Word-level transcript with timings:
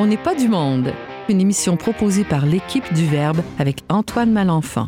On 0.00 0.06
n'est 0.06 0.16
pas 0.16 0.36
du 0.36 0.46
monde, 0.46 0.92
une 1.28 1.40
émission 1.40 1.76
proposée 1.76 2.22
par 2.22 2.46
l'équipe 2.46 2.84
du 2.94 3.04
Verbe 3.04 3.40
avec 3.58 3.78
Antoine 3.88 4.30
Malenfant. 4.30 4.86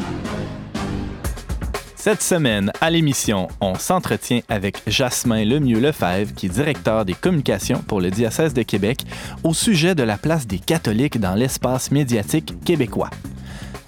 Cette 1.96 2.22
semaine, 2.22 2.70
à 2.80 2.90
l'émission, 2.90 3.48
on 3.60 3.74
s'entretient 3.74 4.42
avec 4.48 4.80
Jasmin 4.86 5.44
Lemieux-Lefebvre, 5.44 6.32
qui 6.32 6.46
est 6.46 6.50
directeur 6.50 7.04
des 7.04 7.14
communications 7.14 7.82
pour 7.88 8.00
le 8.00 8.12
diocèse 8.12 8.54
de 8.54 8.62
Québec, 8.62 9.00
au 9.42 9.52
sujet 9.52 9.96
de 9.96 10.04
la 10.04 10.16
place 10.16 10.46
des 10.46 10.60
catholiques 10.60 11.18
dans 11.18 11.34
l'espace 11.34 11.90
médiatique 11.90 12.54
québécois. 12.64 13.10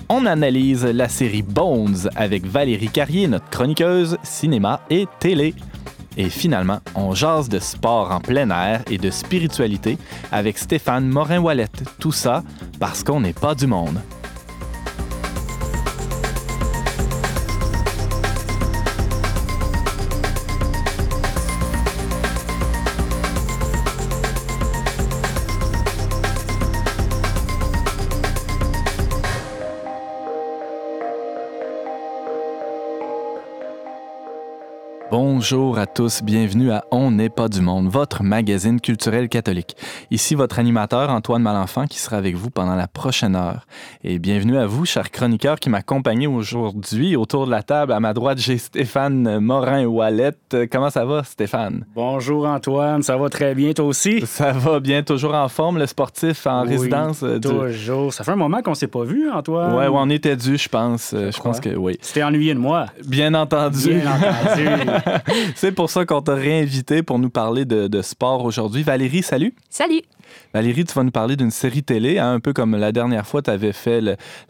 On 0.09 0.27
analyse 0.27 0.85
la 0.85 1.09
série 1.09 1.43
Bones 1.43 2.11
avec 2.17 2.45
Valérie 2.45 2.89
Carrier, 2.89 3.29
notre 3.29 3.49
chroniqueuse 3.49 4.19
cinéma 4.25 4.81
et 4.91 5.07
télé. 5.21 5.55
Et 6.17 6.29
finalement, 6.29 6.81
on 6.95 7.15
jase 7.15 7.49
de 7.49 7.59
sport 7.59 8.11
en 8.11 8.21
plein 8.21 8.51
air 8.51 8.83
et 8.91 8.99
de 8.99 9.11
spiritualité 9.11 9.99
avec 10.31 10.59
Stéphane 10.59 11.09
Morin-Wallet. 11.09 11.69
Tout 11.99 12.13
ça 12.13 12.43
parce 12.79 13.03
qu'on 13.03 13.21
n'est 13.21 13.33
pas 13.33 13.55
du 13.55 13.67
monde. 13.67 13.99
Bonjour 35.43 35.77
à 35.77 35.87
tous, 35.87 36.23
bienvenue 36.23 36.71
à 36.71 36.85
On 36.93 37.11
n'est 37.11 37.29
pas 37.29 37.49
du 37.49 37.63
monde, 37.63 37.89
votre 37.89 38.23
magazine 38.23 38.81
culturel 38.81 39.29
catholique. 39.29 39.77
Ici 40.13 40.37
votre 40.37 40.61
animateur 40.61 41.11
Antoine 41.11 41.43
Malenfant 41.43 41.89
qui 41.89 41.99
sera 41.99 42.17
avec 42.17 42.37
vous 42.37 42.49
pendant 42.49 42.77
la 42.77 42.87
prochaine 42.87 43.35
heure. 43.35 43.67
Et 44.05 44.21
bienvenue 44.21 44.57
à 44.57 44.67
vous, 44.67 44.85
chers 44.85 45.11
chroniqueurs 45.11 45.59
qui 45.59 45.69
m'accompagnent 45.69 46.29
aujourd'hui 46.29 47.17
autour 47.17 47.47
de 47.47 47.51
la 47.51 47.65
table. 47.65 47.93
À 47.93 47.99
ma 47.99 48.15
droite, 48.15 48.39
j'ai 48.39 48.57
Stéphane 48.57 49.41
Morin-Wallet. 49.41 50.31
Comment 50.71 50.91
ça 50.91 51.05
va, 51.05 51.25
Stéphane? 51.25 51.87
Bonjour 51.93 52.47
Antoine, 52.47 53.03
ça 53.03 53.17
va 53.17 53.29
très 53.29 53.57
bien, 53.57 53.73
toi 53.73 53.87
aussi? 53.87 54.25
Ça 54.25 54.53
va 54.53 54.79
bien, 54.79 55.03
toujours 55.03 55.35
en 55.35 55.49
forme, 55.49 55.77
le 55.77 55.87
sportif 55.87 56.47
en 56.47 56.63
résidence? 56.63 57.25
Euh, 57.25 57.41
toujours. 57.41 58.15
Ça 58.15 58.23
fait 58.23 58.31
un 58.31 58.37
moment 58.37 58.63
qu'on 58.63 58.75
s'est 58.75 58.87
pas 58.87 59.03
vu, 59.03 59.29
Antoine. 59.29 59.75
Ouais, 59.75 59.89
on 59.91 60.09
était 60.09 60.37
dû, 60.37 60.57
je 60.57 60.69
pense. 60.69 61.13
Je, 61.13 61.43
pense 61.43 61.59
que 61.59 61.71
oui. 61.71 61.99
C'était 62.01 62.23
ennuyé 62.23 62.55
de 62.55 62.61
moi. 62.61 62.87
Bien 63.05 63.35
entendu. 63.35 63.89
Bien 63.89 64.13
entendu. 64.13 64.69
C'est 65.55 65.73
pour 65.73 65.91
ça 65.91 66.05
qu'on 66.05 66.23
t'a 66.23 66.35
réinvité 66.35 67.03
pour 67.03 67.19
nous 67.19 67.31
parler 67.31 67.65
de, 67.65 68.03
sport 68.03 68.45
aujourd'hui. 68.45 68.83
Valérie, 68.83 69.23
salut. 69.23 69.55
Salut. 69.71 70.03
Valérie, 70.55 70.85
tu 70.85 70.95
vas 70.95 71.05
nous 71.05 71.11
parler 71.11 71.37
d'une 71.37 71.51
série 71.51 71.83
télé, 71.83 72.19
hein, 72.19 72.33
un 72.33 72.41
peu 72.41 72.53
comme 72.53 72.77
la 72.77 72.93
dernière 72.93 73.27
fois, 73.27 73.43
tu 73.43 73.51
avais 73.51 73.73
fait 73.73 74.01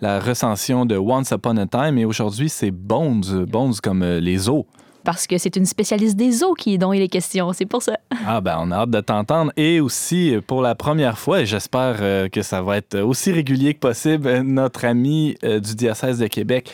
la 0.00 0.20
recension 0.20 0.86
de 0.86 0.96
Once 0.96 1.30
Upon 1.30 1.56
a 1.56 1.66
Time, 1.66 1.98
et 1.98 2.04
aujourd'hui, 2.04 2.48
c'est 2.48 2.70
Bones, 2.70 3.44
Bones 3.46 3.74
comme 3.82 4.02
euh, 4.02 4.20
les 4.20 4.48
os. 4.48 4.64
Parce 5.04 5.26
que 5.26 5.36
c'est 5.36 5.56
une 5.56 5.66
spécialiste 5.66 6.16
des 6.16 6.44
os 6.44 6.54
qui 6.56 6.78
dont 6.78 6.92
il 6.92 7.02
est 7.02 7.08
question, 7.08 7.52
c'est 7.52 7.66
pour 7.66 7.82
ça. 7.82 7.98
Ah 8.26 8.40
ben, 8.40 8.56
on 8.60 8.70
a 8.70 8.76
hâte 8.76 8.90
de 8.90 9.00
t'entendre. 9.00 9.52
Et 9.56 9.80
aussi, 9.80 10.36
pour 10.46 10.62
la 10.62 10.76
première 10.76 11.18
fois, 11.18 11.40
et 11.40 11.46
j'espère 11.46 11.96
euh, 12.00 12.28
que 12.28 12.42
ça 12.42 12.62
va 12.62 12.76
être 12.76 13.00
aussi 13.00 13.32
régulier 13.32 13.74
que 13.74 13.80
possible, 13.80 14.40
notre 14.42 14.84
ami 14.84 15.36
euh, 15.44 15.58
du 15.58 15.74
diocèse 15.74 16.18
de 16.18 16.28
Québec, 16.28 16.70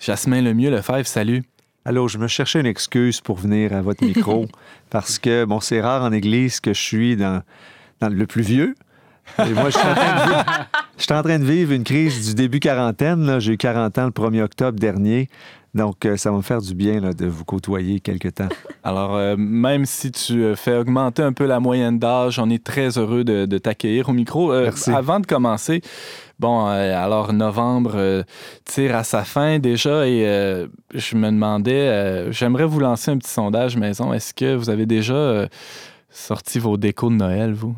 Jasmin 0.00 0.42
Lemieux 0.42 0.70
Lefebvre, 0.70 1.06
salut. 1.06 1.44
Allô, 1.84 2.08
je 2.08 2.18
me 2.18 2.26
cherchais 2.26 2.60
une 2.60 2.66
excuse 2.66 3.20
pour 3.20 3.38
venir 3.38 3.72
à 3.72 3.80
votre 3.80 4.04
micro 4.04 4.46
parce 4.90 5.18
que, 5.18 5.44
bon, 5.44 5.60
c'est 5.60 5.80
rare 5.80 6.02
en 6.02 6.12
église 6.12 6.60
que 6.60 6.74
je 6.74 6.80
suis 6.80 7.16
dans, 7.16 7.42
dans 8.00 8.08
le 8.08 8.26
plus 8.26 8.42
vieux. 8.42 8.74
Et 9.38 9.50
moi, 9.50 9.70
je 9.70 9.78
suis, 9.78 9.86
en 11.12 11.22
train 11.22 11.38
de 11.38 11.44
vivre, 11.44 11.72
une 11.72 11.84
crise 11.84 12.28
du 12.28 12.34
début 12.34 12.60
quarantaine. 12.60 13.38
J'ai 13.40 13.52
eu 13.52 13.56
40 13.56 13.98
ans 13.98 14.06
le 14.06 14.10
1er 14.10 14.42
octobre 14.42 14.78
dernier. 14.78 15.28
Donc, 15.74 16.06
euh, 16.06 16.16
ça 16.16 16.30
va 16.30 16.38
me 16.38 16.42
faire 16.42 16.60
du 16.60 16.74
bien 16.74 17.00
de 17.00 17.26
vous 17.26 17.44
côtoyer 17.44 18.00
quelque 18.00 18.28
temps. 18.28 18.48
Alors, 18.84 19.16
euh, 19.16 19.36
même 19.36 19.84
si 19.84 20.10
tu 20.10 20.42
euh, 20.42 20.56
fais 20.56 20.76
augmenter 20.76 21.22
un 21.22 21.32
peu 21.32 21.46
la 21.46 21.60
moyenne 21.60 21.98
d'âge, 21.98 22.38
on 22.38 22.48
est 22.48 22.64
très 22.64 22.98
heureux 22.98 23.24
de, 23.24 23.46
de 23.46 23.58
t'accueillir 23.58 24.08
au 24.08 24.12
micro. 24.12 24.52
Merci. 24.52 24.90
Avant 24.90 25.20
de 25.20 25.26
commencer, 25.26 25.82
Bon, 26.38 26.66
alors 26.66 27.32
novembre 27.32 28.24
tire 28.64 28.94
à 28.94 29.02
sa 29.02 29.24
fin 29.24 29.58
déjà 29.58 30.06
et 30.06 30.20
je 30.94 31.16
me 31.16 31.32
demandais, 31.32 32.30
j'aimerais 32.30 32.64
vous 32.64 32.78
lancer 32.78 33.10
un 33.10 33.18
petit 33.18 33.32
sondage 33.32 33.76
maison. 33.76 34.12
Est-ce 34.12 34.32
que 34.34 34.54
vous 34.54 34.70
avez 34.70 34.86
déjà 34.86 35.48
sorti 36.10 36.60
vos 36.60 36.76
décos 36.76 37.10
de 37.10 37.16
Noël, 37.16 37.54
vous? 37.54 37.74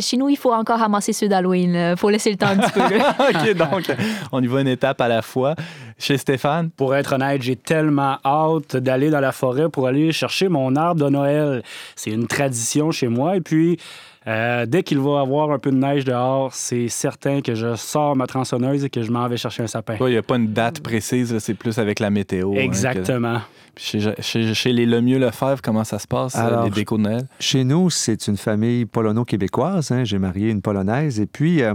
Chez 0.00 0.16
nous, 0.16 0.28
il 0.28 0.36
faut 0.36 0.52
encore 0.52 0.78
ramasser 0.78 1.12
ceux 1.12 1.28
d'Halloween. 1.28 1.74
Il 1.92 1.96
faut 1.96 2.10
laisser 2.10 2.30
le 2.30 2.36
temps 2.36 2.48
un 2.48 2.56
petit 2.56 2.72
peu. 2.72 2.84
OK, 3.50 3.56
donc 3.56 3.96
on 4.32 4.42
y 4.42 4.46
va 4.46 4.60
une 4.60 4.68
étape 4.68 5.00
à 5.00 5.08
la 5.08 5.22
fois. 5.22 5.54
Chez 5.98 6.18
Stéphane? 6.18 6.70
Pour 6.70 6.94
être 6.94 7.14
honnête, 7.14 7.42
j'ai 7.42 7.56
tellement 7.56 8.18
hâte 8.24 8.76
d'aller 8.76 9.10
dans 9.10 9.20
la 9.20 9.32
forêt 9.32 9.68
pour 9.68 9.86
aller 9.86 10.12
chercher 10.12 10.48
mon 10.48 10.74
arbre 10.76 11.04
de 11.04 11.08
Noël. 11.08 11.62
C'est 11.94 12.10
une 12.10 12.26
tradition 12.26 12.90
chez 12.90 13.08
moi. 13.08 13.36
Et 13.36 13.40
puis, 13.40 13.78
euh, 14.26 14.64
dès 14.66 14.82
qu'il 14.82 14.98
va 14.98 15.20
avoir 15.20 15.50
un 15.50 15.58
peu 15.58 15.70
de 15.70 15.76
neige 15.76 16.04
dehors, 16.04 16.54
c'est 16.54 16.88
certain 16.88 17.42
que 17.42 17.54
je 17.54 17.74
sors 17.74 18.16
ma 18.16 18.26
tronçonneuse 18.26 18.84
et 18.84 18.90
que 18.90 19.02
je 19.02 19.10
m'en 19.10 19.28
vais 19.28 19.36
chercher 19.36 19.62
un 19.62 19.66
sapin. 19.66 19.96
Il 20.00 20.06
n'y 20.06 20.16
a 20.16 20.22
pas 20.22 20.36
une 20.36 20.52
date 20.52 20.80
précise, 20.80 21.36
c'est 21.38 21.54
plus 21.54 21.78
avec 21.78 22.00
la 22.00 22.10
météo. 22.10 22.52
Hein, 22.52 22.60
Exactement. 22.60 23.40
chez, 23.76 24.72
les 24.72 24.86
Lemieux 24.86 25.18
Lefebvre, 25.18 25.60
comment 25.62 25.84
ça 25.84 25.98
se 25.98 26.06
passe, 26.06 26.36
euh, 26.38 26.64
les 26.64 26.70
décos 26.70 26.96
de 26.96 27.02
Noël? 27.02 27.26
Chez 27.38 27.64
nous, 27.64 27.90
c'est 27.90 28.26
une 28.26 28.38
famille 28.38 28.86
polono-québécoise. 28.86 29.92
Hein. 29.92 30.04
J'ai 30.04 30.18
marié 30.18 30.50
une 30.50 30.62
polonaise 30.62 31.20
et 31.20 31.26
puis... 31.26 31.62
Euh, 31.62 31.74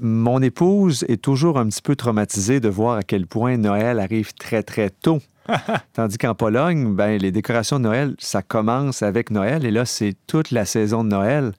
mon 0.00 0.40
épouse 0.42 1.04
est 1.08 1.20
toujours 1.20 1.58
un 1.58 1.66
petit 1.66 1.82
peu 1.82 1.96
traumatisée 1.96 2.60
de 2.60 2.68
voir 2.68 2.98
à 2.98 3.02
quel 3.02 3.26
point 3.26 3.56
Noël 3.56 3.98
arrive 3.98 4.32
très, 4.32 4.62
très 4.62 4.90
tôt. 4.90 5.18
Tandis 5.92 6.18
qu'en 6.18 6.34
Pologne, 6.34 6.94
ben, 6.94 7.18
les 7.20 7.30
décorations 7.30 7.78
de 7.78 7.84
Noël, 7.84 8.14
ça 8.18 8.42
commence 8.42 9.02
avec 9.02 9.30
Noël 9.30 9.64
et 9.64 9.70
là, 9.70 9.84
c'est 9.84 10.14
toute 10.26 10.50
la 10.50 10.64
saison 10.64 11.04
de 11.04 11.08
Noël. 11.08 11.52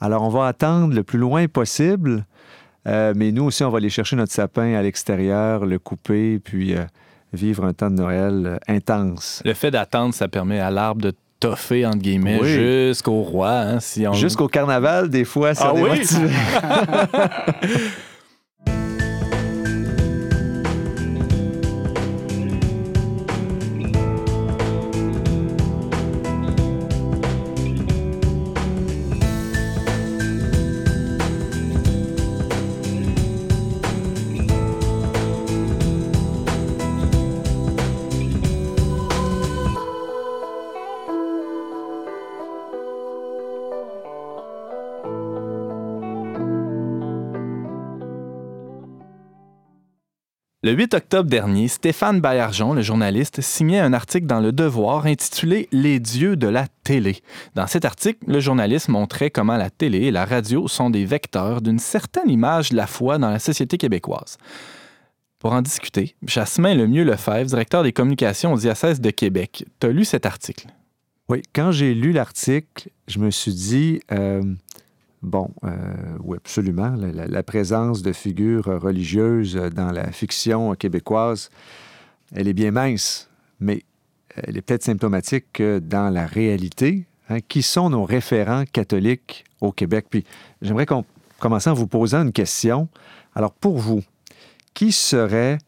Alors, 0.00 0.22
on 0.22 0.28
va 0.28 0.46
attendre 0.46 0.94
le 0.94 1.02
plus 1.02 1.18
loin 1.18 1.48
possible, 1.48 2.26
euh, 2.86 3.14
mais 3.16 3.32
nous 3.32 3.44
aussi, 3.44 3.64
on 3.64 3.70
va 3.70 3.78
aller 3.78 3.88
chercher 3.88 4.16
notre 4.16 4.32
sapin 4.32 4.74
à 4.74 4.82
l'extérieur, 4.82 5.64
le 5.64 5.78
couper, 5.78 6.38
puis 6.38 6.74
euh, 6.74 6.84
vivre 7.32 7.64
un 7.64 7.72
temps 7.72 7.90
de 7.90 7.96
Noël 7.96 8.42
euh, 8.46 8.58
intense. 8.68 9.42
Le 9.44 9.54
fait 9.54 9.70
d'attendre, 9.70 10.14
ça 10.14 10.28
permet 10.28 10.60
à 10.60 10.70
l'arbre 10.70 11.00
de 11.00 11.12
toffer, 11.40 11.86
entre 11.86 11.98
guillemets, 11.98 12.42
jusqu'au 12.44 13.22
roi. 13.22 13.50
Hein, 13.50 13.80
si 13.80 14.06
Jusqu'au 14.14 14.48
carnaval, 14.48 15.08
des 15.08 15.24
fois, 15.24 15.54
ça 15.54 15.72
ah, 15.74 15.74
oui? 15.74 16.02
Le 50.66 50.72
8 50.72 50.94
octobre 50.94 51.30
dernier, 51.30 51.68
Stéphane 51.68 52.20
Baillargeon, 52.20 52.72
le 52.72 52.82
journaliste, 52.82 53.40
signait 53.40 53.78
un 53.78 53.92
article 53.92 54.26
dans 54.26 54.40
Le 54.40 54.50
Devoir 54.50 55.06
intitulé 55.06 55.68
Les 55.70 56.00
dieux 56.00 56.34
de 56.34 56.48
la 56.48 56.66
télé. 56.82 57.18
Dans 57.54 57.68
cet 57.68 57.84
article, 57.84 58.18
le 58.26 58.40
journaliste 58.40 58.88
montrait 58.88 59.30
comment 59.30 59.56
la 59.56 59.70
télé 59.70 59.98
et 59.98 60.10
la 60.10 60.24
radio 60.24 60.66
sont 60.66 60.90
des 60.90 61.04
vecteurs 61.04 61.62
d'une 61.62 61.78
certaine 61.78 62.28
image 62.28 62.70
de 62.70 62.76
la 62.76 62.88
foi 62.88 63.16
dans 63.18 63.30
la 63.30 63.38
société 63.38 63.78
québécoise. 63.78 64.38
Pour 65.38 65.52
en 65.52 65.62
discuter, 65.62 66.16
Jasmin 66.26 66.74
Lemieux-Lefebvre, 66.74 67.46
directeur 67.46 67.84
des 67.84 67.92
communications 67.92 68.52
au 68.52 68.58
diocèse 68.58 69.00
de 69.00 69.10
Québec. 69.10 69.64
Tu 69.78 69.86
as 69.86 69.90
lu 69.90 70.04
cet 70.04 70.26
article? 70.26 70.66
Oui, 71.28 71.42
quand 71.54 71.70
j'ai 71.70 71.94
lu 71.94 72.10
l'article, 72.10 72.90
je 73.06 73.20
me 73.20 73.30
suis 73.30 73.54
dit, 73.54 74.00
euh, 74.10 74.42
Bon, 75.26 75.50
euh, 75.64 75.70
oui, 76.22 76.36
absolument. 76.36 76.94
La, 76.94 77.42
présence 77.42 78.00
de 78.00 78.12
figures 78.12 78.66
religieuses 78.80 79.56
dans 79.56 79.90
la 79.90 80.12
fiction 80.12 80.76
québécoise, 80.76 81.50
elle 82.32 82.46
est 82.46 82.52
bien 82.52 82.70
mince, 82.70 83.28
mais 83.58 83.82
elle 84.36 84.56
est 84.56 84.62
peut-être 84.62 84.84
symptomatique 84.84 85.46
que 85.52 85.80
dans 85.80 86.10
la 86.10 86.26
réalité, 86.26 87.06
hein, 87.28 87.40
qui 87.40 87.62
sont 87.62 87.90
nos 87.90 88.04
référents 88.04 88.62
catholiques 88.72 89.44
au 89.60 89.72
Québec? 89.72 90.06
Puis 90.08 90.24
j'aimerais 90.62 90.86
qu'on 90.86 91.04
commence 91.40 91.66
en 91.66 91.74
vous 91.74 91.88
posant 91.88 92.22
une 92.22 92.32
question. 92.32 92.88
Alors, 93.34 93.50
pour 93.50 93.78
vous, 93.78 94.04
qui 94.74 94.92
serait 94.92 95.58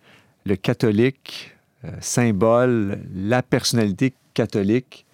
le 0.47 0.55
catholique 0.55 1.53
euh, 1.85 1.91
symbole, 2.01 3.01
la 3.13 3.43
personnalité 3.43 4.15
catholique 4.35 5.05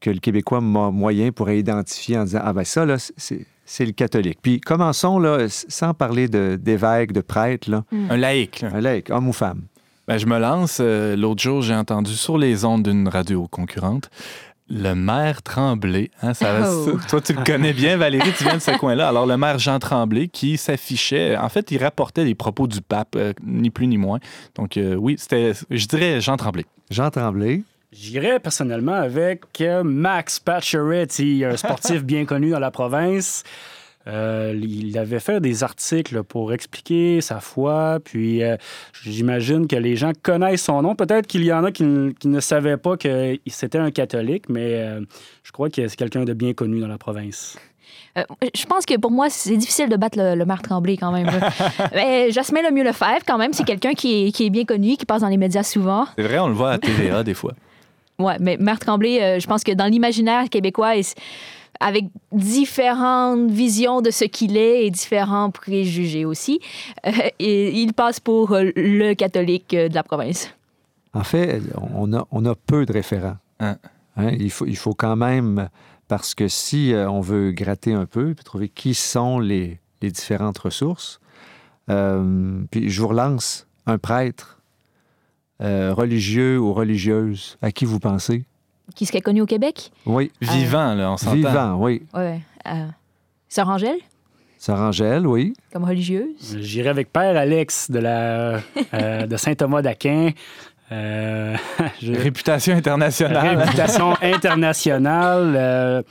que 0.00 0.10
le 0.10 0.18
Québécois 0.18 0.60
moyen 0.60 1.30
pourrait 1.30 1.60
identifier 1.60 2.18
en 2.18 2.24
disant 2.24 2.40
Ah 2.42 2.52
ben 2.52 2.64
ça, 2.64 2.84
là, 2.84 2.96
c'est 2.98 3.46
le 3.78 3.92
catholique. 3.92 4.38
Puis 4.42 4.60
commençons, 4.60 5.18
là, 5.18 5.46
sans 5.48 5.94
parler 5.94 6.28
d'évêque, 6.28 7.12
de, 7.12 7.20
prêtre. 7.20 7.70
Là. 7.70 7.84
Un 8.10 8.16
laïc. 8.16 8.64
Un 8.64 8.80
laïc, 8.80 9.10
homme 9.10 9.28
ou 9.28 9.32
femme. 9.32 9.62
Ben, 10.08 10.18
je 10.18 10.26
me 10.26 10.38
lance. 10.38 10.78
Euh, 10.80 11.14
l'autre 11.14 11.40
jour, 11.40 11.62
j'ai 11.62 11.74
entendu 11.74 12.12
sur 12.14 12.36
les 12.36 12.64
ondes 12.64 12.82
d'une 12.82 13.08
radio 13.08 13.46
concurrente 13.46 14.10
le 14.70 14.94
maire 14.94 15.42
Tremblay. 15.42 16.10
Hein, 16.22 16.32
oh. 16.42 16.92
Toi, 17.08 17.20
tu 17.20 17.32
le 17.32 17.44
connais 17.44 17.72
bien, 17.72 17.96
Valérie, 17.96 18.32
tu 18.36 18.44
viens 18.44 18.56
de 18.56 18.62
ce 18.62 18.70
coin-là. 18.78 19.08
Alors, 19.08 19.26
le 19.26 19.36
maire 19.36 19.58
Jean 19.58 19.78
Tremblay 19.78 20.28
qui 20.28 20.56
s'affichait, 20.56 21.36
en 21.36 21.48
fait, 21.48 21.70
il 21.72 21.82
rapportait 21.82 22.24
les 22.24 22.36
propos 22.36 22.66
du 22.66 22.80
pape, 22.80 23.16
euh, 23.16 23.32
ni 23.44 23.70
plus 23.70 23.88
ni 23.88 23.98
moins. 23.98 24.20
Donc, 24.54 24.76
euh, 24.76 24.94
oui, 24.94 25.16
c'était, 25.18 25.52
je 25.70 25.86
dirais 25.86 26.20
Jean 26.20 26.36
Tremblay. 26.36 26.64
Jean 26.90 27.10
Tremblay. 27.10 27.62
J'irais 27.92 28.38
personnellement 28.38 28.94
avec 28.94 29.42
Max 29.82 30.38
Pacioretty, 30.38 31.44
un 31.44 31.56
sportif 31.56 32.04
bien 32.04 32.24
connu 32.24 32.50
dans 32.50 32.60
la 32.60 32.70
province. 32.70 33.42
Euh, 34.06 34.58
il 34.62 34.96
avait 34.96 35.18
fait 35.20 35.40
des 35.40 35.62
articles 35.62 36.22
pour 36.22 36.52
expliquer 36.52 37.20
sa 37.20 37.40
foi, 37.40 37.98
puis 38.02 38.42
euh, 38.42 38.56
j'imagine 39.02 39.66
que 39.66 39.76
les 39.76 39.96
gens 39.96 40.12
connaissent 40.22 40.62
son 40.62 40.82
nom. 40.82 40.94
Peut-être 40.94 41.26
qu'il 41.26 41.44
y 41.44 41.52
en 41.52 41.64
a 41.64 41.72
qui, 41.72 41.82
ne 41.82 42.40
savaient 42.40 42.78
pas 42.78 42.96
que 42.96 43.38
c'était 43.46 43.78
un 43.78 43.90
catholique, 43.90 44.48
mais 44.48 44.74
euh, 44.76 45.00
je 45.42 45.52
crois 45.52 45.68
que 45.68 45.86
c'est 45.86 45.96
quelqu'un 45.96 46.24
de 46.24 46.32
bien 46.32 46.54
connu 46.54 46.80
dans 46.80 46.88
la 46.88 46.96
province. 46.96 47.58
je 48.16 48.66
pense 48.66 48.86
que 48.86 48.96
pour 48.98 49.10
moi, 49.10 49.28
c'est 49.28 49.56
difficile 49.56 49.88
de 49.88 49.96
battre 49.96 50.16
le, 50.16 50.34
le 50.34 50.62
Tremblay 50.62 50.96
quand 50.96 51.12
même. 51.12 51.28
Jasmin 52.30 52.62
le 52.62 52.72
mieux 52.72 52.84
le 52.84 52.92
faire 52.92 53.18
quand 53.26 53.36
même, 53.36 53.52
c'est 53.52 53.64
quelqu'un 53.64 53.92
qui 53.92 54.28
est, 54.28 54.32
qui 54.32 54.46
est, 54.46 54.50
bien 54.50 54.64
connu, 54.64 54.96
qui 54.96 55.04
passe 55.04 55.20
dans 55.20 55.28
les 55.28 55.36
médias 55.36 55.64
souvent. 55.64 56.06
C'est 56.16 56.22
vrai, 56.22 56.38
on 56.38 56.48
le 56.48 56.54
voit 56.54 56.70
à 56.70 56.78
TVA 56.78 57.22
des 57.22 57.34
fois. 57.34 57.52
Oui, 58.20 58.34
mais 58.40 58.56
Marc 58.58 58.84
Tremblay, 58.84 59.40
je 59.40 59.46
pense 59.46 59.64
que 59.64 59.72
dans 59.72 59.86
l'imaginaire 59.86 60.48
québécois, 60.48 60.94
avec 61.80 62.04
différentes 62.30 63.50
visions 63.50 64.02
de 64.02 64.10
ce 64.10 64.24
qu'il 64.24 64.56
est 64.56 64.86
et 64.86 64.90
différents 64.90 65.50
préjugés 65.50 66.26
aussi. 66.26 66.60
Euh, 67.06 67.10
et 67.38 67.80
il 67.80 67.94
passe 67.94 68.20
pour 68.20 68.52
euh, 68.52 68.70
le 68.76 69.14
catholique 69.14 69.72
euh, 69.74 69.88
de 69.88 69.94
la 69.94 70.02
province. 70.02 70.50
En 71.14 71.24
fait, 71.24 71.60
on 71.94 72.12
a, 72.12 72.26
on 72.30 72.44
a 72.44 72.54
peu 72.54 72.86
de 72.86 72.92
référents. 72.92 73.38
Hein? 73.58 73.78
Hein, 74.16 74.30
il, 74.38 74.50
faut, 74.50 74.66
il 74.66 74.76
faut 74.76 74.94
quand 74.94 75.16
même, 75.16 75.68
parce 76.06 76.34
que 76.34 76.46
si 76.46 76.92
on 76.94 77.20
veut 77.20 77.50
gratter 77.50 77.92
un 77.92 78.06
peu, 78.06 78.34
puis 78.34 78.44
trouver 78.44 78.68
qui 78.68 78.94
sont 78.94 79.40
les, 79.40 79.80
les 80.02 80.10
différentes 80.12 80.58
ressources, 80.58 81.18
puis 81.88 82.90
je 82.90 83.00
vous 83.00 83.08
relance, 83.08 83.66
un 83.86 83.98
prêtre 83.98 84.59
religieux 85.60 86.58
ou 86.58 86.72
religieuse, 86.72 87.58
à 87.62 87.70
qui 87.70 87.84
vous 87.84 88.00
pensez? 88.00 88.44
qui 88.94 89.06
serait 89.06 89.20
connu 89.20 89.40
au 89.40 89.46
Québec? 89.46 89.90
Oui. 90.06 90.30
Vivant, 90.40 90.94
là, 90.94 91.12
on 91.12 91.16
s'entend. 91.16 91.34
Vivant, 91.34 91.74
oui. 91.76 92.02
Oui. 92.14 92.40
Euh, 92.66 92.86
Sœur 93.48 93.68
Angèle? 93.68 93.98
Sœur 94.58 94.78
Angèle, 94.78 95.26
oui. 95.26 95.54
Comme 95.72 95.84
religieuse? 95.84 96.58
J'irai 96.60 96.90
avec 96.90 97.12
Père 97.12 97.36
Alex 97.36 97.90
de, 97.90 97.98
la, 97.98 98.60
euh, 98.94 99.26
de 99.26 99.36
Saint-Thomas 99.36 99.82
d'Aquin. 99.82 100.30
Euh, 100.92 101.56
Réputation 102.02 102.74
internationale. 102.74 103.58
Réputation 103.58 104.14
internationale. 104.20 105.54
Euh, 105.56 106.02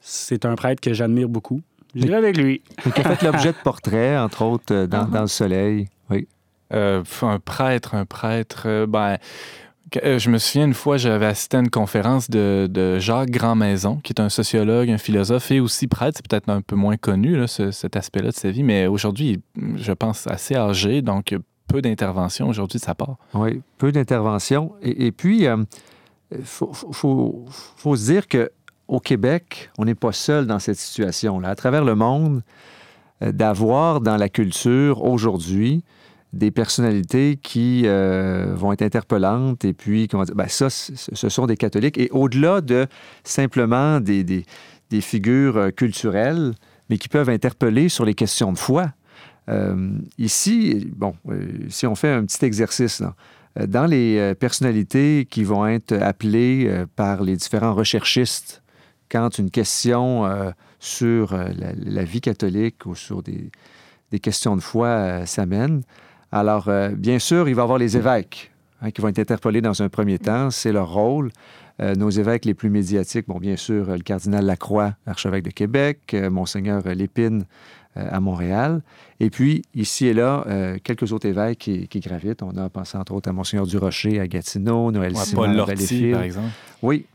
c'est 0.00 0.44
un 0.44 0.54
prêtre 0.54 0.80
que 0.80 0.92
j'admire 0.92 1.28
beaucoup. 1.28 1.60
J'irai 1.94 2.14
avec 2.14 2.36
lui. 2.36 2.62
Qui 2.94 3.00
a 3.00 3.16
fait 3.16 3.26
l'objet 3.26 3.50
de 3.50 3.58
portraits, 3.64 4.18
entre 4.18 4.42
autres, 4.42 4.86
dans, 4.86 5.04
uh-huh. 5.04 5.10
dans 5.10 5.22
le 5.22 5.26
soleil. 5.26 5.88
Oui. 6.08 6.28
Un 6.70 7.38
prêtre, 7.44 7.94
un 7.94 8.04
prêtre. 8.04 8.86
ben, 8.86 9.18
euh, 10.04 10.18
je 10.18 10.30
me 10.30 10.38
souviens 10.38 10.66
une 10.66 10.74
fois, 10.74 10.96
j'avais 10.96 11.26
assisté 11.26 11.56
à 11.56 11.60
une 11.60 11.70
conférence 11.70 12.30
de, 12.30 12.98
Jacques 12.98 13.30
Grandmaison, 13.30 13.96
qui 13.96 14.12
est 14.12 14.20
un 14.20 14.28
sociologue, 14.28 14.88
un 14.90 14.98
philosophe 14.98 15.50
et 15.50 15.60
aussi 15.60 15.86
prêtre. 15.88 16.18
C'est 16.18 16.28
peut-être 16.28 16.48
un 16.48 16.62
peu 16.62 16.76
moins 16.76 16.96
connu, 16.96 17.36
là, 17.36 17.46
cet 17.46 17.96
aspect-là 17.96 18.30
de 18.30 18.34
sa 18.34 18.50
vie, 18.50 18.62
mais 18.62 18.86
aujourd'hui, 18.86 19.40
je 19.76 19.92
pense, 19.92 20.26
assez 20.26 20.54
âgé, 20.54 21.02
donc 21.02 21.34
peu 21.66 21.82
d'intervention 21.82 22.48
aujourd'hui 22.48 22.78
de 22.78 22.84
sa 22.84 22.94
part. 22.94 23.16
Oui, 23.34 23.62
peu 23.78 23.92
d'intervention. 23.92 24.72
Et, 24.82 25.12
puis, 25.12 25.42
il 25.42 25.46
euh, 25.46 25.64
faut, 26.44 26.72
faut, 26.72 27.96
se 27.96 28.04
dire 28.04 28.28
qu'au 28.28 29.00
Québec, 29.00 29.70
on 29.78 29.84
n'est 29.84 29.94
pas 29.94 30.12
seul 30.12 30.46
dans 30.46 30.58
cette 30.58 30.78
situation-là. 30.78 31.48
À 31.48 31.54
travers 31.54 31.84
le 31.84 31.94
monde, 31.94 32.42
euh, 33.22 33.32
d'avoir 33.32 34.00
dans 34.00 34.16
la 34.16 34.28
culture 34.28 35.04
aujourd'hui 35.04 35.82
des 36.32 36.50
personnalités 36.50 37.38
qui 37.42 37.82
euh, 37.86 38.54
vont 38.54 38.72
être 38.72 38.82
interpellantes 38.82 39.64
et 39.64 39.72
puis, 39.72 40.06
comment 40.06 40.24
dire, 40.24 40.34
ben 40.34 40.48
ça, 40.48 40.70
ce 40.70 41.28
sont 41.28 41.46
des 41.46 41.56
catholiques. 41.56 41.98
Et 41.98 42.08
au-delà 42.12 42.60
de 42.60 42.86
simplement 43.24 44.00
des, 44.00 44.22
des, 44.22 45.00
figures 45.00 45.56
euh, 45.56 45.70
culturelles, 45.70 46.54
mais 46.88 46.98
qui 46.98 47.08
peuvent 47.08 47.30
interpeller 47.30 47.88
sur 47.88 48.04
les 48.04 48.14
questions 48.14 48.52
de 48.52 48.58
foi. 48.58 48.92
Euh, 49.48 49.90
ici, 50.18 50.88
bon, 50.94 51.14
si 51.68 51.86
on 51.86 51.96
fait 51.96 52.12
un 52.12 52.24
petit 52.24 52.44
exercice, 52.44 53.00
là, 53.00 53.14
dans 53.66 53.86
les 53.86 54.32
personnalités 54.36 55.26
qui 55.28 55.42
vont 55.42 55.66
être 55.66 55.92
appelées 55.92 56.84
par 56.94 57.24
les 57.24 57.36
différents 57.36 57.74
recherchistes 57.74 58.62
quand 59.10 59.38
une 59.38 59.50
question 59.50 60.24
sur 60.78 61.36
la, 61.36 61.72
la, 61.76 62.04
vie 62.04 62.20
catholique 62.20 62.86
ou 62.86 62.94
sur 62.94 63.24
des, 63.24 63.50
des 64.12 64.20
questions 64.20 64.54
de 64.54 64.60
foi 64.60 65.26
s'amène, 65.26 65.82
alors, 66.32 66.68
euh, 66.68 66.90
bien 66.90 67.18
sûr, 67.18 67.48
il 67.48 67.54
va 67.54 67.62
y 67.62 67.64
avoir 67.64 67.78
les 67.78 67.96
évêques 67.96 68.52
hein, 68.80 68.90
qui 68.90 69.00
vont 69.00 69.08
être 69.08 69.18
interpellés 69.18 69.60
dans 69.60 69.82
un 69.82 69.88
premier 69.88 70.18
temps. 70.18 70.50
C'est 70.50 70.72
leur 70.72 70.92
rôle. 70.92 71.30
Euh, 71.80 71.94
nos 71.94 72.10
évêques 72.10 72.44
les 72.44 72.54
plus 72.54 72.70
médiatiques, 72.70 73.26
bon, 73.26 73.38
bien 73.38 73.56
sûr, 73.56 73.86
le 73.86 74.00
cardinal 74.00 74.44
Lacroix, 74.44 74.94
archevêque 75.06 75.44
de 75.44 75.50
Québec, 75.50 75.98
euh, 76.14 76.30
Monseigneur 76.30 76.82
Lépine 76.86 77.44
à 77.96 78.20
Montréal. 78.20 78.82
Et 79.18 79.30
puis, 79.30 79.62
ici 79.74 80.06
et 80.06 80.14
là, 80.14 80.46
quelques 80.84 81.12
autres 81.12 81.26
évêques 81.26 81.58
qui, 81.58 82.00
gravitent. 82.00 82.40
On 82.40 82.56
a 82.56 82.68
pensé 82.68 82.96
entre 82.96 83.12
autres 83.14 83.28
à 83.28 83.32
Monseigneur 83.32 83.66
Durocher 83.66 84.20
à 84.20 84.28
Gatineau, 84.28 84.92
Noël 84.92 85.12
ouais, 85.12 85.24
Simon 85.24 85.42
Paul 85.42 85.56
Lortie, 85.56 86.12
par 86.12 86.22
exemple. 86.22 86.50
Oui. 86.82 87.06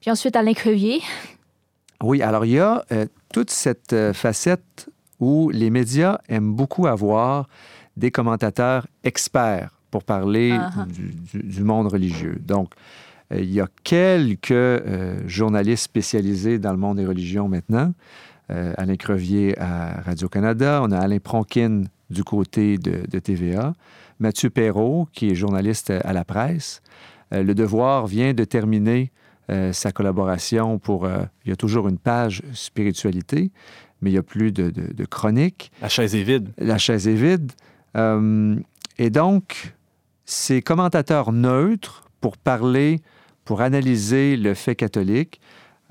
Puis 0.00 0.12
ensuite, 0.12 0.36
Alain 0.36 0.54
Crevier. 0.54 1.00
Oui, 2.04 2.22
alors 2.22 2.44
il 2.44 2.52
y 2.52 2.60
a 2.60 2.84
toute 3.32 3.50
cette 3.50 3.96
facette 4.12 4.88
où 5.18 5.50
les 5.50 5.70
médias 5.70 6.18
aiment 6.28 6.54
beaucoup 6.54 6.86
avoir 6.86 7.48
des 7.96 8.10
commentateurs 8.10 8.86
experts 9.04 9.70
pour 9.92 10.04
parler 10.04 10.52
uh-huh. 10.52 10.86
du, 11.34 11.62
monde 11.62 11.86
religieux. 11.86 12.38
Donc, 12.40 12.72
euh, 13.32 13.40
il 13.40 13.52
y 13.52 13.60
a 13.60 13.68
quelques 13.84 14.50
euh, 14.50 15.20
journalistes 15.26 15.84
spécialisés 15.84 16.58
dans 16.58 16.72
le 16.72 16.78
monde 16.78 16.96
des 16.96 17.06
religions 17.06 17.46
maintenant. 17.46 17.92
Euh, 18.50 18.72
Alain 18.76 18.96
Crevier 18.96 19.56
à 19.58 20.00
Radio-Canada, 20.00 20.80
on 20.82 20.90
a 20.90 20.98
Alain 20.98 21.18
Pronkin 21.18 21.84
du 22.10 22.24
côté 22.24 22.78
de, 22.78 23.06
de, 23.08 23.18
TVA, 23.18 23.74
Mathieu 24.18 24.50
Perrault, 24.50 25.08
qui 25.12 25.30
est 25.30 25.34
journaliste 25.34 25.90
à 25.90 26.12
la 26.12 26.24
presse. 26.24 26.82
le 27.30 27.54
Devoir 27.54 28.06
vient 28.06 28.34
de 28.34 28.44
terminer 28.44 29.10
sa 29.72 29.92
collaboration 29.92 30.78
pour... 30.78 31.08
il 31.44 31.48
y 31.48 31.52
a 31.52 31.56
toujours 31.56 31.88
une 31.88 31.96
page 31.96 32.42
spiritualité, 32.52 33.50
mais 34.02 34.10
il 34.10 34.12
n'y 34.12 34.18
a 34.18 34.22
plus 34.22 34.52
de, 34.52 34.68
de 34.68 35.04
chroniques. 35.06 35.72
La 35.80 35.88
chaise 35.88 36.14
est 36.14 36.22
vide. 36.22 36.50
La 36.58 36.76
chaise 36.76 37.08
est 37.08 37.14
vide. 37.14 37.52
Euh, 37.96 38.56
et 38.98 39.10
donc, 39.10 39.74
ces 40.24 40.62
commentateurs 40.62 41.32
neutres 41.32 42.04
pour 42.20 42.36
parler, 42.36 43.00
pour 43.44 43.60
analyser 43.60 44.36
le 44.36 44.54
fait 44.54 44.76
catholique. 44.76 45.40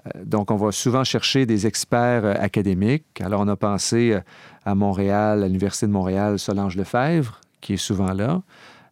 Euh, 0.05 0.23
donc, 0.25 0.51
on 0.51 0.55
va 0.55 0.71
souvent 0.71 1.03
chercher 1.03 1.45
des 1.45 1.67
experts 1.67 2.25
euh, 2.25 2.33
académiques. 2.39 3.21
Alors, 3.21 3.41
on 3.41 3.47
a 3.47 3.55
pensé 3.55 4.17
à 4.65 4.75
Montréal, 4.75 5.43
à 5.43 5.47
l'Université 5.47 5.87
de 5.87 5.91
Montréal, 5.91 6.39
Solange 6.39 6.75
Lefebvre, 6.75 7.41
qui 7.59 7.73
est 7.73 7.77
souvent 7.77 8.13
là. 8.13 8.41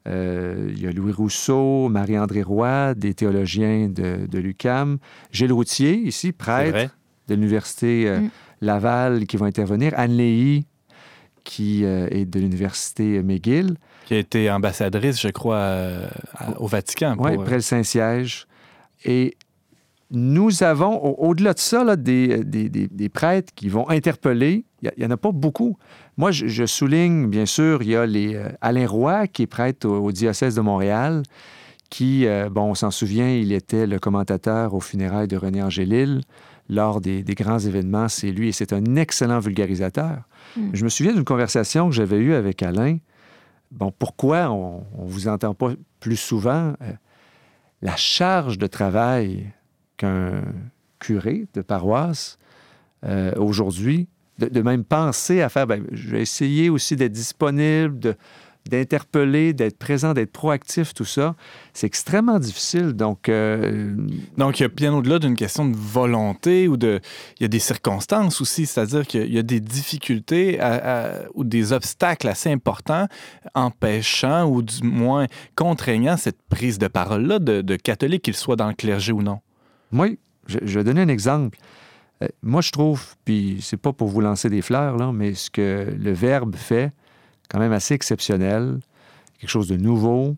il 0.05 0.79
y 0.79 0.87
a 0.87 0.91
Louis 0.91 1.11
Rousseau, 1.11 1.89
Marie-André 1.89 2.41
Roy, 2.41 2.93
des 2.95 3.13
théologiens 3.13 3.89
de, 3.89 4.27
de 4.27 4.39
l'UCAM. 4.39 4.97
Gilles 5.31 5.53
Routier, 5.53 5.95
ici, 5.95 6.31
prêtre 6.31 6.95
de 7.27 7.35
l'Université 7.35 8.19
mm. 8.19 8.29
Laval, 8.61 9.25
qui 9.27 9.37
vont 9.37 9.45
intervenir. 9.45 9.93
Anne 9.95 10.13
Léhy, 10.13 10.65
qui 11.43 11.83
euh, 11.83 12.07
est 12.11 12.25
de 12.25 12.39
l'Université 12.39 13.21
McGill. 13.21 13.75
Qui 14.05 14.15
a 14.15 14.17
été 14.17 14.49
ambassadrice, 14.49 15.19
je 15.19 15.29
crois, 15.29 15.85
au 16.57 16.67
Vatican. 16.67 17.15
Oui, 17.19 17.37
près 17.37 17.55
le 17.55 17.61
Saint-Siège. 17.61 18.47
Et 19.05 19.37
nous 20.11 20.63
avons, 20.63 20.97
au-delà 21.19 21.53
de 21.53 21.59
ça, 21.59 21.95
des, 21.95 22.43
des, 22.43 23.09
prêtres 23.09 23.53
qui 23.55 23.69
vont 23.69 23.87
interpeller. 23.89 24.65
Il 24.81 24.91
n'y 24.97 25.05
en 25.05 25.11
a 25.11 25.17
pas 25.17 25.31
beaucoup. 25.31 25.77
Moi, 26.17 26.31
je, 26.31 26.65
souligne, 26.65 27.27
bien 27.27 27.45
sûr, 27.45 27.83
il 27.83 27.89
y 27.89 27.95
a 27.95 28.05
les, 28.05 28.35
euh, 28.35 28.49
Alain 28.61 28.87
Roy, 28.87 29.27
qui 29.27 29.43
est 29.43 29.47
prêtre 29.47 29.87
au, 29.87 30.11
diocèse 30.11 30.55
de 30.55 30.61
Montréal, 30.61 31.23
qui, 31.89 32.25
euh, 32.25 32.49
bon, 32.49 32.71
on 32.71 32.75
s'en 32.75 32.91
souvient, 32.91 33.29
il 33.29 33.51
était 33.51 33.85
le 33.85 33.99
commentateur 33.99 34.73
aux 34.73 34.79
funérailles 34.79 35.27
de 35.27 35.37
René 35.37 35.61
Angélil 35.61 36.21
lors 36.69 37.01
des, 37.01 37.23
grands 37.23 37.59
événements. 37.59 38.07
C'est 38.07 38.31
lui 38.31 38.49
et 38.49 38.51
c'est 38.51 38.73
un 38.73 38.95
excellent 38.95 39.39
vulgarisateur. 39.39 40.21
Hmm. 40.55 40.69
Je 40.73 40.83
me 40.83 40.89
souviens 40.89 41.13
d'une 41.13 41.25
conversation 41.25 41.89
que 41.89 41.95
j'avais 41.95 42.17
eue 42.17 42.33
avec 42.33 42.63
Alain. 42.63 42.97
Bon, 43.71 43.91
pourquoi 43.97 44.49
on 44.49 44.83
ne 44.97 45.09
vous 45.09 45.27
entend 45.27 45.53
pas 45.53 45.71
plus 45.99 46.17
souvent? 46.17 46.73
Euh, 46.81 46.93
la 47.81 47.95
charge 47.95 48.57
de 48.57 48.67
travail 48.67 49.51
qu'un 49.97 50.43
curé 50.99 51.47
de 51.53 51.61
paroisse 51.61 52.37
euh, 53.05 53.33
aujourd'hui, 53.35 54.07
de, 54.37 54.61
même 54.61 54.83
penser 54.83 55.41
à 55.41 55.49
faire, 55.49 55.67
ben, 55.67 55.85
je 55.91 56.09
vais 56.09 56.21
essayer 56.21 56.69
aussi 56.69 56.95
d'être 56.95 57.11
disponible, 57.11 57.99
de, 57.99 58.15
d'interpeller, 58.67 59.53
d'être 59.53 59.77
présent, 59.77 60.13
d'être 60.13 60.31
proactif, 60.31 60.93
tout 60.93 61.05
ça, 61.05 61.35
c'est 61.73 61.87
extrêmement 61.87 62.39
difficile. 62.39 62.93
Donc, 62.93 63.29
euh, 63.29 63.95
donc 64.37 64.59
il 64.59 64.63
y 64.63 64.65
a 64.65 64.69
bien 64.69 64.93
au-delà 64.93 65.19
d'une 65.19 65.35
question 65.35 65.67
de 65.67 65.75
volonté 65.75 66.67
ou 66.67 66.77
de, 66.77 66.99
il 67.39 67.43
y 67.43 67.45
a 67.45 67.47
des 67.47 67.59
circonstances 67.59 68.41
aussi, 68.41 68.65
c'est-à-dire 68.65 69.07
qu'il 69.07 69.33
y 69.33 69.39
a 69.39 69.43
des 69.43 69.59
difficultés 69.59 70.59
ou 71.33 71.43
des 71.43 71.73
obstacles 71.73 72.27
assez 72.27 72.51
importants 72.51 73.07
empêchant 73.55 74.45
ou 74.45 74.61
du 74.61 74.83
moins 74.83 75.27
contraignant 75.55 76.17
cette 76.17 76.41
prise 76.49 76.77
de 76.77 76.87
parole-là 76.87 77.39
de, 77.39 77.61
de 77.61 77.75
catholiques, 77.75 78.23
qu'ils 78.23 78.35
soient 78.35 78.55
dans 78.55 78.67
le 78.67 78.73
clergé 78.73 79.11
ou 79.11 79.21
non. 79.21 79.39
Oui, 79.91 80.19
je, 80.47 80.59
je 80.61 80.79
vais 80.79 80.83
donner 80.83 81.01
un 81.01 81.07
exemple. 81.07 81.57
Euh, 82.21 82.27
moi, 82.43 82.61
je 82.61 82.71
trouve, 82.71 83.15
puis 83.25 83.59
c'est 83.61 83.77
pas 83.77 83.93
pour 83.93 84.07
vous 84.09 84.21
lancer 84.21 84.49
des 84.49 84.61
fleurs, 84.61 84.97
là, 84.97 85.11
mais 85.11 85.33
ce 85.33 85.49
que 85.49 85.87
le 85.97 86.11
Verbe 86.11 86.55
fait, 86.55 86.91
quand 87.49 87.59
même 87.59 87.73
assez 87.73 87.93
exceptionnel, 87.93 88.79
quelque 89.39 89.49
chose 89.49 89.67
de 89.67 89.77
nouveau. 89.77 90.37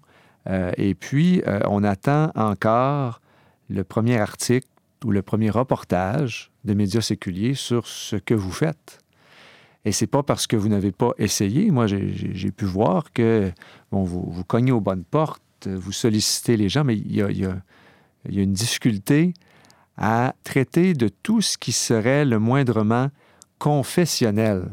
Euh, 0.50 0.72
et 0.78 0.96
puis, 0.96 1.42
euh, 1.48 1.60
on 1.68 1.84
attend 1.84 2.32
encore 2.36 3.22
le 3.70 3.84
premier 3.84 4.18
article 4.18 4.68
ou 5.06 5.12
le 5.12 5.22
premier 5.22 5.50
reportage 5.50 6.52
de 6.64 6.74
médias 6.74 7.02
séculiers 7.02 7.54
sur 7.54 7.88
ce 7.88 8.16
que 8.16 8.34
vous 8.34 8.52
faites. 8.52 9.00
Et 9.84 9.92
c'est 9.92 10.08
pas 10.08 10.24
parce 10.24 10.46
que 10.46 10.56
vous 10.56 10.70
n'avez 10.70 10.92
pas 10.92 11.12
essayé. 11.18 11.72
Moi, 11.72 11.88
j'ai 11.88 12.52
pu 12.52 12.66
voir 12.66 13.12
que 13.14 13.52
bon, 13.92 14.04
vous, 14.04 14.44
cognez 14.44 14.72
aux 14.72 14.80
bonnes 14.80 15.04
portes, 15.04 15.68
vous 15.68 15.92
sollicitez 15.92 16.56
les 16.56 16.70
gens, 16.70 16.84
mais 16.84 16.96
il 16.96 17.16
y 17.16 17.22
a 17.46 17.62
une 18.26 18.54
difficulté 18.54 19.34
à 19.98 20.36
traiter 20.44 20.94
de 20.94 21.08
tout 21.08 21.42
ce 21.42 21.58
qui 21.58 21.72
serait 21.72 22.26
le 22.26 22.38
moindrement 22.38 23.10
confessionnel. 23.58 24.70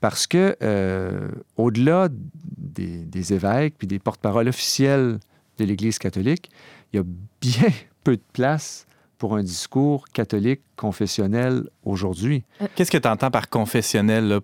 Parce 0.00 0.26
que, 0.26 0.56
euh, 0.62 1.28
au-delà 1.56 2.08
des, 2.10 3.32
évêques 3.32 3.74
puis 3.78 3.86
des 3.86 3.98
porte-paroles 3.98 4.48
officiels 4.48 5.18
de 5.58 5.64
l'Église 5.64 5.98
catholique, 5.98 6.50
il 6.92 6.96
y 6.96 7.00
a 7.00 7.04
bien 7.40 7.72
peu 8.04 8.16
de 8.16 8.22
place 8.32 8.86
pour 9.18 9.34
un 9.34 9.42
discours 9.42 10.08
catholique 10.08 10.60
confessionnel 10.76 11.68
aujourd'hui. 11.84 12.44
Euh, 12.62 12.68
qu'est-ce 12.76 12.92
que 12.92 12.98
tu 12.98 13.08
entends 13.08 13.32
par 13.32 13.48
confessionnel? 13.48 14.40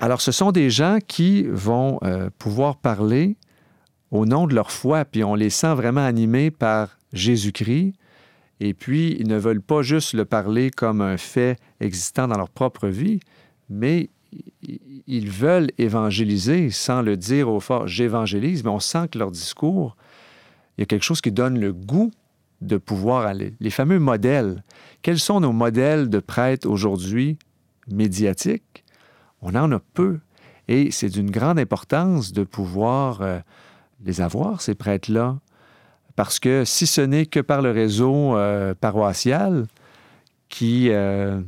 Alors, 0.00 0.20
ce 0.20 0.32
sont 0.32 0.50
des 0.50 0.70
gens 0.70 0.98
qui 1.06 1.44
vont 1.44 1.98
euh, 2.02 2.28
pouvoir 2.38 2.76
parler 2.76 3.36
au 4.10 4.26
nom 4.26 4.46
de 4.46 4.54
leur 4.54 4.72
foi, 4.72 5.04
puis 5.04 5.22
on 5.22 5.34
les 5.34 5.50
sent 5.50 5.74
vraiment 5.74 6.04
animés 6.04 6.50
par 6.50 6.98
Jésus-Christ. 7.12 7.94
Et 8.58 8.74
puis, 8.74 9.16
ils 9.20 9.28
ne 9.28 9.36
veulent 9.36 9.62
pas 9.62 9.82
juste 9.82 10.14
le 10.14 10.24
parler 10.24 10.70
comme 10.70 11.00
un 11.00 11.16
fait 11.16 11.58
existant 11.80 12.26
dans 12.26 12.36
leur 12.36 12.50
propre 12.50 12.88
vie, 12.88 13.20
mais 13.68 14.10
ils 15.06 15.30
veulent 15.30 15.70
évangéliser 15.78 16.70
sans 16.70 17.02
le 17.02 17.16
dire 17.16 17.48
au 17.48 17.60
fort 17.60 17.86
j'évangélise, 17.86 18.64
mais 18.64 18.70
on 18.70 18.80
sent 18.80 19.08
que 19.12 19.18
leur 19.18 19.30
discours, 19.30 19.96
il 20.76 20.80
y 20.80 20.84
a 20.84 20.86
quelque 20.86 21.04
chose 21.04 21.20
qui 21.20 21.32
donne 21.32 21.58
le 21.58 21.72
goût 21.72 22.10
de 22.60 22.76
pouvoir 22.76 23.26
aller. 23.26 23.54
Les 23.60 23.70
fameux 23.70 23.98
modèles. 23.98 24.62
Quels 25.02 25.18
sont 25.18 25.40
nos 25.40 25.52
modèles 25.52 26.08
de 26.08 26.18
prêtres 26.18 26.68
aujourd'hui 26.68 27.38
médiatiques? 27.88 28.84
On 29.42 29.54
en 29.54 29.70
a 29.72 29.80
peu. 29.94 30.20
Et 30.68 30.90
c'est 30.90 31.08
d'une 31.08 31.30
grande 31.30 31.58
importance 31.58 32.32
de 32.32 32.42
pouvoir 32.42 33.20
euh, 33.20 33.38
les 34.04 34.20
avoir, 34.20 34.60
ces 34.60 34.74
prêtres-là. 34.74 35.38
Parce 36.16 36.38
que 36.38 36.64
si 36.64 36.86
ce 36.86 37.02
n'est 37.02 37.26
que 37.26 37.40
par 37.40 37.62
le 37.62 37.70
réseau 37.70 38.36
euh, 38.36 38.74
paroissial 38.74 39.66
qui 40.48 40.88
euh, 40.90 41.40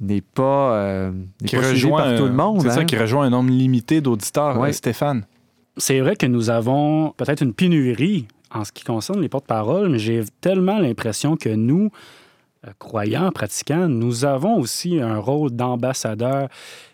n'est 0.00 0.20
pas, 0.20 0.74
euh, 0.74 1.12
qui 1.46 1.56
rejoint, 1.56 2.02
par 2.02 2.18
tout 2.18 2.24
le 2.24 2.32
monde. 2.32 2.62
C'est 2.62 2.70
ça, 2.70 2.80
hein. 2.80 2.84
qui 2.84 2.96
rejoint 2.96 3.26
un 3.26 3.30
nombre 3.30 3.50
limité 3.50 4.00
d'auditeurs, 4.00 4.62
euh, 4.62 4.72
Stéphane. 4.72 5.24
C'est 5.76 6.00
vrai 6.00 6.16
que 6.16 6.26
nous 6.26 6.50
avons 6.50 7.10
peut-être 7.16 7.42
une 7.42 7.52
pénurie 7.52 8.26
en 8.54 8.64
ce 8.64 8.72
qui 8.72 8.84
concerne 8.84 9.20
les 9.20 9.28
porte-paroles, 9.28 9.88
mais 9.88 9.98
j'ai 9.98 10.22
tellement 10.40 10.78
l'impression 10.78 11.36
que 11.36 11.48
nous, 11.48 11.90
euh, 12.66 12.70
croyants, 12.78 13.30
pratiquants, 13.30 13.88
nous 13.88 14.24
avons 14.24 14.58
aussi 14.58 15.00
un 15.00 15.18
rôle 15.18 15.50
d'ambassadeur. 15.50 16.48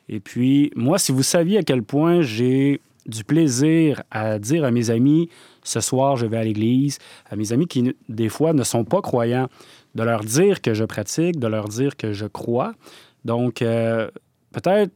Et 0.08 0.20
puis, 0.20 0.72
moi, 0.74 0.98
si 0.98 1.12
vous 1.12 1.22
saviez 1.22 1.58
à 1.58 1.62
quel 1.62 1.82
point 1.82 2.22
j'ai 2.22 2.80
du 3.06 3.24
plaisir 3.24 4.02
à 4.10 4.38
dire 4.38 4.64
à 4.64 4.70
mes 4.70 4.90
amis, 4.90 5.28
ce 5.64 5.80
soir, 5.80 6.16
je 6.16 6.26
vais 6.26 6.36
à 6.36 6.44
l'église, 6.44 6.98
à 7.30 7.36
mes 7.36 7.52
amis 7.52 7.66
qui, 7.66 7.94
des 8.08 8.28
fois, 8.28 8.52
ne 8.52 8.62
sont 8.62 8.84
pas 8.84 9.00
croyants, 9.00 9.48
de 9.94 10.02
leur 10.02 10.24
dire 10.24 10.60
que 10.60 10.74
je 10.74 10.84
pratique, 10.84 11.38
de 11.38 11.46
leur 11.46 11.68
dire 11.68 11.96
que 11.96 12.12
je 12.12 12.26
crois. 12.26 12.74
Donc, 13.24 13.62
euh, 13.62 14.10
peut-être 14.52 14.92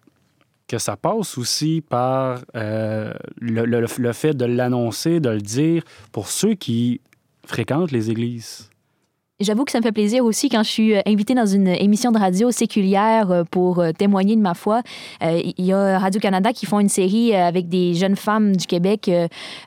que 0.69 0.79
ça 0.79 0.97
passe 0.97 1.39
aussi 1.39 1.83
par 1.87 2.41
euh, 2.57 3.13
le, 3.41 4.13
fait 4.13 4.35
de 4.35 4.45
l'annoncer, 4.45 5.21
de 5.21 5.31
le 5.31 5.41
dire 5.41 5.83
pour 6.13 6.29
ceux 6.29 6.55
qui 6.55 7.01
fréquentent 7.47 7.93
les 7.93 8.11
églises. 8.11 8.71
J'avoue 9.39 9.67
que 9.67 9.73
ça 9.73 9.81
me 9.81 9.83
fait 9.83 9.93
plaisir 9.93 10.25
aussi 10.25 10.49
quand 10.49 10.63
je 10.63 10.71
suis 10.71 10.97
euh, 10.97 11.03
invitée 11.05 11.35
dans 11.35 11.45
une 11.45 11.69
émission 11.69 12.11
de 12.11 12.19
radio 12.19 12.51
séculière 12.51 13.31
euh, 13.31 13.45
pour 13.45 13.81
euh, 13.81 13.93
témoigner 13.93 14.35
de 14.35 14.41
ma 14.41 14.55
foi. 14.55 14.81
Il 15.21 15.53
y 15.59 15.75
a 15.75 15.99
Radio-Canada 15.99 16.55
qui 16.55 16.65
font 16.65 16.81
une 16.81 16.89
série 16.89 17.35
avec 17.35 17.69
des 17.69 17.93
jeunes 17.93 18.17
femmes 18.17 18.57
du 18.57 18.67
Québec, 18.67 19.11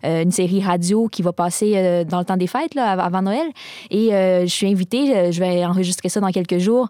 une 0.04 0.32
série 0.32 0.62
radio 0.62 1.08
qui 1.08 1.22
va 1.22 1.34
passer 1.34 2.06
dans 2.06 2.20
le 2.20 2.26
temps 2.26 2.38
des 2.38 2.48
fêtes, 2.48 2.76
là, 2.76 2.92
avant 2.92 3.22
Noël. 3.22 3.48
Et 3.90 4.10
je 4.12 4.48
suis 4.48 4.68
invitée, 4.68 5.32
je 5.32 5.40
vais 5.40 5.66
enregistrer 5.66 6.10
ça 6.10 6.20
dans 6.20 6.30
quelques 6.30 6.60
jours, 6.60 6.88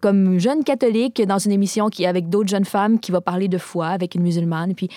comme 0.00 0.38
jeune 0.38 0.62
catholique 0.64 1.22
dans 1.26 1.38
une 1.38 1.52
émission 1.52 1.88
qui, 1.88 2.06
avec 2.06 2.28
d'autres 2.28 2.48
jeunes 2.48 2.64
femmes 2.64 3.00
qui 3.00 3.12
va 3.12 3.20
parler 3.20 3.48
de 3.48 3.58
foi 3.58 3.88
avec 3.88 4.14
une 4.14 4.22
musulmane. 4.22 4.74
Puis 4.74 4.88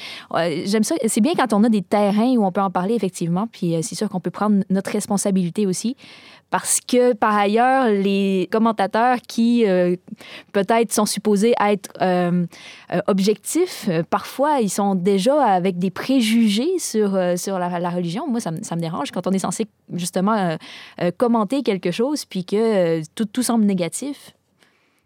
j'aime 0.65 0.83
ça. 0.83 0.95
C'est 1.07 1.21
bien 1.21 1.33
quand 1.35 1.53
on 1.53 1.63
a 1.63 1.69
des 1.69 1.81
terrains 1.81 2.35
où 2.35 2.45
on 2.45 2.51
peut 2.51 2.61
en 2.61 2.71
parler, 2.71 2.95
effectivement. 2.95 3.47
Puis 3.51 3.75
c'est 3.81 3.95
sûr 3.95 4.09
qu'on 4.09 4.19
peut 4.19 4.31
prendre 4.31 4.63
notre 4.69 4.91
responsabilité 4.91 5.65
aussi 5.65 5.95
parce 6.50 6.79
que 6.79 7.13
par 7.13 7.36
ailleurs, 7.36 7.89
les 7.89 8.48
commentateurs 8.51 9.18
qui 9.27 9.68
euh, 9.68 9.96
peut-être 10.51 10.91
sont 10.91 11.06
supposés 11.06 11.53
être 11.60 11.91
euh, 12.01 12.46
euh, 12.91 13.01
objectifs, 13.08 13.89
parfois 14.10 14.60
ils 14.60 14.70
sont 14.70 14.96
déjà 14.96 15.44
avec 15.44 15.77
des 15.77 15.91
préjugés 15.91 16.79
sur, 16.79 17.18
sur 17.38 17.60
la, 17.60 17.89
religion. 17.89 18.27
Moi, 18.27 18.39
ça, 18.39 18.51
ça, 18.62 18.75
me 18.75 18.82
dérange 18.82 19.12
quand 19.12 19.27
on 19.27 19.32
est 19.32 19.39
censé 19.39 19.68
justement 19.94 20.58
commenter 21.18 21.63
quelque 21.63 21.91
chose 21.91 22.25
puis 22.25 22.46
que 22.46 23.01
tout, 23.15 23.25
tout 23.25 23.44
semble 23.44 23.65
négatif. 23.65 24.34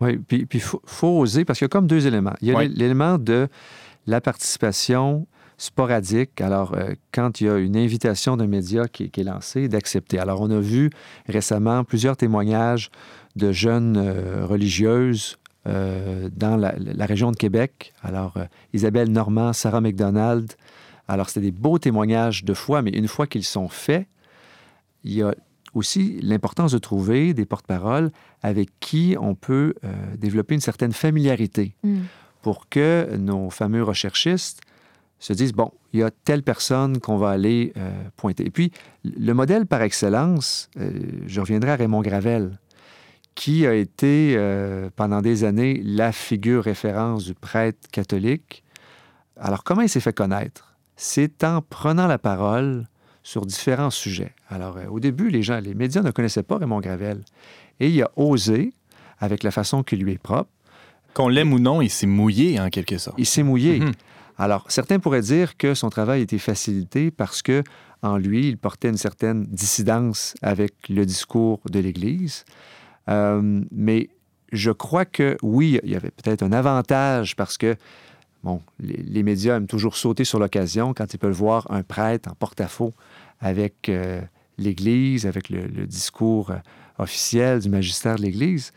Oui, 0.02 0.18
puis 0.18 0.48
il 0.54 0.60
faut, 0.60 1.20
oser, 1.20 1.46
parce 1.46 1.60
qu'il 1.60 1.66
y 1.66 1.68
a 1.68 1.70
comme 1.70 1.88
deux 1.88 2.08
éléments. 2.08 2.34
Il 2.42 2.50
y 2.50 2.56
a 2.56 2.64
l'élément 2.64 3.18
de 3.18 3.48
la 4.06 4.20
participation 4.20 5.28
sporadique. 5.57 6.41
Alors, 6.41 6.74
euh, 6.74 6.93
quand 7.12 7.41
il 7.41 7.48
y 7.48 7.50
a 7.50 7.57
une 7.57 7.77
invitation 7.77 8.38
d'un 8.38 8.48
média 8.48 8.88
qui, 8.88 9.12
est 9.15 9.24
lancée, 9.24 9.67
d'accepter. 9.67 10.19
Alors, 10.19 10.41
on 10.41 10.50
a 10.51 10.60
vu 10.60 10.89
récemment 11.27 11.83
plusieurs 11.83 12.17
témoignages 12.17 12.89
de 13.36 13.51
jeunes 13.51 13.98
euh, 13.98 14.45
religieuses 14.45 15.38
euh, 15.67 16.29
dans 16.36 16.57
la, 16.57 17.05
région 17.05 17.31
de 17.31 17.38
Québec. 17.38 17.93
Alors, 18.01 18.38
Isabelle 18.74 19.12
Normand, 19.12 19.53
Sarah 19.53 19.81
McDonald. 19.81 20.53
Alors, 21.07 21.29
c'était 21.29 21.48
des 21.48 21.51
beaux 21.51 21.79
témoignages 21.79 22.43
de 22.43 22.53
foi, 22.53 22.81
mais 22.81 22.91
une 22.91 23.07
fois 23.07 23.27
qu'ils 23.27 23.43
sont 23.43 23.69
faits, 23.69 24.07
il 25.03 25.13
y 25.13 25.22
a 25.22 25.33
aussi 25.74 26.19
l'importance 26.22 26.72
de 26.72 26.77
trouver 26.77 27.33
des 27.33 27.45
porte-paroles 27.45 28.12
avec 28.43 28.69
qui 28.79 29.15
on 29.19 29.33
peut 29.33 29.74
développer 30.17 30.53
une 30.53 30.62
certaine 30.62 30.93
familiarité 30.93 31.75
mm. 31.83 32.01
pour 32.41 32.69
que 32.69 33.15
nos 33.17 33.50
fameux 33.50 33.83
recherchistes 33.83 34.62
se 35.24 35.32
disent, 35.32 35.53
bon, 35.53 35.72
il 35.94 36.01
y 36.01 36.03
a 36.03 36.12
telle 36.12 36.44
personne 36.44 37.00
qu'on 37.00 37.15
va 37.15 37.30
aller 37.30 37.72
euh, 37.77 37.89
pointer. 38.18 38.46
Et 38.46 38.50
puis, 38.50 38.74
le 39.06 39.32
modèle 39.34 39.65
par 39.65 39.82
excellence, 39.82 40.70
euh, 40.77 40.92
je 41.27 41.39
reviendrai 41.39 41.72
à 41.72 41.75
Raymond 41.77 42.01
Gravel, 42.01 42.60
qui 43.34 43.65
a 43.65 43.74
été 43.74 44.34
euh, 44.36 44.89
pendant 44.98 45.22
des 45.22 45.46
années 45.46 45.82
la 45.82 46.12
figure 46.12 46.65
référence 46.65 47.24
du 47.24 47.36
prêtre 47.36 47.88
catholique. 47.89 48.65
Alors, 49.39 49.63
comment 49.63 49.82
il 49.82 49.88
s'est 49.88 50.01
fait 50.01 50.12
connaître? 50.12 50.75
C'est 50.98 51.46
en 51.46 51.62
prenant 51.62 52.08
la 52.08 52.18
parole 52.18 52.86
sur 53.24 53.46
différents 53.46 53.92
sujets. 53.92 54.34
Alors, 54.50 54.77
au 54.92 55.00
début, 55.00 55.30
les 55.30 55.42
gens, 55.42 55.62
les 55.62 55.74
médias 55.74 56.01
ne 56.01 56.12
connaissaient 56.12 56.44
pas 56.44 56.58
Raymond 56.58 56.82
Gravel. 56.82 57.24
Et 57.80 57.88
il 57.88 58.03
a 58.03 58.12
osé, 58.18 58.74
avec 59.20 59.44
la 59.44 59.51
façon 59.51 59.84
qui 59.84 59.96
lui 59.96 60.12
est 60.12 60.22
propre, 60.22 60.50
qu'on 61.13 61.30
l'aime 61.30 61.53
ou 61.53 61.60
non, 61.60 61.82
il 61.82 61.89
s'est 61.89 62.08
mouillé 62.08 62.60
en 62.60 62.70
quelque 62.70 62.98
sorte. 62.98 63.15
Il 63.18 63.25
s'est 63.25 63.44
mouillé. 63.44 63.80
Mm-hmm. 63.80 63.94
Alors, 64.38 64.66
certains 64.70 65.00
pourraient 65.00 65.22
dire 65.22 65.58
que 65.58 65.74
son 65.74 65.90
travail 65.90 66.22
était 66.22 66.40
facilité 66.40 67.12
parce 67.12 67.42
que, 67.42 67.63
en 68.02 68.18
lui, 68.18 68.48
il 68.50 68.58
portait 68.58 68.90
une 68.90 68.98
certaine 68.98 69.44
dissidence 69.44 70.36
avec 70.42 70.74
le 70.90 71.06
discours 71.06 71.62
de 71.70 71.80
l'Église. 71.80 72.46
Euh, 73.10 73.62
mais 73.72 74.10
je 74.52 74.72
crois 74.72 75.06
que 75.06 75.38
oui, 75.42 75.80
il 75.84 75.92
y 75.92 75.96
avait 75.96 76.12
peut-être 76.12 76.44
un 76.44 76.52
avantage 76.52 77.36
parce 77.36 77.58
que, 77.58 77.75
bon, 78.44 78.62
les, 78.80 79.24
médias 79.24 79.58
aiment 79.58 79.68
toujours 79.68 79.96
sauter 79.96 80.25
sur 80.25 80.40
l'occasion 80.40 80.94
quand 80.94 81.13
ils 81.13 81.18
peuvent 81.18 81.32
voir 81.32 81.70
un 81.70 81.84
prêtre 81.84 82.30
en 82.30 82.36
porte-à-faux 82.36 82.94
avec 83.40 83.90
euh, 83.90 84.22
l'Église, 84.58 85.25
avec 85.25 85.50
le, 85.50 85.86
discours 85.86 86.52
euh, 86.52 86.58
officiel 86.98 87.60
du 87.60 87.70
magistère 87.70 88.16
de 88.16 88.24
l'Église. 88.24 88.72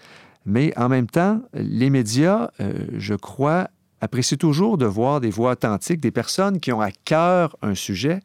Mais 0.45 0.77
en 0.79 0.89
même 0.89 1.09
temps, 1.09 1.43
les 1.55 1.91
médias, 1.91 2.51
je 2.97 3.15
crois, 3.15 3.69
apprécient 4.01 4.37
toujours 4.37 4.79
de 4.79 4.87
voir 4.87 5.21
des 5.21 5.31
voix 5.31 5.53
authentiques, 5.53 6.01
des 6.01 6.11
personnes 6.11 6.61
qui 6.61 6.73
ont 6.73 6.81
à 6.81 6.91
cœur 6.91 7.57
un 7.63 7.75
sujet. 7.75 8.21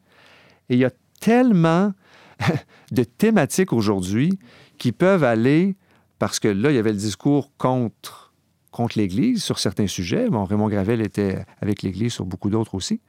Et 0.70 0.76
il 0.76 0.80
y 0.80 0.86
a 0.86 0.92
tellement 1.20 1.94
de 2.92 3.04
thématiques 3.04 3.74
aujourd'hui 3.74 4.38
qui 4.78 4.92
peuvent 4.92 5.24
aller, 5.24 5.76
parce 6.20 6.40
que 6.40 6.48
là, 6.48 6.72
il 6.72 6.76
y 6.76 6.80
avait 6.80 6.92
le 6.92 6.98
discours 6.98 7.52
contre, 7.58 8.34
contre 8.72 8.98
l'Église 8.98 9.44
sur 9.44 9.60
certains 9.60 9.88
sujets. 9.88 10.30
Bon, 10.30 10.44
Raymond 10.44 10.70
Gravel 10.70 11.02
était 11.02 11.46
avec 11.62 11.84
l'Église 11.84 12.14
sur 12.14 12.26
beaucoup 12.26 12.50
d'autres 12.50 12.76
aussi. 12.76 13.00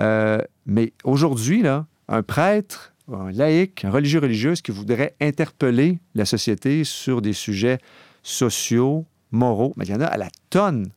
Euh, 0.00 0.40
mais 0.66 0.92
aujourd'hui, 1.04 1.62
là, 1.62 1.86
un 2.08 2.22
prêtre, 2.22 2.94
un 3.12 3.30
laïc, 3.30 3.84
un 3.84 3.90
religieux 3.90 4.20
religieuse 4.20 4.62
qui 4.62 4.70
voudrait 4.70 5.14
interpeller 5.20 5.98
la 6.14 6.24
société 6.24 6.84
sur 6.84 7.20
des 7.20 7.32
sujets 7.32 7.78
sociaux, 8.22 9.06
moraux, 9.30 9.74
mais 9.76 9.84
il 9.86 9.90
y 9.90 9.94
en 9.94 10.00
a 10.00 10.06
à 10.06 10.16
la 10.16 10.28
tonne. 10.50 10.90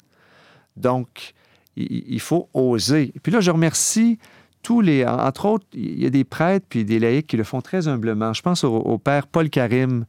Donc, 0.78 1.34
il, 1.75 2.20
faut 2.20 2.50
oser. 2.54 3.12
Et 3.16 3.20
puis 3.22 3.32
là, 3.32 3.40
je 3.40 3.51
remercie 3.51 4.20
tous 4.62 4.82
les... 4.82 5.06
Entre 5.06 5.46
autres, 5.46 5.66
il 5.74 6.01
y 6.01 6.06
a 6.06 6.10
des 6.10 6.24
prêtres 6.24 6.66
puis 6.70 6.86
des 6.86 7.00
laïcs 7.00 7.28
qui 7.28 7.38
le 7.38 7.44
font 7.44 7.62
très 7.62 7.88
humblement. 7.88 8.34
Je 8.34 8.42
pense 8.42 8.63
au, 8.63 8.98
père 8.98 9.28
Paul 9.28 9.50
Karim, 9.50 10.06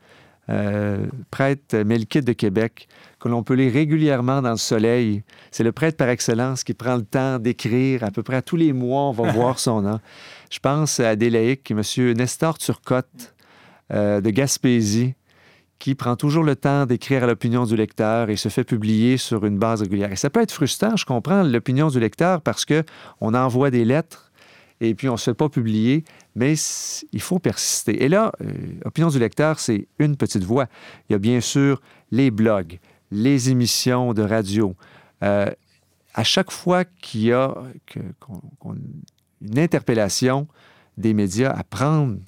euh, 0.50 1.06
prêtre 1.30 1.76
melkite 1.78 2.24
de 2.24 2.32
Québec, 2.32 2.88
que 3.20 3.28
l'on 3.28 3.42
peut 3.42 3.54
lire 3.54 3.72
régulièrement 3.72 4.42
dans 4.42 4.50
le 4.50 4.56
soleil. 4.56 5.22
C'est 5.50 5.64
le 5.64 5.72
prêtre 5.72 5.96
par 5.96 6.08
excellence 6.08 6.64
qui 6.64 6.74
prend 6.74 6.96
le 6.96 7.04
temps 7.04 7.38
d'écrire 7.38 8.02
à 8.02 8.10
peu 8.10 8.22
près 8.22 8.42
tous 8.42 8.56
les 8.56 8.72
mois, 8.72 9.02
on 9.02 9.12
va 9.12 9.30
voir 9.32 9.58
son 9.58 9.82
nom. 9.82 10.00
Je 10.50 10.58
pense 10.58 11.00
à 11.00 11.16
des 11.16 11.30
laïcs, 11.30 11.70
M. 11.70 11.80
Nestor 12.14 12.58
Turcotte 12.58 13.34
euh, 13.92 14.20
de 14.20 14.30
Gaspésie, 14.30 15.14
qui 15.82 15.96
prend 15.96 16.14
toujours 16.14 16.44
le 16.44 16.54
temps 16.54 16.86
d'écrire 16.86 17.24
à 17.24 17.26
l'opinion 17.26 17.64
du 17.64 17.74
lecteur 17.74 18.30
et 18.30 18.36
se 18.36 18.48
fait 18.48 18.62
publier 18.62 19.16
sur 19.16 19.44
une 19.44 19.58
base 19.58 19.82
régulière. 19.82 20.12
Et 20.12 20.16
ça 20.16 20.30
peut 20.30 20.40
être 20.40 20.52
frustrant, 20.52 20.94
je 20.94 21.04
comprends 21.04 21.42
l'opinion 21.42 21.88
du 21.88 21.98
lecteur 21.98 22.40
parce 22.40 22.64
que 22.64 22.84
on 23.20 23.34
envoie 23.34 23.72
des 23.72 23.84
lettres 23.84 24.30
et 24.80 24.94
puis 24.94 25.08
on 25.08 25.14
ne 25.14 25.16
se 25.16 25.24
fait 25.24 25.34
pas 25.34 25.48
publier, 25.48 26.04
mais 26.36 26.54
il 27.10 27.20
faut 27.20 27.40
persister. 27.40 28.04
Et 28.04 28.08
là, 28.08 28.30
euh, 28.42 28.52
opinion 28.84 29.08
du 29.08 29.18
lecteur, 29.18 29.58
c'est 29.58 29.88
une 29.98 30.16
petite 30.16 30.44
voix. 30.44 30.66
Il 31.08 31.14
y 31.14 31.16
a 31.16 31.18
bien 31.18 31.40
sûr 31.40 31.82
les 32.12 32.30
blogs, 32.30 32.78
les 33.10 33.50
émissions 33.50 34.14
de 34.14 34.22
radio. 34.22 34.76
Euh, 35.24 35.50
à 36.14 36.22
chaque 36.22 36.52
fois 36.52 36.84
qu'il 36.84 37.22
y 37.22 37.32
a 37.32 37.56
une 37.96 39.58
interpellation 39.58 40.46
des 40.96 41.12
médias 41.12 41.50
à 41.50 41.64
prendre 41.64 42.18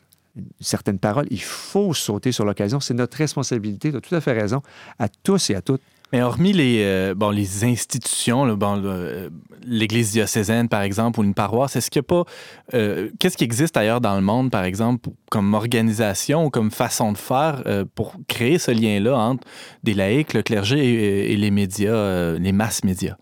certaines 0.61 0.99
paroles, 0.99 1.26
il 1.31 1.43
faut 1.43 1.95
sauter 1.95 2.33
sur 2.33 2.45
l'occasion. 2.45 2.81
C'est 2.81 2.95
notre 2.95 3.17
responsabilité, 3.17 3.91
tu 3.91 3.97
as 3.97 4.00
tout 4.00 4.14
à 4.14 4.21
fait 4.21 4.33
raison, 4.33 4.62
à 4.99 5.09
tous 5.09 5.50
et 5.50 5.55
à 5.55 5.62
toutes. 5.62 5.83
Mais 6.12 6.23
hormis 6.23 6.53
les, 6.53 6.83
euh, 6.85 7.14
bon, 7.17 7.31
les 7.31 7.64
institutions, 7.64 8.55
bon, 8.57 8.81
euh, 8.85 9.31
l'Église 9.67 10.12
diocésaine, 10.12 10.69
par 10.69 10.83
exemple, 10.83 11.19
ou 11.19 11.25
une 11.25 11.35
paroisse, 11.35 11.75
est-ce 11.75 11.91
qu'il 11.91 12.00
n'y 12.03 12.05
a 12.05 12.23
pas... 12.23 12.31
Euh, 12.75 13.11
qu'est-ce 13.19 13.37
qui 13.37 13.43
existe 13.43 13.76
ailleurs 13.76 14.00
dans 14.00 14.14
le 14.14 14.21
monde, 14.21 14.50
par 14.50 14.62
exemple, 14.62 15.11
comme 15.31 15.55
organisation 15.55 16.47
ou 16.47 16.50
comme 16.50 16.71
façon 16.71 17.11
de 17.11 17.19
faire 17.19 17.64
pour 17.97 18.14
créer 18.29 18.59
ce 18.59 18.71
lien-là 18.71 19.17
entre 19.17 19.45
des 19.83 19.95
laïcs, 19.95 20.35
le 20.35 20.43
clergé 20.43 21.33
et, 21.33 21.37
les 21.37 21.50
médias, 21.50 22.35
les 22.38 22.53
masses 22.53 22.85
médias? 22.85 23.17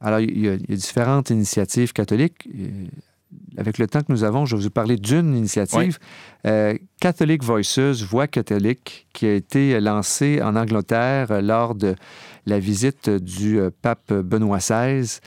Alors, 0.00 0.20
il 0.20 0.38
y, 0.38 0.48
a, 0.48 0.54
il 0.54 0.70
y, 0.70 0.72
a, 0.72 0.76
différentes 0.76 1.30
initiatives 1.30 1.92
catholiques 1.92 2.48
avec 3.56 3.78
le 3.78 3.86
temps 3.86 4.00
que 4.00 4.10
nous 4.12 4.24
avons, 4.24 4.46
je 4.46 4.56
vais 4.56 4.62
vous 4.62 4.70
parler 4.70 4.96
d'une 4.96 5.34
initiative, 5.34 5.98
euh, 6.46 6.74
Catholic 7.00 7.42
Voices, 7.42 8.02
Voix 8.02 8.26
catholique, 8.26 9.06
qui 9.12 9.26
a 9.26 9.34
été 9.34 9.80
lancée 9.80 10.40
en 10.42 10.56
Angleterre 10.56 11.30
euh, 11.30 11.40
lors 11.40 11.74
de 11.74 11.94
la 12.46 12.58
visite 12.58 13.10
du 13.10 13.60
euh, 13.60 13.70
pape 13.82 14.12
Benoît 14.12 14.58
XVI 14.58 15.20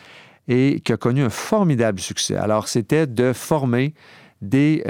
et 0.47 0.79
qui 0.81 0.93
a 0.93 0.97
connu 0.97 1.23
un 1.23 1.29
formidable 1.29 1.99
succès. 1.99 2.35
Alors, 2.35 2.67
c'était 2.67 3.07
de 3.07 3.33
former 3.33 3.93
des 4.41 4.83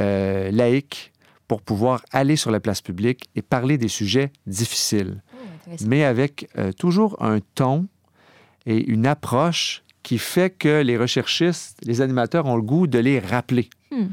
laïcs 0.52 1.12
pour 1.48 1.62
pouvoir 1.62 2.04
aller 2.12 2.36
sur 2.36 2.52
la 2.52 2.60
place 2.60 2.82
publique 2.82 3.30
et 3.36 3.42
parler 3.42 3.80
des 3.80 3.88
sujets 3.88 4.32
difficiles, 4.46 5.24
oh, 5.34 5.72
mais 5.88 6.04
avec 6.04 6.48
toujours 6.78 7.18
un 7.24 7.40
ton 7.56 7.88
et 8.68 8.88
une 8.92 9.08
approche 9.08 9.84
qui 10.08 10.20
fait 10.20 10.52
que 10.52 10.82
les 10.84 10.96
recherchistes, 10.96 11.80
les 11.84 12.00
animateurs 12.00 12.46
ont 12.46 12.56
le 12.56 12.62
goût 12.62 12.88
de 12.88 12.98
les 12.98 13.20
rappeler. 13.20 13.70
Hmm. 13.92 14.06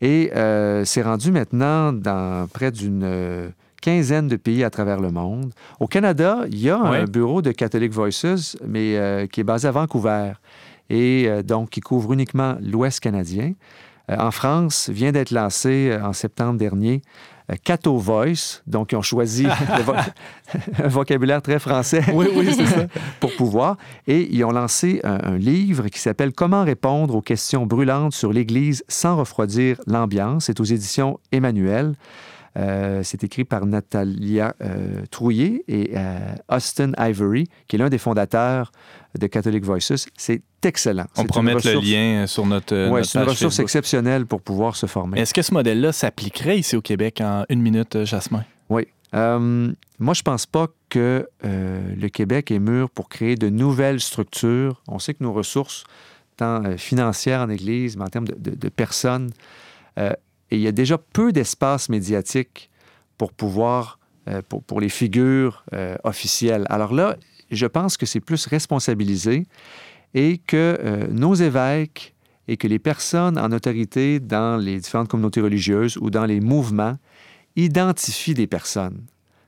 Et 0.00 0.30
euh, 0.36 0.84
c'est 0.84 1.02
rendu 1.02 1.32
maintenant 1.32 1.92
dans 1.92 2.46
près 2.46 2.70
d'une 2.70 3.02
euh, 3.02 3.48
quinzaine 3.82 4.28
de 4.28 4.36
pays 4.36 4.62
à 4.62 4.70
travers 4.70 5.00
le 5.00 5.10
monde. 5.10 5.52
Au 5.80 5.88
Canada, 5.88 6.44
il 6.48 6.60
y 6.60 6.70
a 6.70 6.78
un 6.78 7.06
bureau 7.06 7.42
de 7.42 7.50
Catholic 7.50 7.90
Voices, 7.90 8.56
mais 8.64 8.96
euh, 8.96 9.26
qui 9.26 9.40
est 9.40 9.44
basé 9.44 9.66
à 9.66 9.72
Vancouver 9.72 10.34
et 10.90 11.28
donc 11.42 11.70
qui 11.70 11.80
couvre 11.80 12.12
uniquement 12.12 12.56
l'Ouest 12.62 13.00
canadien. 13.00 13.54
en 14.08 14.30
France, 14.30 14.88
vient 14.90 15.10
d'être 15.10 15.32
lancé 15.32 15.98
en 16.00 16.12
septembre 16.12 16.56
dernier 16.56 17.02
Cato 17.62 17.96
Voice, 17.96 18.62
donc 18.66 18.92
ils 18.92 18.96
ont 18.96 19.02
choisi 19.02 19.46
un 20.82 20.88
vocabulaire 20.88 21.42
très 21.42 21.58
français 21.58 22.02
pour 23.20 23.34
pouvoir. 23.36 23.76
Et 24.06 24.28
ils 24.34 24.44
ont 24.44 24.50
lancé 24.50 25.00
un, 25.04 25.36
livre 25.36 25.88
qui 25.88 26.00
s'appelle 26.00 26.32
Comment 26.32 26.64
répondre 26.64 27.14
aux 27.14 27.22
questions 27.22 27.66
brûlantes 27.66 28.14
sur 28.14 28.32
l'Église 28.32 28.84
sans 28.88 29.16
refroidir 29.16 29.80
l'ambiance. 29.86 30.46
C'est 30.46 30.60
aux 30.60 30.64
éditions 30.64 31.20
Emmanuel. 31.30 31.94
Euh, 32.56 33.02
c'est 33.02 33.22
écrit 33.22 33.44
par 33.44 33.66
Natalia 33.66 34.54
euh, 34.62 35.04
Trouillet 35.10 35.62
et 35.68 35.90
euh, 35.94 36.18
Austin 36.50 36.92
Ivory, 36.98 37.48
qui 37.68 37.76
est 37.76 37.78
l'un 37.78 37.90
des 37.90 37.98
fondateurs 37.98 38.72
de 39.18 39.26
Catholic 39.26 39.62
Voices. 39.64 40.06
C'est 40.16 40.42
excellent. 40.62 41.06
On 41.16 41.24
promet 41.24 41.54
le 41.54 41.80
lien 41.80 42.26
sur 42.26 42.46
notre. 42.46 42.88
Oui, 42.90 43.04
c'est 43.04 43.18
une 43.18 43.28
ressource 43.28 43.58
exceptionnelle 43.58 44.26
pour 44.26 44.40
pouvoir 44.40 44.76
se 44.76 44.86
former. 44.86 45.20
Est-ce 45.20 45.34
que 45.34 45.42
ce 45.42 45.52
modèle-là 45.52 45.92
s'appliquerait 45.92 46.58
ici 46.58 46.76
au 46.76 46.82
Québec 46.82 47.20
en 47.20 47.44
une 47.48 47.60
minute, 47.60 48.04
Jasmin? 48.04 48.44
Oui. 48.70 48.86
moi, 49.12 50.14
je 50.14 50.22
pense 50.22 50.46
pas 50.46 50.68
que 50.88 51.28
le 51.42 52.08
Québec 52.08 52.50
est 52.50 52.58
mûr 52.58 52.88
pour 52.88 53.08
créer 53.10 53.36
de 53.36 53.50
nouvelles 53.50 54.00
structures. 54.00 54.82
On 54.88 54.98
sait 54.98 55.12
que 55.12 55.22
nos 55.22 55.32
ressources, 55.32 55.84
tant 56.38 56.62
financières 56.78 57.42
en 57.42 57.50
Église, 57.50 57.98
mais 57.98 58.04
en 58.04 58.08
termes 58.08 58.28
de, 58.28 58.54
de 58.54 58.68
personnes, 58.70 59.30
et 60.50 60.56
il 60.56 60.62
y 60.62 60.68
a 60.68 60.72
déjà 60.72 60.98
peu 60.98 61.32
d'espace 61.32 61.88
médiatique 61.88 62.70
pour 63.18 63.32
pouvoir, 63.32 63.98
euh, 64.28 64.42
pour, 64.42 64.80
les 64.80 64.88
figures 64.88 65.64
euh, 65.72 65.96
officielles. 66.04 66.66
Alors 66.68 66.94
là, 66.94 67.16
je 67.50 67.66
pense 67.66 67.96
que 67.96 68.06
c'est 68.06 68.20
plus 68.20 68.46
responsabilisé 68.46 69.46
et 70.14 70.38
que 70.38 70.78
euh, 70.82 71.06
nos 71.10 71.34
évêques 71.34 72.14
et 72.48 72.56
que 72.56 72.68
les 72.68 72.78
personnes 72.78 73.38
en 73.38 73.50
autorité 73.50 74.20
dans 74.20 74.56
les 74.56 74.78
différentes 74.78 75.08
communautés 75.08 75.40
religieuses 75.40 75.96
ou 75.96 76.10
dans 76.10 76.26
les 76.26 76.40
mouvements 76.40 76.96
identifient 77.56 78.34
des 78.34 78.46
personnes 78.46 79.04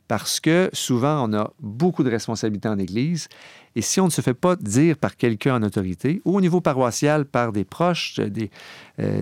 parce 0.09 0.41
que 0.41 0.71
souvent, 0.73 1.29
on 1.29 1.35
a 1.35 1.53
beaucoup 1.61 2.03
de 2.03 2.11
responsabilités 2.11 2.69
en 2.69 2.79
Église. 2.79 3.29
Et 3.77 3.83
si 3.83 4.01
on 4.01 4.07
ne 4.07 4.11
se 4.11 4.23
fait 4.23 4.35
pas 4.35 4.57
dire 4.57 4.97
par 4.97 5.17
quelqu'un 5.17 5.57
en 5.57 5.63
autorité, 5.63 6.23
ou 6.25 6.37
au 6.37 6.41
niveau 6.41 6.63
paroissial, 6.63 7.27
par 7.27 7.53
des 7.53 7.65
proches, 7.65 8.19
euh, 8.19 8.29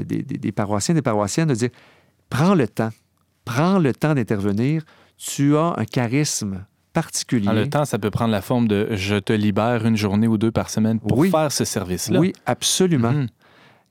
des, 0.05 0.23
des, 0.23 0.53
paroissiens, 0.53 0.95
des 0.95 1.03
paroissiennes, 1.03 1.49
de 1.49 1.55
dire 1.55 1.71
prends 2.31 2.55
le 2.55 2.69
temps, 2.69 2.91
prends 3.45 3.79
le 3.81 3.93
temps 3.93 4.15
d'intervenir, 4.15 4.83
tu 5.19 5.57
as 5.57 5.75
un 5.77 5.85
charisme 5.85 6.65
particulier. 6.93 7.53
le 7.53 7.69
temps, 7.69 7.85
ça 7.85 7.99
peut 7.99 8.11
prendre 8.11 8.31
la 8.31 8.41
forme 8.41 8.69
de 8.69 8.89
je 8.93 9.17
te 9.17 9.33
libère 9.33 9.85
une 9.85 9.97
journée 9.97 10.29
ou 10.29 10.39
deux 10.39 10.53
par 10.53 10.71
semaine 10.71 10.99
pour 11.01 11.27
faire 11.27 11.53
ce 11.53 11.65
service-là. 11.65 12.21
Oui, 12.21 12.33
absolument. 12.47 13.13
Mhm. 13.13 13.27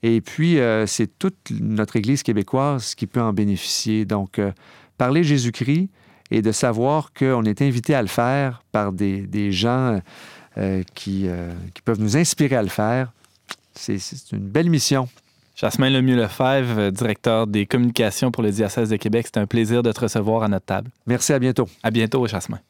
Et 0.02 0.20
puis, 0.20 0.58
euh, 0.58 0.86
c'est 0.86 1.18
toute 1.18 1.50
notre 1.60 1.96
Église 1.96 2.22
québécoise 2.22 2.94
qui 2.94 3.06
peut 3.06 3.20
en 3.20 3.32
bénéficier. 3.32 4.04
Donc, 4.04 4.38
euh, 4.38 4.52
parler 4.98 5.22
Jésus-Christ, 5.22 5.88
et 6.30 6.42
de 6.42 6.52
savoir 6.52 7.12
qu'on 7.12 7.44
est 7.44 7.62
invité 7.62 7.94
à 7.94 8.02
le 8.02 8.08
faire 8.08 8.62
par 8.72 8.92
des, 8.92 9.22
des 9.22 9.52
gens 9.52 10.00
euh, 10.58 10.82
qui, 10.94 11.28
euh, 11.28 11.52
qui, 11.74 11.82
peuvent 11.82 12.00
nous 12.00 12.16
inspirer 12.16 12.56
à 12.56 12.62
le 12.62 12.68
faire, 12.68 13.12
c'est 13.74 13.98
une 14.32 14.38
belle 14.38 14.70
mission. 14.70 15.08
Jasmin 15.54 15.90
Lemieux-Lefebvre, 15.90 16.90
directeur 16.90 17.46
des 17.46 17.66
communications 17.66 18.30
pour 18.30 18.42
le 18.42 18.50
diocèse 18.50 18.90
de 18.90 18.96
Québec, 18.96 19.26
c'est 19.26 19.40
un 19.40 19.46
plaisir 19.46 19.82
de 19.82 19.92
te 19.92 20.00
recevoir 20.00 20.42
à 20.42 20.48
notre 20.48 20.66
table. 20.66 20.90
Merci, 21.06 21.32
à 21.32 21.38
bientôt. 21.38 21.68
À 21.82 21.90
bientôt, 21.90 22.26
Jasmin. 22.26 22.60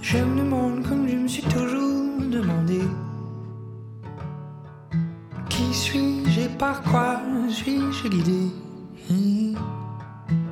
J'aime 0.00 0.36
le 0.36 0.49
par 6.60 6.82
quoi 6.82 7.18
suis-je 7.48 8.06
guidé. 8.08 8.42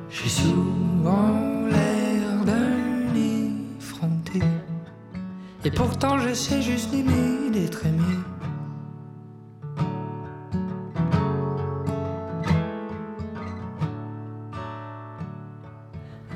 J'ai 0.09 0.29
souvent 0.29 1.35
l'air 1.69 2.43
d'un 2.45 3.13
effronté. 3.15 4.41
Et 5.63 5.69
pourtant 5.69 6.17
je 6.17 6.33
sais 6.33 6.63
juste 6.63 6.91
aimer 6.95 7.51
d'être 7.51 7.85
aimé. 7.85 8.15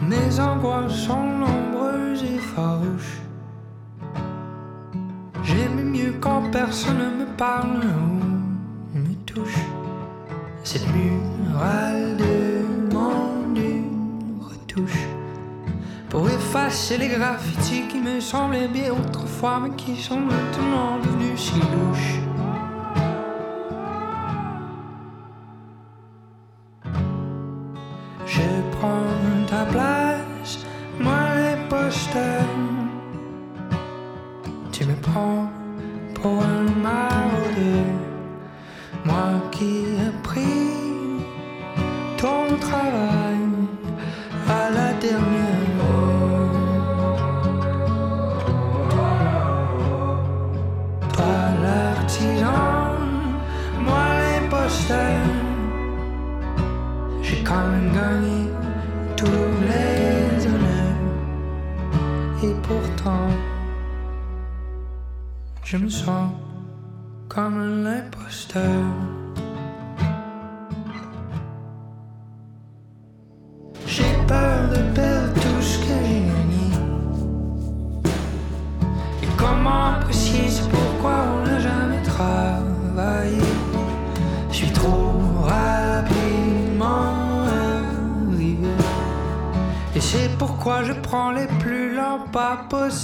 Mes 0.01 0.39
angoisses 0.39 0.95
sont 1.07 1.27
nombreuses 1.45 2.23
et 2.23 2.37
farouches. 2.37 3.21
J'aime 5.43 5.89
mieux 5.89 6.13
quand 6.21 6.43
personne 6.51 6.99
ne 6.99 7.25
me 7.25 7.37
parle. 7.37 8.22
Cette 10.65 10.87
muraille 10.87 12.15
de 12.17 12.93
monde 12.93 13.59
retouche 14.41 15.07
pour 16.09 16.29
effacer 16.29 16.97
les 16.97 17.09
graffitis 17.09 17.83
qui 17.89 17.99
me 17.99 18.21
semblaient 18.21 18.69
bien 18.69 18.93
autrefois, 18.93 19.59
mais 19.61 19.75
qui 19.75 20.01
sont 20.01 20.21
maintenant 20.21 20.99
devenus 20.99 21.39
si 21.39 21.59
louches. 21.59 22.22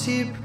Pas 0.09 0.38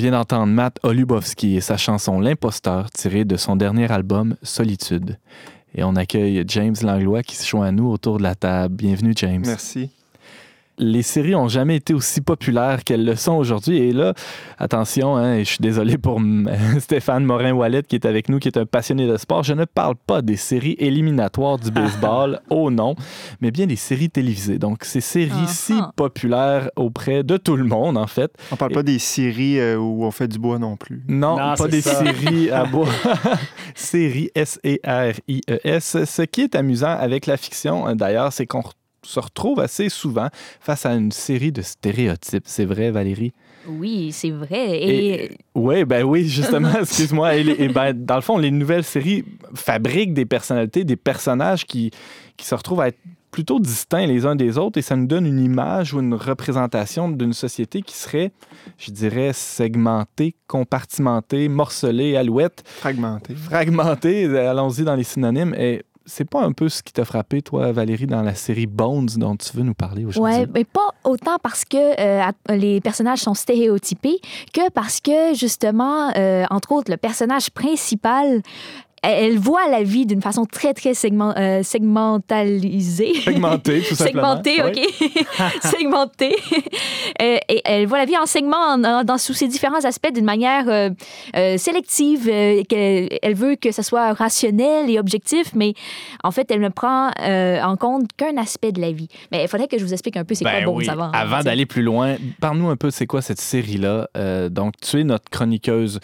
vient 0.00 0.12
d'entendre 0.12 0.46
Matt 0.46 0.78
Olubowski 0.82 1.56
et 1.56 1.60
sa 1.60 1.76
chanson 1.76 2.20
L'imposteur 2.20 2.90
tirée 2.90 3.26
de 3.26 3.36
son 3.36 3.54
dernier 3.54 3.92
album 3.92 4.34
Solitude. 4.42 5.18
Et 5.74 5.84
on 5.84 5.94
accueille 5.94 6.42
James 6.46 6.74
Langlois 6.82 7.22
qui 7.22 7.36
se 7.36 7.46
joint 7.46 7.66
à 7.66 7.70
nous 7.70 7.86
autour 7.86 8.16
de 8.16 8.22
la 8.22 8.34
table. 8.34 8.76
Bienvenue 8.76 9.12
James. 9.14 9.42
Merci. 9.44 9.90
Les 10.78 11.02
séries 11.02 11.34
ont 11.34 11.48
jamais 11.48 11.76
été 11.76 11.92
aussi 11.92 12.20
populaires 12.22 12.84
qu'elles 12.84 13.04
le 13.04 13.14
sont 13.14 13.34
aujourd'hui. 13.34 13.78
Et 13.78 13.92
là, 13.92 14.14
attention, 14.58 15.16
hein, 15.16 15.34
et 15.34 15.44
je 15.44 15.50
suis 15.50 15.58
désolé 15.60 15.98
pour 15.98 16.20
Stéphane 16.78 17.24
Morin-Wallet 17.24 17.82
qui 17.82 17.96
est 17.96 18.06
avec 18.06 18.28
nous, 18.30 18.38
qui 18.38 18.48
est 18.48 18.56
un 18.56 18.64
passionné 18.64 19.06
de 19.06 19.16
sport. 19.18 19.42
Je 19.42 19.52
ne 19.52 19.66
parle 19.66 19.94
pas 20.06 20.22
des 20.22 20.36
séries 20.36 20.76
éliminatoires 20.78 21.58
du 21.58 21.70
baseball, 21.70 22.40
oh 22.50 22.70
non, 22.70 22.94
mais 23.42 23.50
bien 23.50 23.66
des 23.66 23.76
séries 23.76 24.08
télévisées. 24.08 24.58
Donc, 24.58 24.84
ces 24.84 25.02
séries 25.02 25.30
si 25.48 25.74
Ah-ha. 25.78 25.92
populaires 25.96 26.70
auprès 26.76 27.24
de 27.24 27.36
tout 27.36 27.56
le 27.56 27.64
monde, 27.64 27.98
en 27.98 28.06
fait. 28.06 28.32
On 28.50 28.56
parle 28.56 28.72
pas 28.72 28.82
des 28.82 28.98
séries 28.98 29.58
euh, 29.60 29.76
où 29.76 30.04
on 30.04 30.10
fait 30.10 30.28
du 30.28 30.38
bois 30.38 30.58
non 30.58 30.76
plus. 30.76 31.02
Non, 31.08 31.36
Non, 31.36 31.54
pas 31.56 31.68
des 31.68 31.82
ça. 31.82 31.94
séries 32.02 32.50
à 32.50 32.64
bois. 32.66 32.88
séries 33.74 34.30
S-E-R-I-E-S. 34.34 36.04
Ce 36.04 36.22
qui 36.22 36.42
est 36.42 36.54
amusant 36.54 36.96
avec 36.98 37.26
la 37.26 37.36
fiction, 37.36 37.86
euh, 37.88 37.94
d'ailleurs, 37.94 38.32
c'est 38.32 38.46
qu'on 38.46 38.62
se 39.02 39.20
retrouve 39.20 39.60
assez 39.60 39.88
souvent 39.88 40.28
face 40.60 40.86
à 40.86 40.92
une 40.94 41.12
série 41.12 41.52
de 41.52 41.62
stéréotypes. 41.62 42.44
C'est 42.46 42.64
vrai, 42.64 42.90
Valérie? 42.90 43.32
Oui, 43.66 44.10
c'est 44.12 44.30
vrai. 44.30 44.80
Et, 44.82 45.38
Oui, 45.54 45.84
ben 45.84 46.02
oui, 46.04 46.26
justement, 46.26 46.72
excuse-moi. 46.80 47.36
Et, 47.36 47.68
ben, 47.68 47.92
dans 47.92 48.16
le 48.16 48.22
fond, 48.22 48.38
les 48.38 48.50
nouvelles 48.50 48.84
séries 48.84 49.24
fabriquent 49.54 50.14
des 50.14 50.26
personnalités, 50.26 50.84
des 50.84 50.96
personnages 50.96 51.66
qui, 51.66 51.90
qui 52.36 52.46
se 52.46 52.54
retrouvent 52.54 52.80
à 52.80 52.88
être 52.88 52.98
plutôt 53.30 53.60
distincts 53.60 54.06
les 54.06 54.26
uns 54.26 54.34
des 54.34 54.58
autres 54.58 54.78
et 54.78 54.82
ça 54.82 54.96
nous 54.96 55.06
donne 55.06 55.24
une 55.24 55.38
image 55.38 55.94
ou 55.94 56.00
une 56.00 56.14
représentation 56.14 57.08
d'une 57.08 57.32
société 57.32 57.80
qui 57.80 57.94
serait, 57.96 58.32
je 58.76 58.90
dirais, 58.90 59.30
segmentée, 59.32 60.34
compartimentée, 60.48 61.48
morcelée, 61.48 62.16
alouette, 62.16 62.64
Fragmenté. 62.66 63.34
fragmentée. 63.36 64.36
Allons-y 64.36 64.82
dans 64.82 64.96
les 64.96 65.04
synonymes. 65.04 65.54
Et 65.56 65.82
c'est 66.06 66.28
pas 66.28 66.42
un 66.42 66.52
peu 66.52 66.68
ce 66.68 66.82
qui 66.82 66.92
t'a 66.92 67.04
frappé, 67.04 67.42
toi, 67.42 67.72
Valérie, 67.72 68.06
dans 68.06 68.22
la 68.22 68.34
série 68.34 68.66
Bones 68.66 69.08
dont 69.16 69.36
tu 69.36 69.56
veux 69.56 69.62
nous 69.62 69.74
parler 69.74 70.04
aujourd'hui? 70.04 70.40
Ouais, 70.40 70.46
mais 70.52 70.64
pas 70.64 70.90
autant 71.04 71.36
parce 71.42 71.64
que 71.64 71.76
euh, 71.76 72.30
les 72.48 72.80
personnages 72.80 73.20
sont 73.20 73.34
stéréotypés 73.34 74.20
que 74.52 74.70
parce 74.70 75.00
que, 75.00 75.34
justement, 75.34 76.10
euh, 76.16 76.44
entre 76.50 76.72
autres, 76.72 76.90
le 76.90 76.96
personnage 76.96 77.50
principal, 77.50 78.42
elle, 79.02 79.38
voit 79.38 79.68
la 79.68 79.82
vie 79.82 80.06
d'une 80.06 80.20
façon 80.22 80.44
très, 80.44 80.74
très 80.74 80.94
segment, 80.94 81.32
euh, 81.36 81.62
segmentalisée. 81.62 83.14
Segmenté, 83.20 83.82
tout 83.82 83.94
simplement. 83.94 84.42
Segmentée. 84.42 84.62
OK. 84.62 85.12
Segmentée. 85.62 86.36
Euh, 87.22 87.36
et 87.48 87.62
elle 87.64 87.86
voit 87.86 87.98
la 87.98 88.04
vie 88.04 88.16
en 88.16 88.26
segments, 88.26 88.56
en- 88.56 88.84
en- 88.84 89.04
dans, 89.04 89.18
sous 89.18 89.32
ses 89.34 89.48
différents 89.48 89.84
aspects 89.84 90.12
d'une 90.12 90.24
manière 90.24 90.64
euh, 90.68 91.56
sélective. 91.58 92.28
elle 92.28 93.34
veut 93.34 93.56
que 93.56 93.72
ce 93.72 93.82
soit 93.82 94.12
rationnel 94.12 94.90
et 94.90 94.98
objectif, 94.98 95.52
mais 95.54 95.74
en 96.24 96.30
fait, 96.30 96.50
elle 96.50 96.60
ne 96.60 96.68
prend 96.68 97.10
en 97.18 97.76
compte 97.76 98.08
qu'un 98.16 98.36
aspect 98.36 98.72
de 98.72 98.80
la 98.80 98.92
vie. 98.92 99.08
Mais 99.32 99.42
il 99.42 99.48
faudrait 99.48 99.68
que 99.68 99.78
je 99.78 99.84
vous 99.84 99.92
explique 99.92 100.16
un 100.16 100.24
peu 100.24 100.34
c'est 100.34 100.44
Ben 100.44 100.64
quoi 100.64 100.74
oui. 100.74 100.88
avant. 100.88 101.10
Avant 101.12 101.40
d'aller 101.40 101.66
plus 101.66 101.82
loin, 101.82 102.16
parle-nous 102.40 102.68
un 102.68 102.76
peu, 102.76 102.90
c'est 102.90 103.06
quoi 103.06 103.22
cette 103.22 103.40
série-là? 103.40 104.08
Donc, 104.50 104.74
tu 104.80 105.00
es 105.00 105.04
notre 105.04 105.28
chroniqueuse 105.30 106.00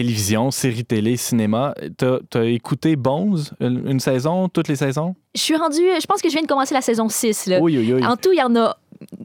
télévision, 0.00 0.50
série 0.50 0.84
télé, 0.84 1.16
cinéma. 1.16 1.72
T'as 1.96 2.18
as 2.34 2.44
écouté 2.44 2.96
Bones, 2.96 3.42
une, 3.60 3.82
une 3.88 3.98
saison, 4.00 4.46
toutes 4.50 4.68
les 4.68 4.76
saisons? 4.76 5.14
Je 5.34 5.40
suis 5.40 5.56
rendue, 5.56 5.80
je 6.00 6.06
pense 6.06 6.20
que 6.20 6.28
je 6.28 6.34
viens 6.34 6.42
de 6.42 6.46
commencer 6.46 6.74
la 6.74 6.82
saison 6.82 7.08
6. 7.08 7.46
Là. 7.46 7.60
Oui, 7.62 7.78
oui, 7.78 7.94
oui. 7.94 8.04
En 8.06 8.16
tout, 8.16 8.30
il 8.30 8.38
y 8.38 8.42
en 8.42 8.54
a 8.56 8.76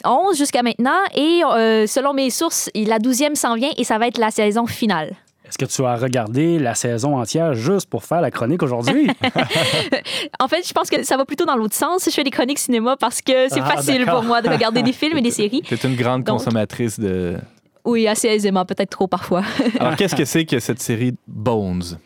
11 0.05 0.37
jusqu'à 0.37 0.63
maintenant 0.63 0.95
et 1.13 1.41
euh, 1.43 1.87
selon 1.87 2.13
mes 2.13 2.29
sources, 2.29 2.69
la 2.73 2.99
12e 2.99 3.35
s'en 3.35 3.55
vient 3.55 3.71
et 3.75 3.83
ça 3.83 3.97
va 3.97 4.07
être 4.07 4.17
la 4.17 4.31
saison 4.31 4.65
finale. 4.65 5.11
Est-ce 5.45 5.57
que 5.57 5.65
tu 5.65 5.83
as 5.85 5.97
regardé 5.97 6.57
la 6.57 6.73
saison 6.73 7.17
entière 7.19 7.53
juste 7.53 7.89
pour 7.89 8.05
faire 8.05 8.21
la 8.21 8.31
chronique 8.31 8.63
aujourd'hui? 8.63 9.09
En 10.39 10.47
fait, 10.47 10.65
je 10.65 10.71
pense 10.73 10.89
que 10.89 11.03
ça 11.03 11.17
va 11.17 11.25
plutôt 11.25 11.43
dans 11.45 11.57
l'autre 11.57 11.75
sens. 11.75 12.05
Je 12.05 12.11
fais 12.11 12.23
des 12.23 12.31
chroniques 12.31 12.59
cinéma 12.59 12.95
parce 12.97 13.21
que 13.21 13.49
c'est 13.49 13.59
Ah, 13.61 13.75
facile 13.75 14.05
pour 14.05 14.23
moi 14.23 14.41
de 14.41 14.47
regarder 14.47 14.81
des 14.83 14.93
films 14.93 15.17
et 15.17 15.21
des 15.21 15.31
séries. 15.31 15.61
Tu 15.65 15.73
es 15.73 15.77
une 15.83 15.95
grande 15.97 16.23
Donc- 16.23 16.37
consommatrice 16.37 16.97
de. 16.97 17.35
Oui, 17.85 18.07
assez 18.07 18.27
aisément, 18.27 18.65
peut-être 18.65 18.89
trop 18.91 19.07
parfois. 19.07 19.43
Alors, 19.79 19.95
qu'est-ce 19.95 20.15
que 20.15 20.25
c'est 20.25 20.45
que 20.45 20.59
cette 20.59 20.81
série 20.81 21.15
Bones? 21.27 21.97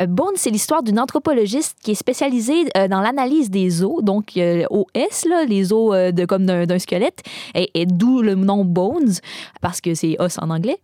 Euh, 0.00 0.06
Bones, 0.06 0.34
c'est 0.36 0.50
l'histoire 0.50 0.82
d'une 0.82 0.98
anthropologiste 0.98 1.76
qui 1.82 1.92
est 1.92 1.94
spécialisée 1.94 2.64
euh, 2.76 2.88
dans 2.88 3.00
l'analyse 3.00 3.50
des 3.50 3.82
os, 3.84 4.02
donc 4.02 4.36
euh, 4.36 4.64
OS, 4.70 5.24
là, 5.28 5.44
les 5.44 5.72
os 5.72 5.94
euh, 5.94 6.10
de, 6.10 6.24
comme 6.24 6.46
d'un 6.46 6.78
squelette, 6.78 7.20
et, 7.54 7.70
et 7.74 7.86
d'où 7.86 8.20
le 8.22 8.34
nom 8.34 8.64
Bones, 8.64 9.12
parce 9.60 9.80
que 9.80 9.94
c'est 9.94 10.16
os 10.18 10.38
en 10.40 10.50
anglais. 10.50 10.78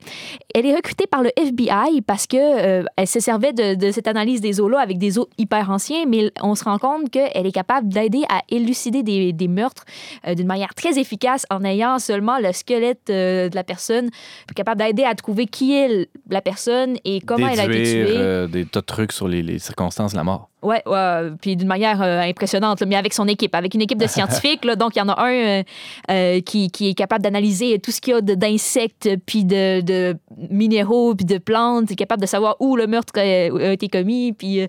Elle 0.54 0.66
est 0.66 0.74
recrutée 0.74 1.06
par 1.06 1.22
le 1.22 1.30
FBI 1.36 2.02
parce 2.06 2.26
que 2.26 2.36
euh, 2.36 2.84
elle 2.96 3.06
se 3.06 3.20
servait 3.20 3.52
de, 3.52 3.74
de 3.74 3.90
cette 3.90 4.06
analyse 4.06 4.40
des 4.40 4.60
os-là 4.60 4.78
avec 4.80 4.98
des 4.98 5.18
os 5.18 5.26
hyper 5.38 5.70
anciens, 5.70 6.04
mais 6.06 6.30
on 6.42 6.54
se 6.54 6.64
rend 6.64 6.78
compte 6.78 7.10
qu'elle 7.10 7.46
est 7.46 7.52
capable 7.52 7.88
d'aider 7.88 8.22
à 8.28 8.42
élucider 8.48 9.02
des, 9.02 9.32
des 9.32 9.48
meurtres 9.48 9.84
euh, 10.26 10.34
d'une 10.34 10.46
manière 10.46 10.74
très 10.74 10.98
efficace 10.98 11.46
en 11.50 11.64
ayant 11.64 11.98
seulement 11.98 12.38
le 12.38 12.52
squelette 12.52 13.10
euh, 13.10 13.48
de 13.48 13.54
la 13.54 13.64
personne, 13.64 14.10
capable 14.54 14.80
d'aider 14.82 15.04
à 15.04 15.14
trouver 15.14 15.46
qui 15.46 15.74
est 15.74 16.08
la 16.28 16.40
personne 16.42 16.96
et 17.04 17.20
comment 17.20 17.48
elle 17.48 17.60
a 17.60 17.64
été 17.64 17.82
tuée. 17.82 18.16
euh, 18.16 18.46
des 18.46 18.64
tas 18.66 18.80
de 18.80 18.86
trucs 18.86 18.99
sur 19.10 19.28
les, 19.28 19.58
circonstances 19.58 20.12
de 20.12 20.16
la 20.16 20.24
mort. 20.24 20.50
Ouais, 20.62 20.82
ouais, 20.86 21.30
puis 21.40 21.56
d'une 21.56 21.68
manière 21.68 22.02
euh, 22.02 22.20
impressionnante, 22.20 22.82
mais 22.86 22.96
avec 22.96 23.14
son 23.14 23.26
équipe, 23.28 23.54
avec 23.54 23.74
une 23.74 23.80
équipe 23.80 23.98
de 23.98 24.06
scientifiques. 24.06 24.64
là, 24.64 24.76
donc, 24.76 24.96
il 24.96 24.98
y 24.98 25.02
en 25.02 25.08
a 25.08 25.20
un 25.20 25.32
euh, 25.32 25.62
euh, 26.10 26.40
qui, 26.40 26.70
qui 26.70 26.90
est 26.90 26.94
capable 26.94 27.22
d'analyser 27.22 27.78
tout 27.78 27.90
ce 27.90 28.00
qu'il 28.00 28.14
y 28.14 28.16
a 28.16 28.20
d'insectes, 28.20 29.08
puis 29.24 29.44
de, 29.44 29.80
de 29.80 30.16
minéraux, 30.50 31.14
puis 31.14 31.24
de 31.24 31.38
plantes, 31.38 31.88
capable 32.00 32.22
de 32.22 32.26
savoir 32.26 32.56
où 32.60 32.76
le 32.76 32.86
meurtre 32.86 33.12
a, 33.18 33.72
été 33.72 33.88
commis, 33.88 34.32
puis 34.32 34.62
euh, 34.62 34.66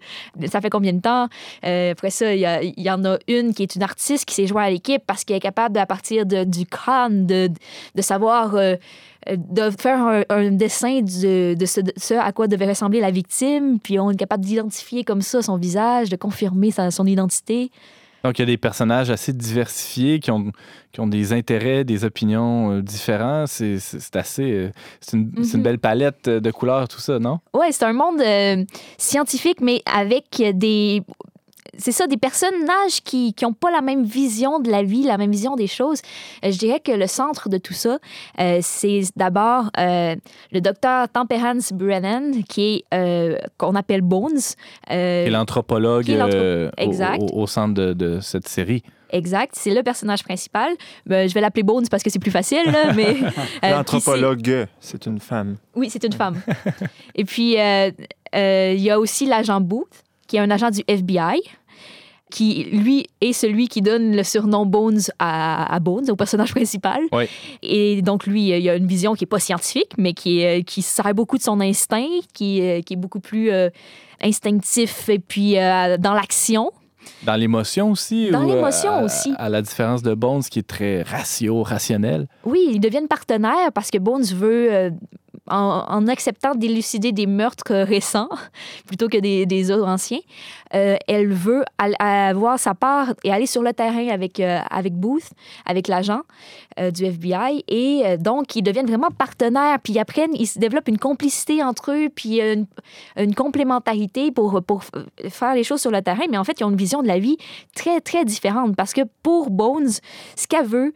ça 0.47 0.61
fait 0.61 0.69
combien 0.69 0.93
de 0.93 1.01
temps. 1.01 1.27
Euh, 1.65 1.91
après 1.91 2.09
ça, 2.09 2.33
il 2.33 2.73
y, 2.77 2.89
en 2.89 3.05
a 3.05 3.17
une 3.27 3.53
qui 3.53 3.63
est 3.63 3.75
une 3.75 3.83
artiste 3.83 4.25
qui 4.25 4.35
s'est 4.35 4.47
jointe 4.47 4.67
à 4.67 4.69
l'équipe 4.69 5.01
parce 5.07 5.23
qu'elle 5.23 5.37
est 5.37 5.41
capable, 5.41 5.77
à 5.79 5.85
partir 5.85 6.25
de- 6.25 6.43
du 6.43 6.65
crâne, 6.65 7.25
de, 7.25 7.49
de 7.95 8.01
savoir... 8.01 8.55
euh, 8.55 8.75
de 9.27 9.69
faire 9.79 10.23
un, 10.29 10.49
dessin 10.49 11.01
de, 11.01 11.53
de, 11.53 11.65
ce, 11.67 11.79
de 11.79 11.93
ce 11.95 12.15
à 12.15 12.31
quoi 12.31 12.47
devait 12.47 12.67
ressembler 12.67 12.99
la 12.99 13.11
victime, 13.11 13.77
puis 13.79 13.99
on 13.99 14.09
est 14.09 14.15
capable 14.15 14.43
d'identifier 14.43 15.03
comme 15.03 15.21
ça 15.21 15.43
son 15.43 15.57
visage, 15.57 15.80
de 16.09 16.15
confirmer 16.15 16.71
sa- 16.71 16.91
son 16.91 17.05
identité. 17.05 17.71
Donc, 18.23 18.37
il 18.37 18.43
y 18.43 18.43
a 18.43 18.45
des 18.45 18.57
personnages 18.57 19.09
assez 19.09 19.33
diversifiés 19.33 20.19
qui 20.19 20.29
ont, 20.29 20.51
qui 20.91 20.99
ont 20.99 21.07
des 21.07 21.33
intérêts, 21.33 21.83
des 21.83 22.03
opinions 22.05 22.71
euh, 22.71 22.81
différents. 22.83 23.45
C'est 23.47 23.79
assez. 24.15 24.43
euh, 24.51 24.71
c'est 24.99 25.17
une, 25.17 25.31
Mhm. 25.35 25.63
belle 25.63 25.79
palette 25.79 26.27
euh, 26.27 26.39
de 26.39 26.51
couleurs, 26.51 26.87
tout 26.87 26.99
ça, 26.99 27.17
non? 27.17 27.39
Ouais, 27.55 27.71
c'est 27.71 27.83
un 27.85 27.93
monde 27.93 28.21
euh, 28.21 28.63
scientifique, 28.99 29.59
mais 29.61 29.81
avec 29.91 30.25
des. 30.53 31.01
C'est 31.77 31.91
ça, 31.93 32.05
des 32.07 32.17
personnages 32.17 33.01
qui 33.03 33.33
n'ont 33.41 33.53
pas 33.53 33.71
la 33.71 33.81
même 33.81 34.03
vision 34.03 34.59
de 34.59 34.69
la 34.69 34.83
vie, 34.83 35.03
la 35.03 35.17
même 35.17 35.31
vision 35.31 35.55
des 35.55 35.67
choses. 35.67 36.01
Euh, 36.43 36.51
je 36.51 36.57
dirais 36.57 36.79
que 36.81 36.91
le 36.91 37.07
centre 37.07 37.47
de 37.49 37.57
tout 37.57 37.73
ça, 37.73 37.97
euh, 38.39 38.59
c'est 38.61 39.01
d'abord 39.15 39.69
euh, 39.79 40.15
le 40.51 40.59
docteur 40.61 41.07
Temperance 41.09 41.71
Brennan, 41.71 42.43
qui 42.49 42.61
est, 42.75 42.83
euh, 42.93 43.37
qu'on 43.57 43.75
appelle 43.75 44.01
Bones. 44.01 44.37
Euh, 44.91 45.25
Et 45.25 45.29
l'anthropologue 45.29 46.05
qui 46.05 46.11
est 46.13 46.17
l'anthro- 46.17 46.35
euh, 46.37 46.69
au- 46.77 46.81
Exact. 46.81 47.21
au, 47.21 47.41
au 47.43 47.47
centre 47.47 47.73
de, 47.73 47.93
de 47.93 48.19
cette 48.19 48.47
série. 48.47 48.83
Exact, 49.13 49.53
c'est 49.57 49.73
le 49.73 49.83
personnage 49.83 50.23
principal. 50.23 50.71
Ben, 51.05 51.27
je 51.27 51.33
vais 51.33 51.41
l'appeler 51.41 51.63
Bones 51.63 51.85
parce 51.91 52.01
que 52.03 52.09
c'est 52.09 52.19
plus 52.19 52.31
facile, 52.31 52.63
là, 52.65 52.93
mais... 52.95 53.15
euh, 53.63 53.71
L'anthropologue, 53.71 54.67
c'est 54.79 55.05
une 55.05 55.19
femme. 55.19 55.57
Oui, 55.75 55.89
c'est 55.89 56.03
une 56.05 56.13
femme. 56.13 56.41
Et 57.15 57.25
puis, 57.25 57.59
euh, 57.59 57.91
euh, 58.35 58.73
il 58.75 58.81
y 58.81 58.89
a 58.89 58.99
aussi 58.99 59.25
l'agent 59.25 59.59
Booth, 59.59 60.03
qui 60.27 60.37
est 60.37 60.39
un 60.39 60.49
agent 60.49 60.69
du 60.69 60.81
FBI, 60.87 61.41
qui, 62.31 62.63
lui, 62.71 63.05
est 63.21 63.33
celui 63.33 63.67
qui 63.67 63.81
donne 63.83 64.15
le 64.15 64.23
surnom 64.23 64.65
Bones 64.65 65.01
à, 65.19 65.71
à 65.71 65.79
Bones, 65.79 66.09
au 66.09 66.15
personnage 66.15 66.51
principal. 66.55 67.01
Oui. 67.11 67.25
Et 67.61 68.01
donc, 68.01 68.25
lui, 68.25 68.47
il 68.57 68.69
a 68.69 68.75
une 68.75 68.87
vision 68.87 69.13
qui 69.13 69.23
n'est 69.23 69.27
pas 69.27 69.39
scientifique, 69.39 69.91
mais 69.99 70.13
qui, 70.13 70.39
est- 70.41 70.63
qui 70.63 70.81
se 70.81 70.95
sert 70.95 71.13
beaucoup 71.13 71.37
de 71.37 71.43
son 71.43 71.59
instinct, 71.61 72.07
qui, 72.33 72.59
est- 72.61 72.81
qui 72.83 72.93
est 72.93 72.97
beaucoup 72.97 73.19
plus 73.19 73.51
euh, 73.51 73.69
instinctif 74.21 75.09
et 75.09 75.19
puis 75.19 75.57
euh, 75.57 75.97
dans 75.97 76.13
l'action. 76.13 76.71
Dans 77.23 77.35
l'émotion 77.35 77.89
aussi? 77.91 78.29
Dans 78.29 78.43
euh, 78.47 78.55
l'émotion 78.55 78.91
à- 78.91 79.03
aussi. 79.03 79.33
À 79.37 79.49
la 79.49 79.61
différence 79.61 80.03
de 80.03 80.13
Bones, 80.13 80.43
qui 80.43 80.59
est 80.59 80.67
très 80.67 81.01
ratio, 81.01 81.63
rationnel. 81.63 82.27
Oui, 82.45 82.59
ils 82.73 82.79
deviennent 82.79 83.07
partenaires 83.07 83.71
parce 83.73 83.89
que 83.89 83.97
Bones 83.97 84.23
veut, 84.23 84.71
euh, 84.71 84.89
en, 85.51 86.07
acceptant 86.07 86.55
d'élucider 86.55 87.11
des 87.11 87.27
meurtres 87.27 87.73
récents 87.83 88.29
plutôt 88.87 89.07
que 89.07 89.17
des, 89.17 89.71
autres 89.71 89.87
anciens, 89.87 90.19
euh, 90.73 90.97
elle 91.07 91.31
veut 91.33 91.63
avoir 91.99 92.59
sa 92.59 92.73
part 92.73 93.13
et 93.23 93.31
aller 93.31 93.45
sur 93.45 93.61
le 93.61 93.73
terrain 93.73 94.07
avec, 94.09 94.39
euh, 94.39 94.59
avec 94.69 94.93
Booth, 94.93 95.29
avec 95.65 95.87
l'agent 95.87 96.21
euh, 96.79 96.91
du 96.91 97.05
FBI. 97.05 97.63
Et 97.67 98.17
donc, 98.17 98.55
ils 98.55 98.61
deviennent 98.61 98.87
vraiment 98.87 99.09
partenaires. 99.09 99.77
Puis 99.83 99.93
ils 99.93 99.99
apprennent, 99.99 100.33
ils 100.33 100.47
se 100.47 100.59
développent 100.59 100.87
une 100.87 100.97
complicité 100.97 101.63
entre 101.63 101.91
eux, 101.91 102.09
puis 102.13 102.41
une, 102.41 102.65
une 103.17 103.35
complémentarité 103.35 104.31
pour, 104.31 104.61
pour 104.63 104.83
faire 105.29 105.55
les 105.55 105.63
choses 105.63 105.81
sur 105.81 105.91
le 105.91 106.01
terrain. 106.01 106.25
Mais 106.29 106.37
en 106.37 106.43
fait, 106.43 106.59
ils 106.59 106.63
ont 106.63 106.69
une 106.69 106.77
vision 106.77 107.01
de 107.01 107.07
la 107.07 107.19
vie 107.19 107.37
très, 107.75 108.01
très 108.01 108.25
différente 108.25 108.75
parce 108.75 108.93
que 108.93 109.01
pour 109.23 109.49
Bones, 109.49 109.91
ce 110.35 110.47
qu'elle 110.47 110.65
veut, 110.65 110.93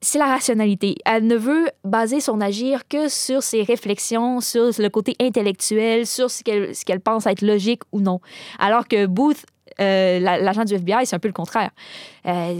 c'est 0.00 0.18
la 0.18 0.26
rationalité. 0.26 0.96
Elle 1.04 1.26
ne 1.26 1.36
veut 1.36 1.66
baser 1.84 2.20
son 2.20 2.40
agir 2.40 2.82
que 2.88 3.08
sur 3.08 3.42
ses 3.42 3.62
réflexions, 3.62 4.40
sur 4.40 4.70
le 4.78 4.88
côté 4.88 5.16
intellectuel, 5.20 6.06
sur 6.06 6.30
ce 6.30 6.42
qu'elle 6.42 7.00
pense 7.00 7.26
être 7.26 7.42
logique 7.42 7.82
ou 7.92 8.00
non. 8.00 8.20
Alors 8.58 8.86
que 8.86 9.06
Booth, 9.06 9.44
euh, 9.80 10.18
la- 10.20 10.38
l'agent 10.38 10.64
du 10.64 10.74
FBI, 10.74 11.04
c'est 11.06 11.16
un 11.16 11.18
peu 11.18 11.28
le 11.28 11.34
contraire. 11.34 11.70
Euh, 12.26 12.54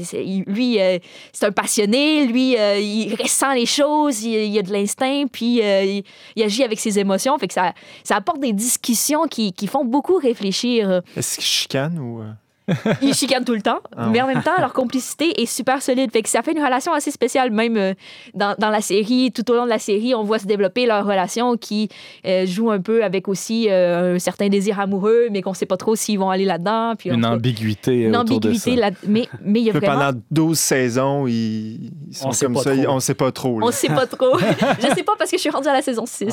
lui, 0.47 0.81
euh, 0.81 0.99
c'est 1.33 1.47
un 1.47 1.53
passionné, 1.53 2.27
lui, 2.27 2.53
il 2.55 3.15
ressent 3.21 3.53
les 3.53 3.67
choses, 3.67 4.23
il, 4.23 4.35
il 4.35 4.59
a 4.59 4.63
de 4.63 4.73
l'instinct, 4.73 5.25
puis 5.31 5.61
il, 5.61 6.43
agit 6.43 6.65
avec 6.65 6.79
ses 6.81 6.99
émotions. 6.99 7.39
Fait 7.39 7.51
ça, 7.53 7.73
apporte 8.11 8.41
des 8.41 8.53
discussions 8.53 9.27
qui, 9.29 9.53
qui 9.53 9.67
font 9.67 9.85
beaucoup 9.85 10.17
réfléchir. 10.17 11.03
Est-ce 11.17 11.37
qu'ils 11.37 11.45
chicanent 11.45 11.99
ou. 11.99 12.23
Ils 13.03 13.15
chicanent 13.15 13.45
tout 13.45 13.55
le 13.55 13.63
temps, 13.63 13.81
Ah 13.97 14.09
mais 14.13 14.21
en 14.21 14.27
même 14.27 14.43
temps, 14.43 14.59
leur 14.59 14.73
complicité 14.73 15.41
est 15.41 15.47
super 15.47 15.83
solide. 15.83 16.11
Fait 16.13 16.23
que 16.23 16.29
ça 16.29 16.43
fait 16.43 16.53
une 16.53 16.63
relation 16.63 16.93
assez 16.93 17.11
spéciale, 17.11 17.51
même 17.51 17.77
euh, 17.77 17.95
dans, 18.35 18.55
dans 18.59 18.71
la 18.71 18.81
série. 18.81 19.33
Tout 19.33 19.51
au 19.51 19.55
long 19.55 19.65
de 19.65 19.71
la 19.71 19.79
série, 19.79 20.15
on 20.15 20.23
voit 20.25 20.39
se 20.39 20.47
développer 20.47 20.87
leur 20.87 21.05
relation 21.07 21.57
qui 21.57 21.89
euh, 22.27 22.47
joue 22.47 22.71
un 22.71 22.81
peu 22.81 23.03
avec 23.05 23.29
aussi 23.29 23.67
euh, 23.71 24.17
un 24.17 24.19
certain 24.19 24.49
désir 24.49 24.79
amoureux, 24.81 25.29
mais 25.31 25.43
qu'on 25.43 25.55
sait 25.55 25.67
pas 25.67 25.77
trop 25.77 25.97
s'ils 25.97 26.19
vont 26.19 26.31
aller 26.31 26.45
là-dedans. 26.45 26.95
Puis, 26.99 27.11
Une 27.11 27.25
ambiguïté 27.25 28.03
une 28.03 28.17
autour 28.17 28.41
de 28.41 28.53
ça. 28.53 28.71
ambiguïté. 28.71 28.77
Là, 28.81 28.91
mais 29.07 29.29
mais 29.45 29.61
il 29.61 29.67
y 29.67 29.71
a 29.71 29.73
vraiment... 29.73 29.99
Pendant 30.13 30.21
12 30.31 30.59
saisons, 30.59 31.27
ils, 31.27 31.91
ils 32.09 32.15
sont 32.17 32.29
On 32.29 32.33
sait 32.33 32.47
comme 32.47 32.55
pas 32.55 32.63
ça. 32.63 32.75
ils- 32.75 32.87
On 32.89 33.01
sait 33.01 33.15
pas 33.15 33.33
trop. 33.33 33.61
là. 33.61 33.67
On 33.67 33.71
sait 33.71 33.89
pas 33.89 34.07
trop. 34.07 34.39
je 34.81 34.87
sais 34.95 35.03
pas 35.03 35.13
parce 35.19 35.31
que 35.31 35.37
je 35.37 35.41
suis 35.41 35.51
rendue 35.51 35.69
à 35.69 35.73
la 35.73 35.83
saison 35.83 36.05
6. 36.07 36.27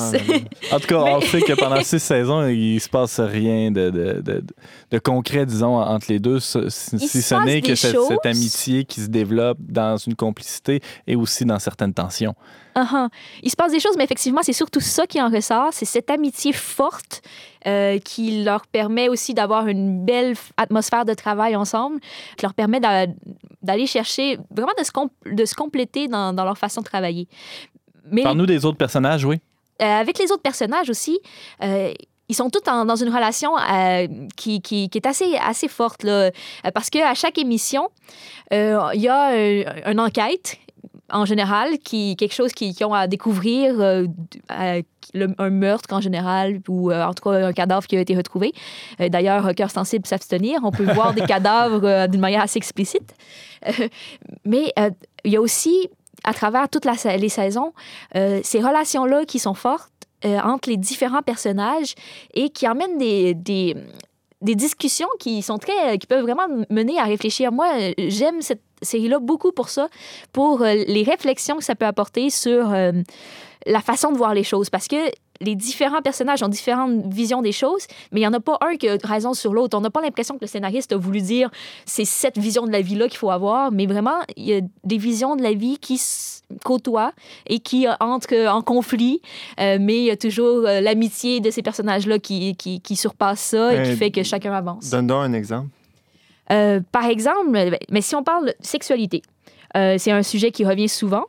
Ah. 0.70 0.74
En 0.76 0.80
tout 0.80 0.86
cas, 0.86 0.96
on 0.98 1.20
sait 1.20 1.40
que 1.40 1.52
pendant 1.54 1.80
six 1.82 1.98
saisons, 2.00 2.46
il 2.48 2.80
se 2.80 2.88
passe 2.88 3.20
rien 3.20 3.70
de, 3.70 3.90
de, 3.90 4.20
de, 4.20 4.44
de 4.90 4.98
concret, 4.98 5.46
disons, 5.46 5.76
entre 5.80 6.06
les 6.08 6.20
deux, 6.20 6.38
si, 6.38 6.70
ce 6.70 7.44
n'est 7.44 7.60
que 7.60 7.74
cette, 7.74 7.96
amitié 8.24 8.84
qui 8.84 9.00
se 9.00 9.08
développe 9.08 9.58
dans 9.60 9.96
une 9.96 10.14
complicité 10.14 10.80
et 11.06 11.16
aussi 11.16 11.44
dans 11.44 11.58
certaines 11.58 11.92
tensions. 11.92 12.34
Uh-huh. 12.76 13.08
Il 13.42 13.50
se 13.50 13.56
passe 13.56 13.72
des 13.72 13.80
choses, 13.80 13.96
mais 13.96 14.04
effectivement, 14.04 14.42
c'est 14.42 14.52
surtout 14.52 14.80
ça 14.80 15.06
qui 15.06 15.20
en 15.20 15.28
ressort. 15.28 15.70
C'est 15.72 15.86
cette 15.86 16.10
amitié 16.10 16.52
forte 16.52 17.22
euh, 17.66 17.98
qui 17.98 18.44
leur 18.44 18.66
permet 18.66 19.08
aussi 19.08 19.34
d'avoir 19.34 19.66
une 19.66 20.04
belle 20.04 20.34
atmosphère 20.56 21.04
de 21.04 21.14
travail 21.14 21.56
ensemble, 21.56 21.98
qui 22.36 22.42
leur 22.44 22.54
permet 22.54 22.78
d'a- 22.78 23.06
d'aller 23.62 23.86
chercher, 23.86 24.38
vraiment 24.50 24.72
de 24.78 24.84
se, 24.84 24.92
com- 24.92 25.08
de 25.24 25.44
se 25.44 25.54
compléter 25.54 26.06
dans, 26.06 26.32
dans 26.32 26.44
leur 26.44 26.58
façon 26.58 26.82
de 26.82 26.86
travailler. 26.86 27.26
Mais 28.12 28.22
Parle-nous 28.22 28.46
des 28.46 28.64
autres 28.64 28.78
personnages, 28.78 29.24
oui. 29.24 29.40
euh, 29.82 29.84
avec 29.84 30.18
les 30.18 30.30
autres 30.30 30.42
personnages 30.42 30.90
aussi, 30.90 31.18
euh, 31.64 31.92
ils 32.28 32.34
sont 32.34 32.50
tous 32.50 32.68
en- 32.70 32.84
dans 32.84 32.96
une 32.96 33.08
relation 33.14 33.56
euh, 33.58 34.06
qui, 34.36 34.60
qui- 34.60 34.88
qui 34.90 34.98
est 34.98 35.06
assez, 35.06 35.36
assez 35.36 35.68
forte. 35.68 36.02
Là, 36.02 36.12
Euh, 36.12 36.30
parce 36.74 36.90
qu'à 36.90 37.14
chaque 37.14 37.38
émission, 37.38 37.88
euh, 38.52 38.78
il 38.94 39.00
y 39.00 39.08
a 39.08 39.90
une 39.90 40.00
enquête 40.00 40.58
en 41.12 41.24
général, 41.24 41.78
qui, 41.78 42.16
quelque 42.16 42.34
chose 42.34 42.52
qu'ils 42.52 42.74
qui 42.74 42.82
ont 42.84 42.92
à 42.92 43.06
découvrir, 43.06 43.80
euh, 43.80 44.06
euh, 44.50 44.82
le- 45.14 45.34
un 45.38 45.50
meurtre 45.50 45.94
en 45.94 46.00
général, 46.00 46.58
ou 46.68 46.90
euh, 46.90 47.04
en 47.04 47.14
tout 47.14 47.22
cas 47.30 47.46
un 47.46 47.52
cadavre 47.52 47.86
qui 47.86 47.96
a 47.96 48.00
été 48.00 48.16
retrouvé. 48.16 48.52
D'ailleurs, 48.98 49.54
cœur 49.54 49.70
sensible, 49.70 50.04
s'abstenir. 50.04 50.58
On 50.64 50.72
peut 50.72 50.82
voir 50.92 51.14
des 51.14 51.20
cadavres 51.34 52.08
d'une 52.08 52.20
manière 52.20 52.42
assez 52.42 52.56
explicite. 52.58 53.14
Mais 54.44 54.72
il 55.24 55.32
y 55.32 55.36
a 55.36 55.40
aussi, 55.40 55.88
à 56.24 56.32
travers 56.34 56.68
toutes 56.68 56.86
les 56.86 57.28
saisons, 57.28 57.72
ces 58.42 58.60
relations-là 58.60 59.24
qui 59.26 59.38
sont 59.38 59.54
fortes 59.54 59.90
euh, 60.24 60.38
entre 60.40 60.70
les 60.70 60.76
différents 60.76 61.22
personnages 61.22 61.94
et 62.34 62.50
qui 62.50 62.66
emmènent 62.66 62.98
des, 62.98 63.34
des, 63.34 63.74
discussions 64.54 65.08
qui 65.18 65.42
sont 65.42 65.58
très 65.58 65.98
qui 65.98 66.06
peuvent 66.06 66.22
vraiment 66.22 66.46
mener 66.70 66.98
à 66.98 67.04
réfléchir. 67.04 67.52
Moi, 67.52 67.68
euh, 67.74 67.92
j'aime 67.98 68.40
cette 68.42 68.62
série-là 68.82 69.18
beaucoup 69.18 69.52
pour 69.52 69.68
ça, 69.68 69.88
pour 70.32 70.62
euh, 70.62 70.74
les 70.86 71.02
réflexions 71.02 71.56
que 71.56 71.64
ça 71.64 71.74
peut 71.74 71.86
apporter 71.86 72.30
sur 72.30 72.72
euh, 72.72 72.92
la 73.66 73.80
façon 73.80 74.12
de 74.12 74.16
voir 74.16 74.34
les 74.34 74.44
choses. 74.44 74.70
Parce 74.70 74.88
que 74.88 75.10
les 75.40 75.54
différents 75.54 76.02
personnages 76.02 76.42
ont 76.42 76.48
différentes 76.48 77.06
visions 77.06 77.42
des 77.42 77.52
choses, 77.52 77.86
mais 78.12 78.20
il 78.20 78.22
n'y 78.22 78.26
en 78.26 78.32
a 78.32 78.40
pas 78.40 78.58
un 78.60 78.76
qui 78.76 78.88
a 78.88 78.96
raison 79.04 79.34
sur 79.34 79.52
l'autre. 79.52 79.76
On 79.76 79.80
n'a 79.80 79.90
pas 79.90 80.00
l'impression 80.00 80.36
que 80.36 80.42
le 80.42 80.46
scénariste 80.46 80.92
a 80.92 80.96
voulu 80.96 81.20
dire 81.20 81.50
c'est 81.84 82.04
cette 82.04 82.38
vision 82.38 82.66
de 82.66 82.72
la 82.72 82.80
vie-là 82.80 83.08
qu'il 83.08 83.18
faut 83.18 83.30
avoir, 83.30 83.72
mais 83.72 83.86
vraiment, 83.86 84.18
il 84.36 84.44
y 84.44 84.54
a 84.54 84.60
des 84.84 84.98
visions 84.98 85.36
de 85.36 85.42
la 85.42 85.52
vie 85.52 85.78
qui 85.78 85.98
se 85.98 86.42
côtoient 86.64 87.12
et 87.46 87.58
qui 87.58 87.86
euh, 87.86 87.92
entrent 88.00 88.46
en 88.48 88.62
conflit, 88.62 89.20
euh, 89.60 89.78
mais 89.80 89.96
il 89.96 90.04
y 90.04 90.10
a 90.10 90.16
toujours 90.16 90.66
euh, 90.66 90.80
l'amitié 90.80 91.40
de 91.40 91.50
ces 91.50 91.62
personnages-là 91.62 92.18
qui, 92.18 92.56
qui, 92.56 92.80
qui 92.80 92.96
surpasse 92.96 93.40
ça 93.40 93.74
et 93.74 93.82
qui 93.88 93.96
fait 93.96 94.10
que 94.10 94.22
chacun 94.22 94.52
avance. 94.52 94.90
Donne 94.90 95.06
donc 95.06 95.24
un 95.24 95.32
exemple. 95.32 95.68
Par 96.48 97.04
exemple, 97.06 97.50
ben, 97.50 97.76
mais 97.90 98.00
si 98.00 98.14
on 98.14 98.22
parle 98.22 98.46
de 98.46 98.54
sexualité, 98.60 99.22
c'est 99.74 100.10
un 100.10 100.22
sujet 100.22 100.52
qui 100.52 100.64
revient 100.64 100.88
souvent. 100.88 101.24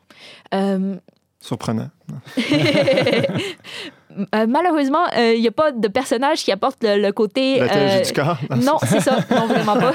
Surprenant. 1.41 1.89
euh, 4.35 4.47
malheureusement, 4.47 5.03
euh, 5.17 5.33
il 5.35 5.41
n'y 5.41 5.47
a 5.47 5.51
pas 5.51 5.71
de 5.71 5.87
personnage 5.87 6.43
qui 6.43 6.51
apporte 6.51 6.83
le, 6.83 7.01
le 7.01 7.11
côté. 7.11 7.55
Théologie 7.55 7.75
euh, 7.75 8.01
du 8.01 8.13
corps. 8.13 8.37
non, 8.63 8.77
c'est 8.83 8.99
ça. 8.99 9.19
Non, 9.31 9.47
vraiment 9.47 9.75
pas. 9.77 9.93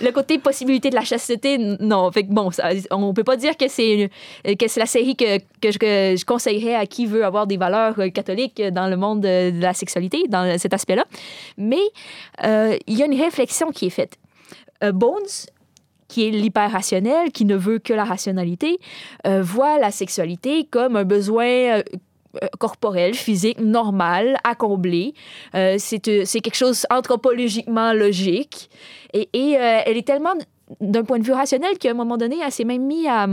Le 0.00 0.10
côté 0.10 0.38
possibilité 0.38 0.90
de 0.90 0.94
la 0.94 1.02
chasteté, 1.02 1.58
non. 1.58 2.10
Fait 2.10 2.24
que 2.24 2.32
bon, 2.32 2.50
ça, 2.50 2.70
on 2.90 3.14
peut 3.14 3.24
pas 3.24 3.36
dire 3.36 3.56
que 3.56 3.68
c'est 3.68 4.10
que 4.44 4.68
c'est 4.68 4.80
la 4.80 4.86
série 4.86 5.16
que, 5.16 5.38
que, 5.60 5.70
je, 5.70 5.78
que 5.78 6.14
je 6.16 6.24
conseillerais 6.24 6.74
à 6.74 6.86
qui 6.86 7.06
veut 7.06 7.24
avoir 7.24 7.46
des 7.46 7.56
valeurs 7.56 7.96
catholiques 8.14 8.60
dans 8.60 8.88
le 8.88 8.96
monde 8.96 9.20
de, 9.20 9.50
de 9.50 9.60
la 9.60 9.74
sexualité, 9.74 10.24
dans 10.28 10.58
cet 10.58 10.74
aspect-là. 10.74 11.04
Mais 11.56 11.82
il 12.44 12.98
y 12.98 13.02
a 13.02 13.06
une 13.06 13.20
réflexion 13.20 13.70
qui 13.70 13.86
est 13.86 13.90
faite. 13.90 14.16
Bones, 14.92 15.46
qui 16.12 16.28
est 16.28 16.30
l'hyper-rationnel, 16.30 17.32
qui 17.32 17.46
ne 17.46 17.56
veut 17.56 17.78
que 17.78 17.94
la 17.94 18.04
rationalité, 18.04 18.78
euh, 19.26 19.42
voit 19.42 19.78
la 19.78 19.90
sexualité 19.90 20.66
comme 20.70 20.94
un 20.96 21.04
besoin 21.04 21.82
euh, 22.34 22.38
euh, 22.42 22.48
corporel, 22.58 23.14
physique, 23.14 23.60
normal, 23.60 24.36
à 24.44 24.54
combler. 24.54 25.14
Euh, 25.54 25.76
c'est 25.78 26.08
euh, 26.08 26.22
c'est 26.24 26.40
quelque 26.40 26.56
chose 26.56 26.86
anthropologiquement 26.90 27.92
logique. 27.92 28.70
Et, 29.12 29.28
et, 29.32 29.52
elle 29.52 29.96
est 29.96 30.06
tellement 30.06 30.34
d'un 30.80 31.04
point 31.04 31.18
de 31.18 31.24
vue 31.24 31.32
rationnel 31.32 31.76
qu'à 31.78 31.90
un 31.90 31.94
moment 31.94 32.16
donné, 32.16 32.36
elle 32.42 32.50
s'est 32.50 32.64
même 32.64 32.86
mise 32.86 33.06
à 33.06 33.26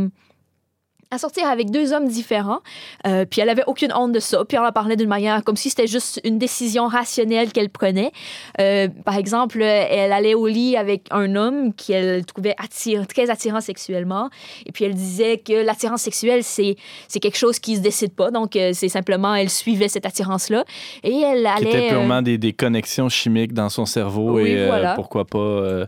à 1.12 1.18
sortir 1.18 1.48
avec 1.48 1.72
deux 1.72 1.92
hommes 1.92 2.08
différents. 2.08 2.60
Euh, 3.08 3.26
puis 3.26 3.42
elle 3.42 3.50
avait 3.50 3.64
aucune 3.66 3.92
honte 3.94 4.12
de 4.12 4.20
ça. 4.20 4.46
Puis 4.46 4.60
on 4.60 4.64
en 4.64 4.72
parlait 4.72 4.96
d'une 4.96 5.10
manière 5.10 5.44
comme 5.44 5.56
si 5.56 5.70
c'était 5.70 5.88
juste 5.88 6.22
une 6.24 6.38
décision 6.38 6.88
rationnelle 6.88 7.52
qu'elle 7.52 7.70
prenait. 7.70 8.12
Euh, 8.60 8.88
par 9.06 9.16
exemple, 9.18 9.62
elle 9.62 10.14
allait 10.14 10.36
au 10.36 10.46
lit 10.46 10.78
avec 10.78 11.08
un 11.10 11.36
homme 11.36 11.74
qu'elle 11.74 12.26
trouvait 12.26 12.56
très 13.08 13.30
attirant 13.32 13.62
sexuellement. 13.62 14.30
Et 14.68 14.72
puis 14.72 14.86
elle 14.86 14.94
disait 14.94 15.40
que 15.40 15.66
l'attirance 15.66 16.04
sexuelle, 16.04 16.44
c'est, 16.44 16.76
quelque 17.20 17.38
chose 17.38 17.60
qui 17.60 17.76
se 17.76 17.82
décide 17.82 18.14
pas. 18.14 18.30
Donc 18.30 18.56
euh, 18.56 18.72
c'est 18.74 18.90
simplement, 18.90 19.34
elle 19.34 19.50
suivait 19.50 19.88
cette 19.88 20.06
attirance-là. 20.06 20.64
Et 21.04 21.22
elle 21.22 21.46
allait... 21.48 21.70
était 21.70 21.88
euh, 21.88 21.90
purement 21.90 22.22
des, 22.22 22.38
des 22.38 22.54
connexions 22.54 23.10
chimiques 23.10 23.54
dans 23.54 23.70
son 23.70 23.86
cerveau 23.88 24.34
Oui, 24.34 24.52
et 24.52 24.68
voilà. 24.68 24.94
pourquoi 24.94 25.26
pas 25.26 25.88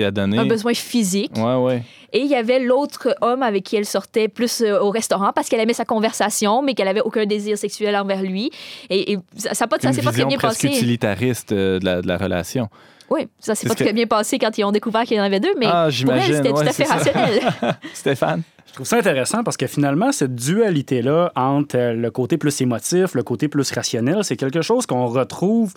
un 0.00 0.46
besoin 0.46 0.74
physique. 0.74 1.32
Ouais, 1.36 1.54
ouais. 1.54 1.82
Et 2.12 2.20
il 2.20 2.26
y 2.28 2.34
avait 2.34 2.60
l'autre 2.60 3.14
homme 3.20 3.42
avec 3.42 3.64
qui 3.64 3.76
elle 3.76 3.84
sortait 3.84 4.28
plus 4.28 4.60
euh, 4.62 4.80
au 4.80 4.90
restaurant 4.90 5.32
parce 5.34 5.48
qu'elle 5.48 5.60
aimait 5.60 5.74
sa 5.74 5.84
conversation, 5.84 6.62
mais 6.62 6.74
qu'elle 6.74 6.88
avait 6.88 7.00
aucun 7.00 7.26
désir 7.26 7.58
sexuel 7.58 7.96
envers 7.96 8.22
lui. 8.22 8.50
Et, 8.90 9.12
et 9.12 9.18
ça, 9.36 9.54
ça, 9.54 9.66
ça 9.80 9.92
s'est 9.92 10.02
pas 10.02 10.12
très 10.12 10.24
bien 10.24 10.38
presque 10.38 10.62
passé. 10.62 10.76
utilitariste 10.76 11.52
euh, 11.52 11.78
de, 11.78 11.84
la, 11.84 12.02
de 12.02 12.08
la 12.08 12.16
relation. 12.16 12.68
Oui, 13.10 13.28
ça 13.38 13.54
s'est 13.54 13.62
C'est 13.62 13.68
pas 13.68 13.74
ce 13.74 13.78
que- 13.78 13.84
très 13.84 13.92
bien 13.92 14.06
passé 14.06 14.38
quand 14.38 14.56
ils 14.58 14.64
ont 14.64 14.72
découvert 14.72 15.02
qu'il 15.04 15.16
y 15.16 15.20
en 15.20 15.24
avait 15.24 15.40
deux, 15.40 15.54
mais 15.58 15.66
ah, 15.68 15.88
pour 16.04 16.12
elle, 16.14 16.22
c'était 16.22 16.50
ouais, 16.50 16.62
tout 16.62 16.68
à 16.68 16.72
fait 16.72 16.84
rationnel. 16.84 17.40
Stéphane? 17.94 18.42
Je 18.66 18.72
trouve 18.72 18.86
ça 18.86 18.96
intéressant 18.98 19.42
parce 19.42 19.56
que 19.56 19.66
finalement, 19.66 20.12
cette 20.12 20.34
dualité-là 20.34 21.32
entre 21.34 21.76
euh, 21.78 21.92
le 21.94 22.10
côté 22.10 22.36
plus 22.36 22.60
émotif, 22.60 23.14
le 23.14 23.22
côté 23.22 23.48
plus 23.48 23.70
rationnel, 23.72 24.18
c'est 24.22 24.36
quelque 24.36 24.60
chose 24.60 24.84
qu'on 24.84 25.06
retrouve 25.06 25.72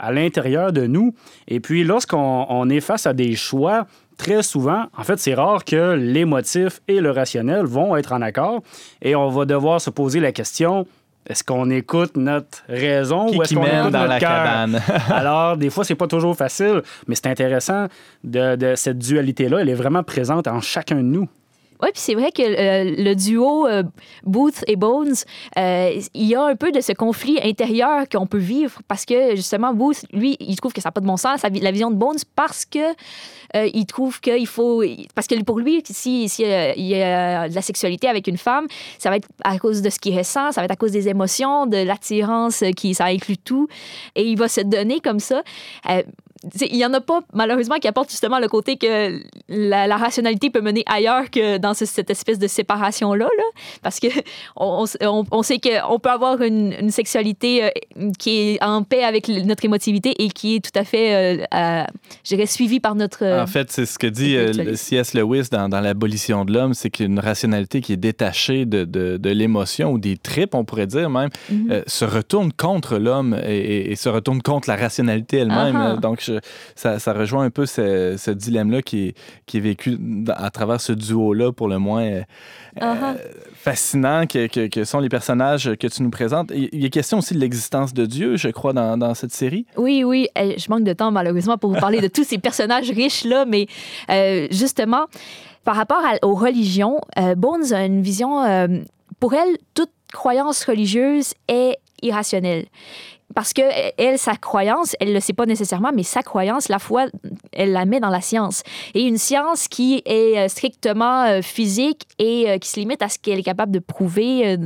à 0.00 0.10
l'intérieur 0.10 0.72
de 0.72 0.86
nous. 0.86 1.14
Et 1.46 1.60
puis, 1.60 1.84
lorsqu'on 1.84 2.46
on 2.48 2.68
est 2.68 2.80
face 2.80 3.06
à 3.06 3.12
des 3.12 3.36
choix, 3.36 3.86
très 4.16 4.42
souvent, 4.42 4.86
en 4.98 5.04
fait, 5.04 5.18
c'est 5.20 5.34
rare 5.34 5.64
que 5.64 5.92
l'émotif 5.94 6.80
et 6.88 7.00
le 7.00 7.10
rationnel 7.12 7.66
vont 7.66 7.94
être 7.96 8.12
en 8.12 8.20
accord. 8.20 8.62
Et 9.00 9.14
on 9.14 9.28
va 9.28 9.44
devoir 9.44 9.80
se 9.80 9.90
poser 9.90 10.18
la 10.18 10.32
question 10.32 10.86
est-ce 11.26 11.44
qu'on 11.44 11.70
écoute 11.70 12.16
notre 12.16 12.62
raison 12.68 13.26
Qui, 13.26 13.38
ou 13.38 13.42
est-ce 13.42 13.54
qu'on 13.54 13.62
mène 13.62 13.80
écoute 13.80 13.92
dans 13.92 14.00
notre 14.00 14.10
la 14.10 14.20
cabane? 14.20 14.82
Alors, 15.10 15.56
des 15.56 15.70
fois, 15.70 15.84
c'est 15.84 15.94
pas 15.94 16.06
toujours 16.06 16.36
facile, 16.36 16.82
mais 17.06 17.14
c'est 17.14 17.26
intéressant 17.26 17.86
de, 18.24 18.56
de 18.56 18.74
cette 18.74 18.98
dualité-là. 18.98 19.58
Elle 19.60 19.68
est 19.68 19.74
vraiment 19.74 20.02
présente 20.02 20.48
en 20.48 20.60
chacun 20.60 20.96
de 20.96 21.02
nous. 21.02 21.28
Oui, 21.82 21.88
puis 21.92 22.02
c'est 22.02 22.14
vrai 22.14 22.30
que 22.30 22.42
euh, 22.42 22.94
le 22.98 23.14
duo 23.14 23.66
euh, 23.66 23.82
Booth 24.24 24.64
et 24.66 24.76
Bones, 24.76 25.14
euh, 25.56 26.00
il 26.14 26.26
y 26.26 26.34
a 26.34 26.44
un 26.44 26.56
peu 26.56 26.72
de 26.72 26.80
ce 26.80 26.92
conflit 26.92 27.38
intérieur 27.42 28.08
qu'on 28.08 28.26
peut 28.26 28.38
vivre 28.38 28.80
parce 28.86 29.06
que 29.06 29.34
justement, 29.34 29.72
Booth, 29.72 30.04
lui, 30.12 30.36
il 30.40 30.56
trouve 30.56 30.72
que 30.72 30.80
ça 30.80 30.88
n'a 30.88 30.92
pas 30.92 31.00
de 31.00 31.06
bon 31.06 31.16
sens, 31.16 31.42
la 31.42 31.70
vision 31.70 31.90
de 31.90 31.96
Bones, 31.96 32.18
parce 32.36 32.64
que 32.64 32.94
il 33.54 33.84
trouve 33.86 34.20
qu'il 34.20 34.46
faut. 34.46 34.84
Parce 35.16 35.26
que 35.26 35.42
pour 35.42 35.58
lui, 35.58 35.82
si, 35.84 36.28
si 36.28 36.42
il 36.42 36.86
y 36.86 37.02
a 37.02 37.48
de 37.48 37.54
la 37.54 37.62
sexualité 37.62 38.06
avec 38.06 38.28
une 38.28 38.36
femme, 38.36 38.68
ça 38.98 39.10
va 39.10 39.16
être 39.16 39.28
à 39.42 39.58
cause 39.58 39.82
de 39.82 39.90
ce 39.90 39.98
qu'il 39.98 40.16
ressent, 40.16 40.52
ça 40.52 40.60
va 40.60 40.66
être 40.66 40.70
à 40.70 40.76
cause 40.76 40.92
des 40.92 41.08
émotions, 41.08 41.66
de 41.66 41.78
l'attirance 41.78 42.62
qui 42.76 42.94
ça 42.94 43.06
inclut 43.06 43.38
tout. 43.38 43.66
Et 44.14 44.22
il 44.22 44.38
va 44.38 44.46
se 44.46 44.60
donner 44.60 45.00
comme 45.00 45.18
ça. 45.18 45.42
Il 46.70 46.76
n'y 46.76 46.84
en 46.86 46.92
a 46.94 47.00
pas, 47.02 47.20
malheureusement, 47.34 47.76
qui 47.76 47.86
apportent 47.86 48.10
justement 48.10 48.38
le 48.38 48.48
côté 48.48 48.76
que 48.78 49.20
la, 49.48 49.86
la 49.86 49.96
rationalité 49.98 50.48
peut 50.48 50.62
mener 50.62 50.82
ailleurs 50.86 51.30
que 51.30 51.58
dans 51.58 51.74
ce- 51.74 51.84
cette 51.84 52.08
espèce 52.10 52.38
de 52.38 52.46
séparation-là. 52.46 53.26
Là, 53.36 53.44
parce 53.82 54.00
que 54.00 54.06
on, 54.56 54.84
on- 55.02 55.24
on 55.30 55.42
sait 55.42 55.58
qu'on 55.58 55.98
peut 55.98 56.08
avoir 56.08 56.40
une, 56.40 56.72
une 56.80 56.90
sexualité 56.90 57.64
euh, 57.64 58.10
qui 58.18 58.30
est 58.54 58.64
en 58.64 58.82
paix 58.84 59.04
avec 59.04 59.28
notre 59.28 59.64
émotivité 59.66 60.14
et 60.22 60.28
qui 60.30 60.56
est 60.56 60.60
tout 60.64 60.78
à 60.78 60.84
fait, 60.84 61.38
euh, 61.52 61.84
je 62.24 62.34
dirais, 62.34 62.46
suivie 62.46 62.80
par 62.80 62.94
notre... 62.94 63.24
En 63.42 63.46
fait, 63.46 63.70
c'est 63.70 63.84
ce 63.86 63.98
que 63.98 64.06
dit 64.06 64.36
euh, 64.36 64.74
C.S. 64.76 65.14
Lewis 65.14 65.48
dans, 65.50 65.68
dans 65.68 65.80
L'abolition 65.80 66.44
de 66.44 66.52
l'homme, 66.54 66.72
c'est 66.74 66.90
qu'une 66.90 67.18
rationalité 67.18 67.80
qui 67.82 67.92
est 67.92 67.96
détachée 67.98 68.64
de, 68.64 68.84
de- 68.84 69.16
de 69.18 69.30
l'émotion 69.30 69.92
ou 69.92 69.98
des 69.98 70.16
tripes, 70.16 70.54
on 70.54 70.64
pourrait 70.64 70.86
dire 70.86 71.10
même, 71.10 71.28
Mhm. 71.50 71.68
euh, 71.70 71.82
se 71.86 72.04
retourne 72.04 72.52
contre 72.52 72.96
l'homme 72.98 73.38
et, 73.46 73.56
et- 73.58 73.92
et 73.92 73.96
se 73.96 74.08
retourne 74.08 74.40
contre 74.42 74.68
la 74.70 74.76
rationalité 74.76 75.38
elle-même. 75.38 75.76
Ah. 75.76 75.90
Euh, 75.92 75.96
Donc, 75.96 76.20
je- 76.34 76.40
ça, 76.74 76.98
ça 76.98 77.12
rejoint 77.12 77.44
un 77.44 77.50
peu 77.50 77.66
ce, 77.66 78.16
ce 78.18 78.30
dilemme-là 78.30 78.82
qui 78.82 79.08
est, 79.08 79.14
qui 79.46 79.58
est 79.58 79.60
vécu 79.60 79.98
à 80.34 80.50
travers 80.50 80.80
ce 80.80 80.92
duo-là, 80.92 81.52
pour 81.52 81.68
le 81.68 81.78
moins 81.78 82.02
euh, 82.04 82.22
Ah 82.80 82.96
ah. 83.02 83.14
fascinant 83.54 84.26
que, 84.26 84.46
que- 84.46 84.68
que 84.68 84.84
sont 84.84 85.00
les 85.00 85.08
personnages 85.08 85.74
que 85.76 85.86
tu 85.86 86.02
nous 86.02 86.10
présentes. 86.10 86.50
Il 86.54 86.84
est 86.84 86.90
question 86.90 87.18
aussi 87.18 87.34
de 87.34 87.40
l'existence 87.40 87.92
de 87.92 88.06
Dieu, 88.06 88.36
je 88.36 88.48
crois, 88.48 88.72
dans, 88.72 88.96
dans 88.96 89.14
cette 89.14 89.32
série. 89.32 89.66
Oui, 89.76 90.04
oui, 90.04 90.28
euh, 90.38 90.54
je 90.56 90.66
manque 90.70 90.84
de 90.84 90.92
temps 90.92 91.10
malheureusement 91.10 91.58
pour 91.58 91.72
vous 91.72 91.80
parler 91.80 92.00
de 92.00 92.08
tous 92.08 92.24
ces 92.24 92.38
personnages 92.38 92.90
riches-là, 92.90 93.44
mais 93.46 93.66
euh, 94.10 94.46
justement, 94.50 95.06
par 95.64 95.76
rapport 95.76 96.02
à- 96.04 96.24
aux 96.26 96.34
religions, 96.34 97.00
euh, 97.18 97.34
Bones 97.34 97.72
a 97.72 97.84
une 97.84 98.02
vision, 98.02 98.42
euh, 98.44 98.66
pour 99.18 99.34
elle, 99.34 99.58
toute 99.74 99.90
croyance 100.12 100.64
religieuse 100.64 101.34
est 101.48 101.76
irrationnelle. 102.02 102.66
Parce 103.34 103.52
que 103.52 103.62
elle, 103.96 104.18
sa 104.18 104.34
croyance, 104.36 104.96
elle 105.00 105.08
ne 105.08 105.14
le 105.14 105.20
sait 105.20 105.32
pas 105.32 105.46
nécessairement, 105.46 105.90
mais 105.94 106.02
sa 106.02 106.22
croyance, 106.22 106.68
la 106.68 106.78
foi, 106.78 107.06
elle 107.52 107.72
la 107.72 107.84
met 107.84 108.00
dans 108.00 108.08
la 108.10 108.20
science. 108.20 108.62
Et 108.94 109.02
une 109.02 109.18
science 109.18 109.68
qui 109.68 110.02
est 110.04 110.38
euh, 110.38 110.48
strictement 110.48 111.24
euh, 111.24 111.42
physique 111.42 112.02
et 112.18 112.50
euh, 112.50 112.58
qui 112.58 112.68
se 112.68 112.80
limite 112.80 113.02
à 113.02 113.08
ce 113.08 113.18
qu'elle 113.18 113.38
est 113.38 113.42
capable 113.44 113.72
de 113.72 113.78
prouver 113.78 114.56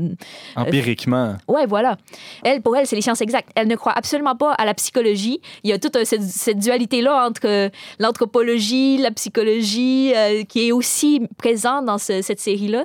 Empiriquement. 0.56 1.36
Ouais, 1.48 1.66
voilà. 1.66 1.96
Elle, 2.44 2.62
pour 2.62 2.76
elle, 2.76 2.86
c'est 2.86 2.96
les 2.96 3.02
sciences 3.02 3.20
exactes. 3.20 3.50
Elle 3.54 3.68
ne 3.68 3.76
croit 3.76 3.92
absolument 3.94 4.36
pas 4.36 4.52
à 4.52 4.64
la 4.64 4.74
psychologie. 4.74 5.40
Il 5.62 5.70
y 5.70 5.72
a 5.72 5.78
toute 5.78 6.02
cette, 6.04 6.22
cette 6.22 6.58
dualité-là 6.58 7.26
entre 7.26 7.70
l'anthropologie, 7.98 8.98
la 8.98 9.10
psychologie, 9.10 10.12
euh, 10.14 10.44
qui 10.44 10.68
est 10.68 10.72
aussi 10.72 11.20
présente 11.36 11.84
dans 11.84 11.98
ce- 11.98 12.22
cette 12.22 12.40
série-là. 12.40 12.84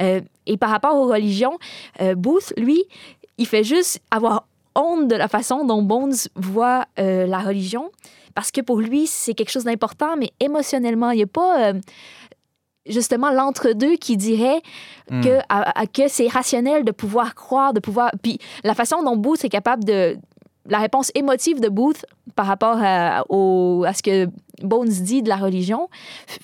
Euh, 0.00 0.20
et 0.46 0.56
par 0.56 0.70
rapport 0.70 0.94
aux 0.96 1.06
religions, 1.06 1.58
euh, 2.00 2.14
Booth, 2.14 2.52
lui, 2.56 2.82
il 3.38 3.46
fait 3.46 3.64
juste 3.64 4.00
avoir 4.10 4.46
honte 4.74 5.08
de 5.08 5.16
la 5.16 5.28
façon 5.28 5.64
dont 5.64 5.82
Bones 5.82 6.14
voit 6.36 6.86
euh, 6.98 7.26
la 7.26 7.38
religion, 7.40 7.90
parce 8.34 8.50
que 8.50 8.60
pour 8.60 8.78
lui, 8.80 9.06
c'est 9.06 9.34
quelque 9.34 9.50
chose 9.50 9.64
d'important, 9.64 10.16
mais 10.16 10.30
émotionnellement, 10.40 11.10
il 11.10 11.16
n'y 11.18 11.22
a 11.24 11.26
pas... 11.26 11.70
euh, 11.70 11.80
justement 12.86 13.30
l'entre-deux 13.30 13.96
qui 13.96 14.16
dirait 14.16 14.62
Hmm. 15.10 15.22
que, 15.22 15.38
à- 15.48 15.80
à- 15.80 15.86
que 15.86 16.06
c'est 16.08 16.28
rationnel 16.28 16.84
de 16.84 16.92
pouvoir 16.92 17.34
croire, 17.34 17.72
de 17.72 17.80
pouvoir. 17.80 18.12
Puis 18.22 18.38
la 18.62 18.74
façon 18.74 19.02
dont 19.02 19.16
Booth 19.16 19.44
est 19.44 19.48
capable 19.48 19.82
de. 19.84 20.16
La 20.68 20.78
réponse 20.78 21.10
émotive 21.16 21.58
de 21.58 21.68
Booth 21.68 22.04
par 22.36 22.46
rapport 22.46 22.76
à, 22.80 23.24
au- 23.28 23.82
à 23.86 23.92
ce 23.92 24.02
que 24.02 24.28
Bones 24.62 24.88
dit 24.88 25.22
de 25.22 25.28
la 25.28 25.36
religion 25.36 25.88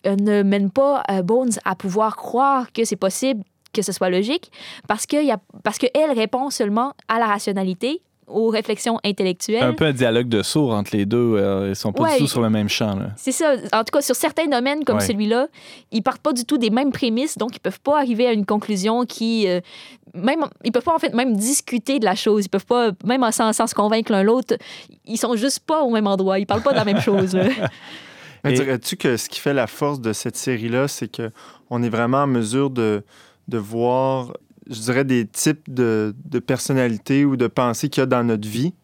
euh, 0.06 0.16
ne 0.16 0.42
mène 0.42 0.70
pas 0.70 1.04
Bones 1.22 1.52
à 1.64 1.76
pouvoir 1.76 2.16
croire 2.16 2.72
que 2.72 2.84
c'est 2.84 2.96
possible 2.96 3.44
que 3.72 3.82
ce 3.82 3.92
soit 3.92 4.08
logique 4.10 4.50
parce 4.88 5.06
que 5.06 5.22
y 5.22 5.30
a, 5.30 5.36
parce 5.62 5.78
qu'elle 5.78 6.10
répond 6.12 6.50
seulement 6.50 6.94
à 7.08 7.18
la 7.20 7.26
rationalité 7.26 8.00
aux 8.26 8.48
réflexions 8.48 8.98
intellectuelles. 9.04 9.62
Un 9.62 9.72
peu 9.72 9.84
un 9.84 9.92
dialogue 9.92 10.28
de 10.28 10.42
sourds 10.42 10.72
entre 10.74 10.96
les 10.96 11.06
deux. 11.06 11.16
euh, 11.36 11.68
ils 11.70 11.76
sont 11.76 11.92
pas 11.92 12.02
Ouais. 12.04 12.12
du 12.14 12.18
tout 12.18 12.26
sur 12.26 12.40
le 12.42 12.50
même 12.50 12.68
champ. 12.68 12.98
C'est 13.16 13.32
ça. 13.32 13.54
En 13.72 13.84
tout 13.84 13.92
cas, 13.92 14.02
sur 14.02 14.16
certains 14.16 14.46
domaines 14.46 14.84
comme 14.84 14.96
Ouais. 14.98 15.06
celui-là, 15.06 15.46
ils 15.92 16.02
partent 16.02 16.20
pas 16.22 16.32
du 16.32 16.44
tout 16.44 16.58
des 16.58 16.70
mêmes 16.70 16.90
prémices, 16.92 17.38
donc 17.38 17.54
ils 17.56 17.60
peuvent 17.60 17.80
pas 17.80 17.98
arriver 17.98 18.26
à 18.26 18.32
une 18.32 18.44
conclusion 18.46 19.04
qui, 19.04 19.46
euh, 19.48 19.60
même, 20.14 20.44
ils 20.64 20.72
peuvent 20.72 20.82
pas 20.82 20.94
en 20.94 20.98
fait 20.98 21.14
même 21.14 21.36
discuter 21.36 21.98
de 21.98 22.04
la 22.04 22.14
chose. 22.14 22.46
Ils 22.46 22.48
peuvent 22.48 22.66
pas, 22.66 22.90
même 23.04 23.22
en- 23.22 23.30
sans, 23.32 23.52
sans 23.52 23.66
se 23.66 23.74
convaincre 23.74 24.10
l'un 24.10 24.22
l'autre, 24.22 24.56
ils 25.04 25.18
sont 25.18 25.36
juste 25.36 25.60
pas 25.60 25.82
au 25.82 25.90
même 25.90 26.06
endroit. 26.06 26.38
Ils 26.38 26.46
parlent 26.46 26.62
pas 26.62 26.72
de 26.72 26.76
la 26.78 26.84
même 26.84 27.00
chose. 27.00 27.34
Mais 28.44 28.52
Et- 28.52 28.54
dirais-tu 28.54 28.96
que 28.96 29.16
ce 29.16 29.28
qui 29.28 29.40
fait 29.40 29.54
la 29.54 29.66
force 29.66 30.00
de 30.00 30.12
cette 30.12 30.36
série-là, 30.36 30.88
c'est 30.88 31.08
que 31.08 31.30
on 31.70 31.82
est 31.82 31.88
vraiment 31.88 32.18
en 32.22 32.26
mesure 32.26 32.70
de, 32.70 33.02
de 33.48 33.58
voir, 33.58 34.32
je 34.68 34.80
dirais, 34.80 35.04
des 35.04 35.26
types 35.26 35.72
de, 35.72 36.14
de 36.24 36.38
personnalités 36.38 37.24
ou 37.24 37.36
de 37.36 37.46
pensées 37.46 37.88
qu'il 37.88 38.00
y 38.00 38.02
a 38.02 38.06
dans 38.06 38.24
notre 38.24 38.48
vie 38.48 38.74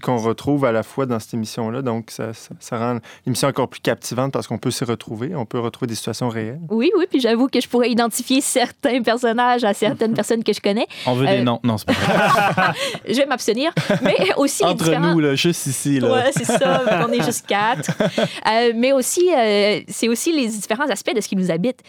qu'on 0.00 0.16
retrouve 0.16 0.64
à 0.64 0.72
la 0.72 0.82
fois 0.82 1.06
dans 1.06 1.18
cette 1.18 1.34
émission-là. 1.34 1.82
Donc, 1.82 2.10
ça, 2.10 2.32
ça, 2.32 2.50
ça 2.60 2.78
rend 2.78 2.98
l'émission 3.26 3.48
encore 3.48 3.68
plus 3.68 3.80
captivante 3.80 4.32
parce 4.32 4.46
qu'on 4.46 4.58
peut 4.58 4.70
s'y 4.70 4.84
retrouver, 4.84 5.34
on 5.34 5.44
peut 5.46 5.58
retrouver 5.58 5.88
des 5.88 5.94
situations 5.94 6.28
réelles. 6.28 6.60
Oui, 6.70 6.90
oui. 6.96 7.04
Puis 7.10 7.20
j'avoue 7.20 7.48
que 7.48 7.60
je 7.60 7.68
pourrais 7.68 7.90
identifier 7.90 8.40
certains 8.40 9.02
personnages 9.02 9.64
à 9.64 9.74
certaines 9.74 10.14
personnes 10.14 10.44
que 10.44 10.52
je 10.52 10.60
connais. 10.60 10.86
On 11.06 11.14
veut 11.14 11.26
des 11.26 11.38
Euh, 11.38 11.42
noms. 11.42 11.60
Non, 11.64 11.76
c'est 11.78 11.86
pas 11.86 11.92
vrai. 11.92 12.72
Je 13.08 13.14
vais 13.14 13.26
m'abstenir. 13.26 13.72
Mais 14.02 14.16
aussi 14.36 14.62
les 14.64 14.70
Entre 14.70 14.84
différents- 14.84 15.12
nous, 15.14 15.20
là, 15.20 15.34
juste 15.34 15.66
ici. 15.66 16.00
Là. 16.00 16.12
Ouais, 16.12 16.30
c'est 16.34 16.44
ça. 16.44 16.82
On 17.08 17.12
est 17.12 17.22
juste 17.24 17.46
quatre. 17.46 17.90
Euh, 18.00 18.72
mais 18.74 18.92
aussi, 18.92 19.28
euh, 19.36 19.80
c'est 19.88 20.08
aussi 20.08 20.32
les 20.32 20.48
différents 20.48 20.88
aspects 20.88 21.14
de 21.14 21.20
ce 21.20 21.28
qui 21.28 21.36
nous 21.36 21.50
habite. 21.50 21.80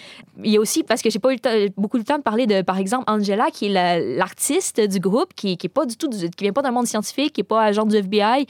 Il 0.44 0.52
y 0.52 0.58
a 0.58 0.60
aussi, 0.60 0.84
parce 0.84 1.02
que 1.02 1.10
j'ai 1.10 1.20
pas 1.20 1.30
eu 1.32 1.36
le 1.36 1.40
temps- 1.40 1.74
beaucoup 1.78 1.98
de 2.00 2.04
temps 2.04 2.18
de 2.18 2.24
parler 2.24 2.48
de, 2.48 2.62
par 2.62 2.78
exemple, 2.78 3.04
Angela, 3.08 3.48
qui 3.52 3.68
est 3.68 3.70
la- 3.70 4.00
l'artiste 4.00 4.82
du 4.82 5.00
groupe, 5.00 5.34
qui, 5.36 5.58
qui 5.58 5.68
est 5.68 5.70
pas 5.70 5.86
du 5.86 5.96
tout, 5.98 6.08
du- 6.08 6.30
qui 6.30 6.44
vient 6.44 6.54
pas 6.54 6.62
d'un 6.62 6.72
monde 6.72 6.88
scientifique, 6.88 7.34
qui 7.34 7.42
est 7.42 7.46
pas 7.46 7.64
agent 7.64 7.86
du 7.86 7.93
FBI, 7.94 8.48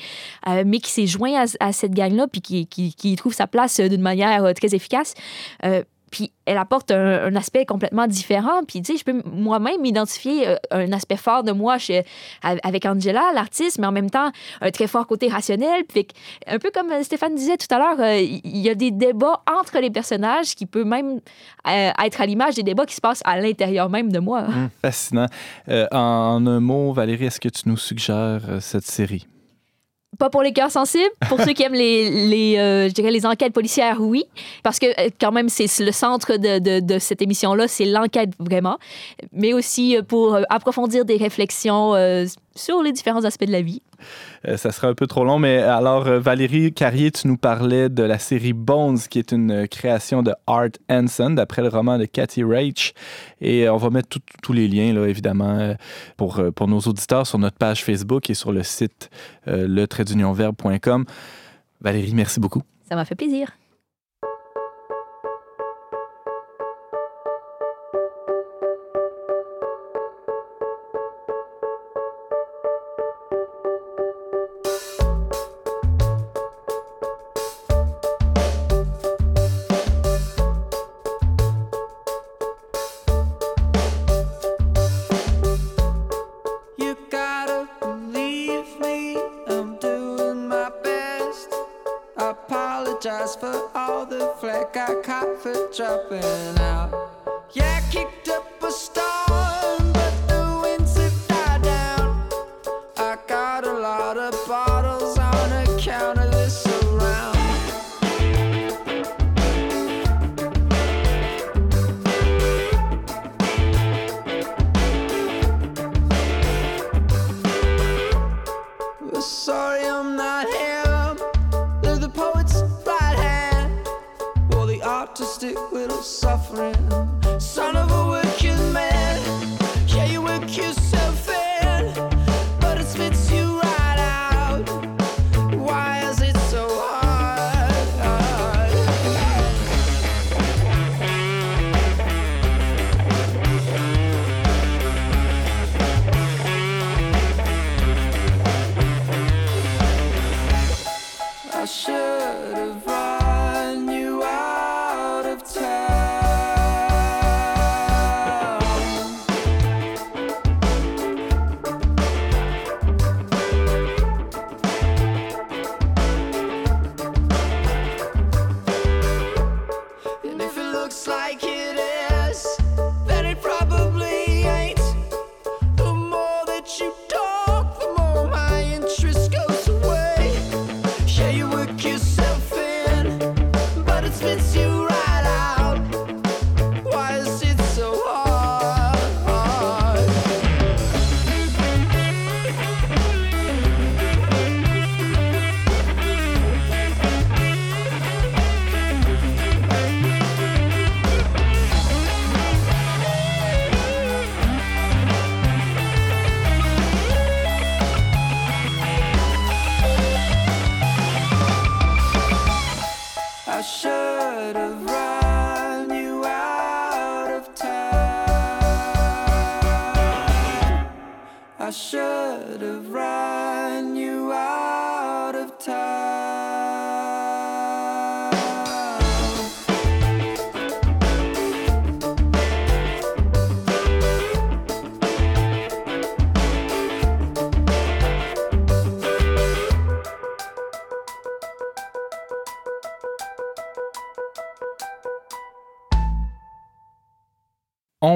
euh, 0.48 0.64
mais 0.66 0.80
qui 0.80 0.92
s'est 0.92 1.08
joint 1.08 1.46
à, 1.60 1.72
cette 1.72 1.94
gang-là, 1.94 2.28
puis 2.28 2.42
qui, 2.42 3.16
trouve 3.16 3.34
sa 3.34 3.48
place 3.48 3.80
euh, 3.80 3.88
d'une 3.88 4.02
manière 4.02 4.44
euh, 4.44 4.54
très 4.54 4.76
efficace. 4.76 5.14
Puis 6.12 6.32
elle 6.46 6.60
apporte 6.60 6.92
un, 6.92 7.36
aspect 7.36 7.66
complètement 7.66 8.06
différent. 8.06 8.64
Puis, 8.68 8.84
tu 8.84 8.92
sais, 8.92 9.00
je 9.00 9.04
peux 9.04 9.24
moi-même 9.26 9.84
identifier 9.84 10.46
un 10.70 10.92
aspect 10.92 11.16
fort 11.16 11.42
de 11.42 11.52
moi 11.52 11.80
chez, 11.80 12.04
avec 12.44 12.86
Angela, 12.86 13.32
l'artiste, 13.34 13.80
mais 13.80 13.88
en 13.88 13.92
même 13.92 14.12
temps, 14.12 14.32
un 14.62 14.70
très 14.70 14.86
fort 14.86 15.08
côté 15.08 15.28
rationnel. 15.28 15.86
Puis, 15.86 16.08
un 16.46 16.60
peu 16.60 16.70
comme 16.70 16.92
Stéphane 17.02 17.34
disait 17.34 17.58
tout 17.58 17.74
à 17.74 17.80
l'heure, 17.80 18.20
il 18.20 18.58
y 18.60 18.70
a 18.70 18.76
des 18.76 18.92
débats 18.92 19.42
entre 19.60 19.80
les 19.80 19.90
personnages 19.90 20.54
qui 20.54 20.68
peuvent 20.68 20.86
même 20.86 21.20
être 21.66 22.22
à 22.22 22.26
l'image 22.28 22.54
des 22.54 22.64
débats 22.64 22.86
qui 22.86 22.94
se 22.94 23.02
passent 23.02 23.24
à 23.26 23.42
l'intérieur 23.42 23.90
même 23.90 24.12
de 24.12 24.20
moi. 24.20 24.46
Fascinant. 24.84 25.28
Euh, 25.70 25.88
en 25.92 26.46
un 26.46 26.60
mot, 26.60 26.94
Valérie, 26.94 27.26
est-ce 27.26 27.40
que 27.40 27.50
tu 27.50 27.68
nous 27.68 27.78
suggères 27.78 28.44
cette 28.60 28.86
série? 28.86 29.28
Pas 30.20 30.30
pour 30.30 30.44
les 30.44 30.54
cœurs 30.54 30.72
sensibles. 30.72 31.10
Pour 31.28 31.40
ceux 31.42 31.54
qui 31.54 31.64
aiment 31.64 31.74
les, 31.74 32.56
euh, 32.58 32.90
enquêtes 33.26 33.54
policières, 33.54 33.98
oui. 34.00 34.26
Parce 34.64 34.80
que 34.80 34.86
euh, 34.86 35.10
quand 35.20 35.32
même, 35.32 35.50
c'est 35.50 35.68
le 35.80 35.92
centre 35.92 36.38
de, 36.38 36.80
de, 36.80 37.00
cette 37.00 37.22
émission-là, 37.22 37.68
c'est 37.68 37.86
l'enquête 37.86 38.32
vraiment. 38.40 38.78
Mais 39.32 39.54
aussi 39.54 39.98
euh, 39.98 40.04
pour 40.04 40.38
approfondir 40.50 41.06
des 41.06 41.18
réflexions 41.18 41.94
sur 42.56 42.82
les 42.84 42.92
différents 42.92 43.24
aspects 43.24 43.46
de 43.46 43.52
la 43.52 43.62
vie. 43.62 43.82
Euh, 44.48 44.58
ça 44.58 44.72
serait 44.72 44.88
un 44.88 44.94
peu 44.94 45.08
trop 45.08 45.24
long, 45.24 45.40
mais 45.40 45.58
alors, 45.58 46.08
euh, 46.08 46.20
Valérie 46.20 46.74
Carrier, 46.74 47.12
tu 47.12 47.28
nous 47.28 47.38
parlais 47.38 47.90
de 47.90 48.04
la 48.04 48.20
série 48.20 48.54
Bones, 48.54 49.00
qui 49.10 49.20
est 49.20 49.32
une 49.32 49.52
euh, 49.52 49.66
création 49.66 50.24
de 50.24 50.34
Art 50.48 50.70
Hanson, 50.90 51.32
d'après 51.32 51.62
le 51.62 51.70
roman 51.70 51.98
de 51.98 52.06
Cathy 52.06 52.44
Rach. 52.44 52.94
Et 53.42 53.68
on 53.70 53.78
va 53.78 53.90
mettre 53.90 54.20
tous 54.42 54.54
les 54.54 54.68
liens, 54.68 54.94
là, 54.94 55.08
évidemment, 55.08 55.76
pour, 56.18 56.42
pour 56.56 56.68
nos 56.68 56.80
auditeurs 56.80 57.28
sur 57.28 57.40
notre 57.40 57.58
page 57.58 57.84
Facebook 57.84 58.30
et 58.30 58.34
sur 58.34 58.52
le 58.52 58.64
site 58.64 59.10
euh. 59.48 59.68
Valérie, 61.82 62.14
merci 62.16 62.40
beaucoup. 62.40 62.62
Ça 62.88 62.96
m'a 62.96 63.06
fait 63.06 63.16
plaisir. 63.16 63.52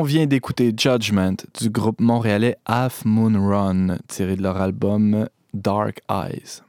Vient 0.07 0.25
d'écouter 0.25 0.73
Judgment 0.75 1.35
du 1.59 1.69
groupe 1.69 1.99
montréalais 1.99 2.55
Half 2.65 3.03
Moon 3.03 3.33
Run, 3.45 3.97
tiré 4.07 4.37
de 4.37 4.41
leur 4.41 4.55
album 4.55 5.27
Dark 5.53 5.99
Eyes. 6.09 6.61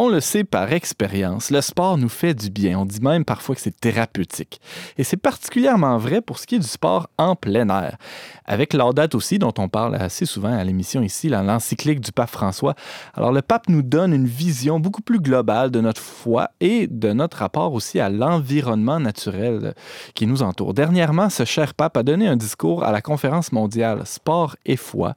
On 0.00 0.08
le 0.08 0.20
sait 0.20 0.44
par 0.44 0.72
expérience, 0.72 1.50
le 1.50 1.60
sport 1.60 1.98
nous 1.98 2.08
fait 2.08 2.32
du 2.32 2.50
bien. 2.50 2.78
On 2.78 2.86
dit 2.86 3.00
même 3.00 3.24
parfois 3.24 3.56
que 3.56 3.60
c'est 3.60 3.80
thérapeutique. 3.80 4.60
Et 4.96 5.02
c'est 5.02 5.16
particulièrement 5.16 5.98
vrai 5.98 6.20
pour 6.20 6.38
ce 6.38 6.46
qui 6.46 6.54
est 6.54 6.60
du 6.60 6.68
sport 6.68 7.10
en 7.18 7.34
plein 7.34 7.68
air. 7.68 7.96
Avec 8.44 8.74
l'audate 8.74 9.16
aussi, 9.16 9.40
dont 9.40 9.52
on 9.58 9.68
parle 9.68 9.96
assez 9.96 10.24
souvent 10.24 10.56
à 10.56 10.62
l'émission 10.62 11.02
ici, 11.02 11.28
l'encyclique 11.28 11.98
du 11.98 12.12
pape 12.12 12.30
François. 12.30 12.76
Alors 13.14 13.32
le 13.32 13.42
pape 13.42 13.68
nous 13.68 13.82
donne 13.82 14.14
une 14.14 14.28
vision 14.28 14.78
beaucoup 14.78 15.02
plus 15.02 15.18
globale 15.18 15.72
de 15.72 15.80
notre 15.80 16.00
foi 16.00 16.50
et 16.60 16.86
de 16.86 17.12
notre 17.12 17.38
rapport 17.38 17.72
aussi 17.72 17.98
à 17.98 18.08
l'environnement 18.08 19.00
naturel 19.00 19.74
qui 20.14 20.28
nous 20.28 20.44
entoure. 20.44 20.74
Dernièrement, 20.74 21.28
ce 21.28 21.44
cher 21.44 21.74
pape 21.74 21.96
a 21.96 22.04
donné 22.04 22.28
un 22.28 22.36
discours 22.36 22.84
à 22.84 22.92
la 22.92 23.02
conférence 23.02 23.50
mondiale 23.50 24.02
Sport 24.04 24.54
et 24.64 24.76
foi, 24.76 25.16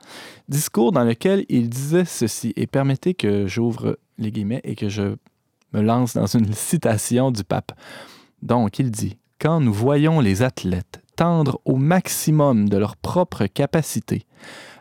discours 0.50 0.92
dans 0.92 1.04
lequel 1.04 1.46
il 1.50 1.70
disait 1.70 2.06
ceci, 2.06 2.52
et 2.56 2.66
permettez 2.66 3.14
que 3.14 3.46
j'ouvre 3.46 3.96
et 4.20 4.76
que 4.76 4.90
je 4.90 5.16
me 5.74 5.82
lance 5.82 6.14
dans 6.14 6.26
une 6.26 6.54
citation 6.54 7.32
du 7.32 7.44
pape. 7.44 7.72
Donc, 8.42 8.80
il 8.80 8.92
dit 8.92 9.18
Quand 9.40 9.60
nous 9.60 9.74
voyons 9.74 10.20
les 10.20 10.42
athlètes 10.42 11.02
tendre 11.16 11.60
au 11.66 11.76
maximum 11.76 12.70
de 12.70 12.78
leur 12.78 12.96
propre 12.96 13.46
capacité, 13.46 14.26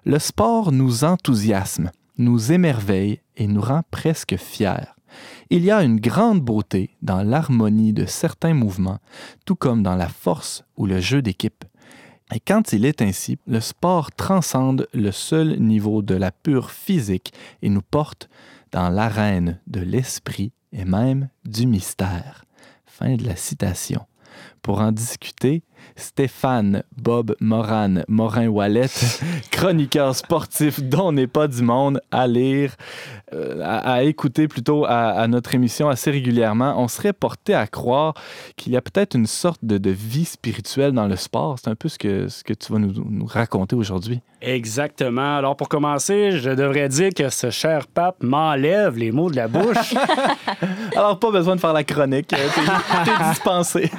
le 0.05 0.19
sport 0.19 0.73
nous 0.73 1.05
enthousiasme, 1.05 1.91
nous 2.19 2.53
émerveille 2.53 3.21
et 3.37 3.47
nous 3.47 3.61
rend 3.61 3.83
presque 3.91 4.37
fiers. 4.37 4.95
Il 5.51 5.65
y 5.65 5.71
a 5.71 5.83
une 5.83 5.99
grande 6.01 6.41
beauté 6.41 6.97
dans 7.03 7.23
l'harmonie 7.23 7.93
de 7.93 8.07
certains 8.07 8.55
mouvements, 8.55 9.01
tout 9.45 9.57
comme 9.57 9.83
dans 9.83 9.97
la 9.97 10.09
force 10.09 10.65
ou 10.77 10.87
le 10.87 11.01
jeu 11.01 11.23
d'équipe. 11.23 11.65
Et 12.33 12.39
quand 12.39 12.73
il 12.73 12.85
est 12.85 13.03
ainsi, 13.03 13.39
le 13.47 13.61
sport 13.61 14.13
transcende 14.13 14.87
le 14.95 15.11
seul 15.11 15.59
niveau 15.59 16.01
de 16.01 16.15
la 16.15 16.31
pure 16.31 16.71
physique 16.71 17.33
et 17.61 17.69
nous 17.69 17.83
porte 17.83 18.29
dans 18.73 18.89
l'arène 18.89 19.61
de 19.67 19.81
l'esprit 19.81 20.53
et 20.73 20.85
même 20.85 21.29
du 21.45 21.67
mystère. 21.67 22.45
Fin 22.87 23.17
de 23.17 23.25
la 23.25 23.37
citation. 23.37 24.07
Pour 24.63 24.81
en 24.81 24.93
discuter, 24.93 25.63
Stéphane 25.97 26.83
Bob 26.97 27.35
Moran, 27.41 28.03
Morin 28.09 28.49
Wallet, 28.49 28.89
chroniqueur 29.51 30.15
sportif 30.15 30.81
dont 30.83 31.13
n'est 31.13 31.27
pas 31.27 31.49
du 31.49 31.63
monde, 31.63 32.01
à 32.11 32.27
lire, 32.27 32.75
euh, 33.33 33.61
à, 33.65 34.03
écouter 34.03 34.49
plutôt 34.49 34.85
à, 34.87 35.27
notre 35.29 35.55
émission 35.55 35.89
assez 35.89 36.11
régulièrement, 36.11 36.75
on 36.79 36.89
serait 36.89 37.13
porté 37.13 37.55
à 37.55 37.67
croire 37.67 38.15
qu'il 38.57 38.73
y 38.73 38.77
a 38.77 38.83
peut-être 38.83 39.15
une 39.15 39.27
sorte 39.27 39.65
de, 39.65 39.91
vie 39.91 40.25
spirituelle 40.25 40.93
dans 40.93 41.07
le 41.07 41.17
sport. 41.17 41.59
C'est 41.59 41.71
un 41.71 41.75
peu 41.75 41.89
ce 41.89 41.99
que, 41.99 42.29
ce 42.29 42.45
que 42.45 42.55
tu 42.55 42.73
vas 42.73 42.79
nous, 42.79 42.93
nous 43.09 43.27
raconter 43.27 43.77
aujourd'hui. 43.77 44.21
Exactement. 44.43 45.37
Alors 45.37 45.57
pour 45.57 45.69
commencer, 45.69 46.39
je 46.39 46.51
devrais 46.51 46.89
dire 46.89 47.11
que 47.15 47.29
ce 47.29 47.51
cher 47.51 47.87
pape 47.87 48.23
m'enlève 48.23 48.97
les 48.97 49.13
mots 49.13 49.31
de 49.31 49.37
la 49.37 49.49
bouche. 49.49 49.95
Alors 50.97 51.19
pas 51.19 51.31
besoin 51.31 51.57
de 51.57 51.61
faire 51.61 51.75
la 51.75 51.85
chronique. 51.85 52.29
T'es 52.29 52.37
dispensé. 53.31 53.91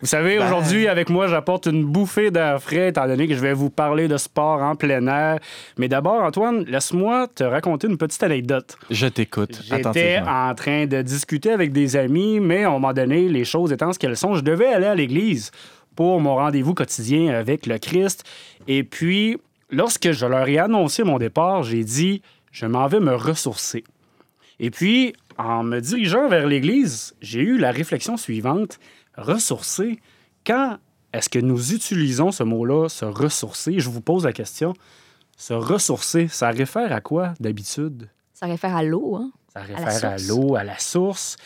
Vous 0.00 0.06
savez, 0.06 0.38
ben. 0.38 0.46
aujourd'hui, 0.46 0.86
avec 0.86 1.10
moi, 1.10 1.26
j'apporte 1.26 1.66
une 1.66 1.84
bouffée 1.84 2.30
d'air 2.30 2.62
frais, 2.62 2.90
étant 2.90 3.06
donné 3.08 3.26
que 3.26 3.34
je 3.34 3.40
vais 3.40 3.52
vous 3.52 3.68
parler 3.68 4.06
de 4.06 4.16
sport 4.16 4.62
en 4.62 4.76
plein 4.76 5.04
air. 5.08 5.40
Mais 5.76 5.88
d'abord, 5.88 6.22
Antoine, 6.22 6.64
laisse-moi 6.66 7.26
te 7.34 7.42
raconter 7.42 7.88
une 7.88 7.98
petite 7.98 8.22
anecdote. 8.22 8.78
Je 8.90 9.08
t'écoute. 9.08 9.60
J'étais 9.64 10.20
en 10.24 10.54
train 10.54 10.86
de 10.86 11.02
discuter 11.02 11.50
avec 11.50 11.72
des 11.72 11.96
amis, 11.96 12.38
mais 12.38 12.62
à 12.62 12.68
un 12.68 12.72
moment 12.72 12.92
donné, 12.92 13.28
les 13.28 13.44
choses 13.44 13.72
étant 13.72 13.92
ce 13.92 13.98
qu'elles 13.98 14.16
sont, 14.16 14.36
je 14.36 14.42
devais 14.42 14.68
aller 14.68 14.86
à 14.86 14.94
l'église 14.94 15.50
pour 15.96 16.20
mon 16.20 16.36
rendez-vous 16.36 16.74
quotidien 16.74 17.34
avec 17.34 17.66
le 17.66 17.78
Christ. 17.78 18.22
Et 18.68 18.84
puis, 18.84 19.36
lorsque 19.68 20.12
je 20.12 20.26
leur 20.26 20.46
ai 20.46 20.58
annoncé 20.58 21.02
mon 21.02 21.18
départ, 21.18 21.64
j'ai 21.64 21.82
dit, 21.82 22.22
je 22.52 22.66
m'en 22.66 22.86
vais 22.86 23.00
me 23.00 23.16
ressourcer. 23.16 23.82
Et 24.60 24.70
puis, 24.70 25.12
en 25.38 25.64
me 25.64 25.80
dirigeant 25.80 26.28
vers 26.28 26.46
l'église, 26.46 27.16
j'ai 27.20 27.40
eu 27.40 27.58
la 27.58 27.72
réflexion 27.72 28.16
suivante 28.16 28.78
ressourcer, 29.18 30.00
quand 30.46 30.78
est-ce 31.12 31.28
que 31.28 31.38
nous 31.38 31.74
utilisons 31.74 32.32
ce 32.32 32.42
mot-là, 32.42 32.88
se 32.88 33.04
ressourcer? 33.04 33.78
Je 33.78 33.90
vous 33.90 34.00
pose 34.00 34.24
la 34.24 34.32
question. 34.32 34.74
Se 35.36 35.54
ressourcer, 35.54 36.28
ça 36.28 36.50
réfère 36.50 36.92
à 36.92 37.00
quoi 37.00 37.34
d'habitude? 37.40 38.08
Ça 38.32 38.46
réfère 38.46 38.76
à 38.76 38.82
l'eau, 38.82 39.16
hein? 39.16 39.30
Ça 39.52 39.60
réfère 39.60 40.12
à 40.12 40.16
l'eau, 40.18 40.56
à, 40.56 40.64
la 40.64 40.78
source. 40.78 41.36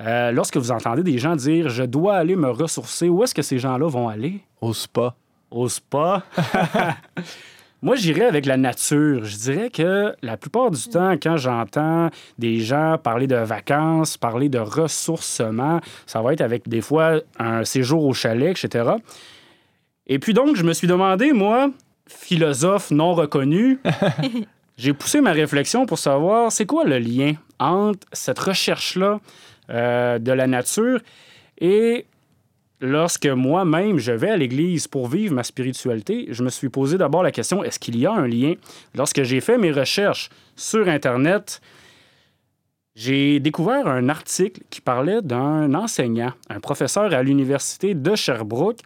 Euh, 0.00 0.30
lorsque 0.30 0.56
vous 0.56 0.70
entendez 0.70 1.02
des 1.02 1.18
gens 1.18 1.36
dire 1.36 1.68
je 1.68 1.82
dois 1.82 2.16
aller 2.16 2.36
me 2.36 2.50
ressourcer, 2.50 3.08
où 3.08 3.22
est-ce 3.22 3.34
que 3.34 3.42
ces 3.42 3.58
gens-là 3.58 3.88
vont 3.88 4.08
aller? 4.08 4.42
Au 4.60 4.74
spa. 4.74 5.14
Au 5.50 5.68
spa. 5.68 6.24
Moi, 7.86 7.94
j'irais 7.94 8.24
avec 8.24 8.46
la 8.46 8.56
nature. 8.56 9.24
Je 9.24 9.36
dirais 9.36 9.70
que 9.70 10.12
la 10.20 10.36
plupart 10.36 10.72
du 10.72 10.88
temps, 10.88 11.12
quand 11.12 11.36
j'entends 11.36 12.10
des 12.36 12.58
gens 12.58 12.98
parler 12.98 13.28
de 13.28 13.36
vacances, 13.36 14.16
parler 14.16 14.48
de 14.48 14.58
ressourcement, 14.58 15.80
ça 16.04 16.20
va 16.20 16.32
être 16.32 16.40
avec 16.40 16.68
des 16.68 16.80
fois 16.80 17.20
un 17.38 17.62
séjour 17.62 18.04
au 18.04 18.12
chalet, 18.12 18.50
etc. 18.50 18.90
Et 20.08 20.18
puis 20.18 20.34
donc, 20.34 20.56
je 20.56 20.64
me 20.64 20.72
suis 20.72 20.88
demandé, 20.88 21.30
moi, 21.30 21.70
philosophe 22.08 22.90
non 22.90 23.14
reconnu, 23.14 23.78
j'ai 24.76 24.92
poussé 24.92 25.20
ma 25.20 25.30
réflexion 25.30 25.86
pour 25.86 26.00
savoir 26.00 26.50
c'est 26.50 26.66
quoi 26.66 26.82
le 26.82 26.98
lien 26.98 27.34
entre 27.60 28.04
cette 28.12 28.40
recherche-là 28.40 29.20
euh, 29.70 30.18
de 30.18 30.32
la 30.32 30.48
nature 30.48 30.98
et 31.60 32.06
lorsque 32.80 33.26
moi-même 33.26 33.98
je 33.98 34.12
vais 34.12 34.30
à 34.30 34.36
l'église 34.36 34.86
pour 34.86 35.08
vivre 35.08 35.34
ma 35.34 35.42
spiritualité, 35.42 36.26
je 36.30 36.42
me 36.42 36.50
suis 36.50 36.68
posé 36.68 36.98
d'abord 36.98 37.22
la 37.22 37.32
question 37.32 37.64
est-ce 37.64 37.78
qu'il 37.78 37.98
y 37.98 38.06
a 38.06 38.12
un 38.12 38.26
lien? 38.26 38.54
Lorsque 38.94 39.22
j'ai 39.22 39.40
fait 39.40 39.58
mes 39.58 39.72
recherches 39.72 40.30
sur 40.54 40.88
Internet, 40.88 41.60
j'ai 42.94 43.40
découvert 43.40 43.86
un 43.86 44.08
article 44.08 44.62
qui 44.70 44.80
parlait 44.80 45.22
d'un 45.22 45.74
enseignant, 45.74 46.32
un 46.48 46.60
professeur 46.60 47.12
à 47.12 47.22
l'université 47.22 47.94
de 47.94 48.14
Sherbrooke, 48.14 48.80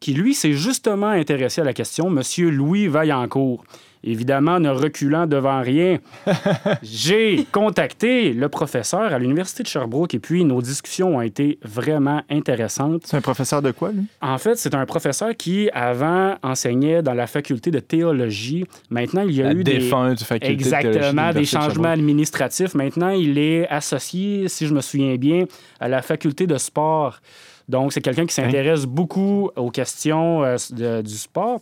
qui 0.00 0.14
lui 0.14 0.34
s'est 0.34 0.54
justement 0.54 1.08
intéressé 1.08 1.60
à 1.60 1.64
la 1.64 1.74
question, 1.74 2.08
Monsieur 2.08 2.50
Louis 2.50 2.88
Vaillancourt 2.88 3.64
évidemment 4.02 4.60
ne 4.60 4.70
reculant 4.70 5.26
devant 5.26 5.60
rien, 5.60 5.98
j'ai 6.82 7.46
contacté 7.52 8.32
le 8.32 8.48
professeur 8.48 9.12
à 9.12 9.18
l'Université 9.18 9.62
de 9.62 9.68
Sherbrooke 9.68 10.14
et 10.14 10.18
puis 10.18 10.44
nos 10.44 10.62
discussions 10.62 11.16
ont 11.16 11.20
été 11.20 11.58
vraiment 11.62 12.22
intéressantes. 12.30 13.02
C'est 13.06 13.16
un 13.16 13.20
professeur 13.20 13.62
de 13.62 13.70
quoi, 13.70 13.92
lui? 13.92 14.04
En 14.20 14.38
fait, 14.38 14.56
c'est 14.56 14.74
un 14.74 14.86
professeur 14.86 15.36
qui, 15.36 15.70
avant, 15.72 16.36
enseignait 16.42 17.02
dans 17.02 17.14
la 17.14 17.26
faculté 17.26 17.70
de 17.70 17.80
théologie. 17.80 18.64
Maintenant, 18.88 19.22
il 19.22 19.32
y 19.32 19.42
a 19.42 19.52
eu 19.52 19.64
des... 19.64 19.80
faculté 19.80 20.52
Exactement, 20.52 21.32
des 21.32 21.44
changements 21.44 21.88
administratifs. 21.88 22.74
Maintenant, 22.74 23.10
il 23.10 23.38
est 23.38 23.68
associé, 23.68 24.48
si 24.48 24.66
je 24.66 24.74
me 24.74 24.80
souviens 24.80 25.16
bien, 25.16 25.44
à 25.78 25.88
la 25.88 26.02
faculté 26.02 26.46
de 26.46 26.56
sport. 26.58 27.20
Donc, 27.68 27.92
c'est 27.92 28.00
quelqu'un 28.00 28.26
qui 28.26 28.34
s'intéresse 28.34 28.84
beaucoup 28.84 29.50
aux 29.54 29.70
questions 29.70 30.42
euh, 30.44 31.02
du 31.02 31.16
sport 31.16 31.60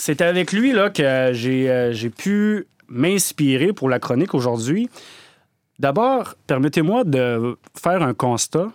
c'est 0.00 0.22
avec 0.22 0.52
lui 0.52 0.72
là, 0.72 0.88
que 0.88 1.02
euh, 1.02 1.92
j'ai 1.92 2.10
pu 2.10 2.66
m'inspirer 2.88 3.74
pour 3.74 3.90
la 3.90 3.98
chronique 3.98 4.34
aujourd'hui. 4.34 4.88
D'abord, 5.78 6.34
permettez-moi 6.46 7.04
de 7.04 7.56
faire 7.80 8.02
un 8.02 8.14
constat. 8.14 8.72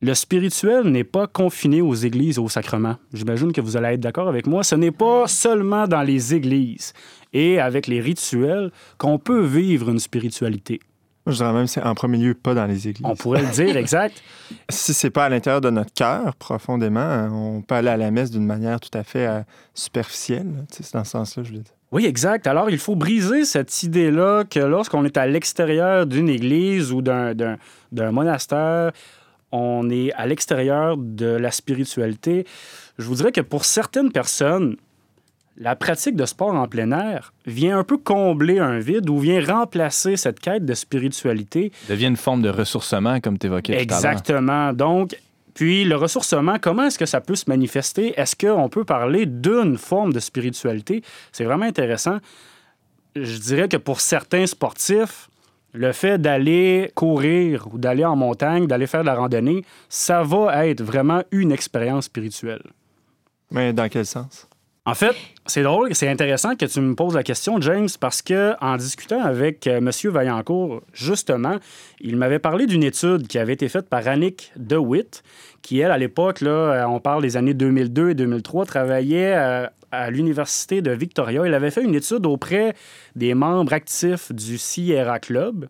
Le 0.00 0.14
spirituel 0.14 0.84
n'est 0.88 1.04
pas 1.04 1.28
confiné 1.28 1.80
aux 1.80 1.94
églises, 1.94 2.38
aux 2.40 2.48
sacrements. 2.48 2.96
J'imagine 3.12 3.52
que 3.52 3.60
vous 3.60 3.76
allez 3.76 3.94
être 3.94 4.00
d'accord 4.00 4.28
avec 4.28 4.46
moi. 4.48 4.64
Ce 4.64 4.74
n'est 4.74 4.90
pas 4.90 5.28
seulement 5.28 5.86
dans 5.86 6.02
les 6.02 6.34
églises 6.34 6.92
et 7.32 7.60
avec 7.60 7.86
les 7.86 8.00
rituels 8.00 8.72
qu'on 8.98 9.18
peut 9.18 9.44
vivre 9.44 9.90
une 9.90 10.00
spiritualité. 10.00 10.80
Je 11.28 11.36
dirais 11.36 11.52
même 11.52 11.66
c'est 11.66 11.82
en 11.82 11.94
premier 11.94 12.18
lieu 12.18 12.34
pas 12.34 12.54
dans 12.54 12.66
les 12.66 12.88
églises. 12.88 13.06
On 13.06 13.14
pourrait 13.14 13.42
le 13.42 13.48
dire, 13.48 13.76
exact. 13.76 14.22
si 14.70 14.94
c'est 14.94 15.10
pas 15.10 15.26
à 15.26 15.28
l'intérieur 15.28 15.60
de 15.60 15.70
notre 15.70 15.92
cœur, 15.92 16.34
profondément, 16.36 17.28
on 17.32 17.62
peut 17.62 17.74
aller 17.74 17.90
à 17.90 17.96
la 17.96 18.10
messe 18.10 18.30
d'une 18.30 18.46
manière 18.46 18.80
tout 18.80 18.96
à 18.96 19.04
fait 19.04 19.26
euh, 19.26 19.40
superficielle. 19.74 20.64
C'est 20.70 20.92
dans 20.92 21.04
ce 21.04 21.10
sens-là, 21.12 21.42
je 21.42 21.52
veux 21.52 21.58
dire. 21.58 21.72
Oui, 21.90 22.04
exact. 22.04 22.46
Alors, 22.46 22.68
il 22.68 22.78
faut 22.78 22.96
briser 22.96 23.44
cette 23.44 23.82
idée-là 23.82 24.44
que 24.44 24.60
lorsqu'on 24.60 25.04
est 25.04 25.16
à 25.16 25.26
l'extérieur 25.26 26.06
d'une 26.06 26.28
église 26.28 26.92
ou 26.92 27.00
d'un 27.00 27.56
monastère, 27.92 28.92
on 29.52 29.88
est 29.88 30.12
à 30.12 30.26
l'extérieur 30.26 30.98
de 30.98 31.26
la 31.26 31.50
spiritualité. 31.50 32.46
Je 32.98 33.04
vous 33.04 33.14
dirais 33.14 33.32
que 33.32 33.40
pour 33.40 33.64
certaines 33.64 34.12
personnes, 34.12 34.76
la 35.60 35.74
pratique 35.74 36.14
de 36.14 36.24
sport 36.24 36.54
en 36.54 36.68
plein 36.68 36.92
air 36.92 37.32
vient 37.44 37.78
un 37.78 37.84
peu 37.84 37.98
combler 37.98 38.60
un 38.60 38.78
vide 38.78 39.10
ou 39.10 39.18
vient 39.18 39.44
remplacer 39.44 40.16
cette 40.16 40.38
quête 40.40 40.64
de 40.64 40.74
spiritualité. 40.74 41.72
Devient 41.88 42.06
une 42.06 42.16
forme 42.16 42.42
de 42.42 42.48
ressourcement, 42.48 43.20
comme 43.20 43.38
tu 43.38 43.48
évoquais 43.48 43.72
tout 43.72 43.94
à 43.94 44.00
l'heure. 44.00 44.12
Exactement. 44.12 44.72
Donc, 44.72 45.16
puis 45.54 45.84
le 45.84 45.96
ressourcement, 45.96 46.58
comment 46.60 46.84
est-ce 46.84 46.98
que 46.98 47.06
ça 47.06 47.20
peut 47.20 47.34
se 47.34 47.46
manifester? 47.48 48.14
Est-ce 48.18 48.36
qu'on 48.36 48.68
peut 48.68 48.84
parler 48.84 49.26
d'une 49.26 49.76
forme 49.76 50.12
de 50.12 50.20
spiritualité? 50.20 51.02
C'est 51.32 51.44
vraiment 51.44 51.66
intéressant. 51.66 52.18
Je 53.16 53.38
dirais 53.38 53.68
que 53.68 53.76
pour 53.76 54.00
certains 54.00 54.46
sportifs, 54.46 55.28
le 55.72 55.90
fait 55.92 56.18
d'aller 56.18 56.92
courir 56.94 57.66
ou 57.72 57.78
d'aller 57.78 58.04
en 58.04 58.14
montagne, 58.14 58.68
d'aller 58.68 58.86
faire 58.86 59.00
de 59.00 59.06
la 59.06 59.16
randonnée, 59.16 59.64
ça 59.88 60.22
va 60.22 60.66
être 60.68 60.82
vraiment 60.82 61.22
une 61.32 61.50
expérience 61.50 62.04
spirituelle. 62.04 62.62
Mais 63.50 63.72
dans 63.72 63.88
quel 63.88 64.06
sens? 64.06 64.47
En 64.88 64.94
fait, 64.94 65.14
c'est 65.44 65.62
drôle, 65.62 65.94
c'est 65.94 66.08
intéressant 66.08 66.56
que 66.56 66.64
tu 66.64 66.80
me 66.80 66.94
poses 66.94 67.14
la 67.14 67.22
question, 67.22 67.60
James, 67.60 67.90
parce 68.00 68.22
que 68.22 68.54
en 68.62 68.78
discutant 68.78 69.22
avec 69.22 69.66
euh, 69.66 69.82
M. 69.86 69.90
Vaillancourt, 70.10 70.80
justement, 70.94 71.56
il 72.00 72.16
m'avait 72.16 72.38
parlé 72.38 72.64
d'une 72.64 72.82
étude 72.82 73.26
qui 73.26 73.38
avait 73.38 73.52
été 73.52 73.68
faite 73.68 73.90
par 73.90 74.08
Annick 74.08 74.50
DeWitt, 74.56 75.22
qui, 75.60 75.80
elle, 75.80 75.90
à 75.90 75.98
l'époque, 75.98 76.40
là, 76.40 76.50
euh, 76.50 76.84
on 76.86 77.00
parle 77.00 77.20
des 77.20 77.36
années 77.36 77.52
2002 77.52 78.08
et 78.08 78.14
2003, 78.14 78.64
travaillait 78.64 79.34
euh, 79.36 79.66
à 79.92 80.10
l'Université 80.10 80.80
de 80.80 80.90
Victoria. 80.90 81.42
Il 81.44 81.52
avait 81.52 81.70
fait 81.70 81.84
une 81.84 81.94
étude 81.94 82.24
auprès 82.24 82.72
des 83.14 83.34
membres 83.34 83.74
actifs 83.74 84.32
du 84.32 84.56
Sierra 84.56 85.18
Club. 85.18 85.68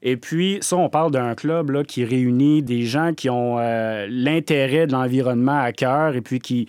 Et 0.00 0.16
puis, 0.16 0.56
ça, 0.62 0.78
on 0.78 0.88
parle 0.88 1.10
d'un 1.10 1.34
club 1.34 1.68
là, 1.68 1.84
qui 1.84 2.02
réunit 2.02 2.62
des 2.62 2.84
gens 2.84 3.12
qui 3.12 3.28
ont 3.28 3.58
l'intérêt 4.08 4.86
de 4.86 4.92
l'environnement 4.92 5.58
à 5.58 5.72
cœur 5.72 6.14
et 6.14 6.20
puis 6.20 6.40
qui, 6.40 6.68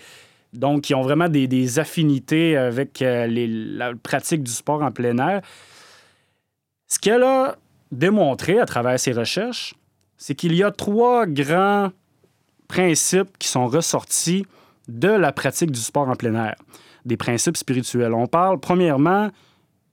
donc, 0.55 0.81
qui 0.81 0.95
ont 0.95 1.01
vraiment 1.01 1.29
des, 1.29 1.79
affinités 1.79 2.57
avec 2.57 3.01
euh, 3.01 3.27
la 3.29 3.93
pratique 3.95 4.43
du 4.43 4.51
sport 4.51 4.81
en 4.81 4.91
plein 4.91 5.17
air. 5.17 5.41
Ce 6.87 6.99
qu'elle 6.99 7.23
a 7.23 7.57
démontré 7.91 8.59
à 8.59 8.65
travers 8.65 8.99
ses 8.99 9.11
recherches, 9.11 9.73
c'est 10.17 10.35
qu'il 10.35 10.55
y 10.55 10.63
a 10.63 10.71
trois 10.71 11.25
grands 11.25 11.91
principes 12.67 13.37
qui 13.37 13.47
sont 13.47 13.67
ressortis 13.67 14.45
de 14.87 15.09
la 15.09 15.31
pratique 15.31 15.71
du 15.71 15.79
sport 15.79 16.07
en 16.09 16.15
plein 16.15 16.35
air, 16.35 16.55
des 17.05 17.17
principes 17.17 17.57
spirituels. 17.57 18.13
On 18.13 18.27
parle 18.27 18.59
premièrement 18.59 19.29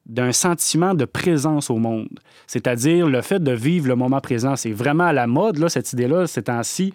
d'un 0.07 0.33
sentiment 0.33 0.95
de 0.95 1.05
présence 1.05 1.71
au 1.71 1.77
monde, 1.77 2.21
c'est-à-dire 2.47 3.07
le 3.07 3.23
fait 3.23 3.43
de 3.43 3.53
vivre 3.53 3.89
le 3.89 3.97
moment 3.97 4.21
présent. 4.21 4.57
C'est 4.57 4.73
vraiment 4.73 5.05
à 5.05 5.13
la 5.13 5.27
mode, 5.27 5.59
là, 5.59 5.69
cette 5.69 5.93
idée-là, 5.93 6.27
ces 6.27 6.43
temps-ci. 6.43 6.93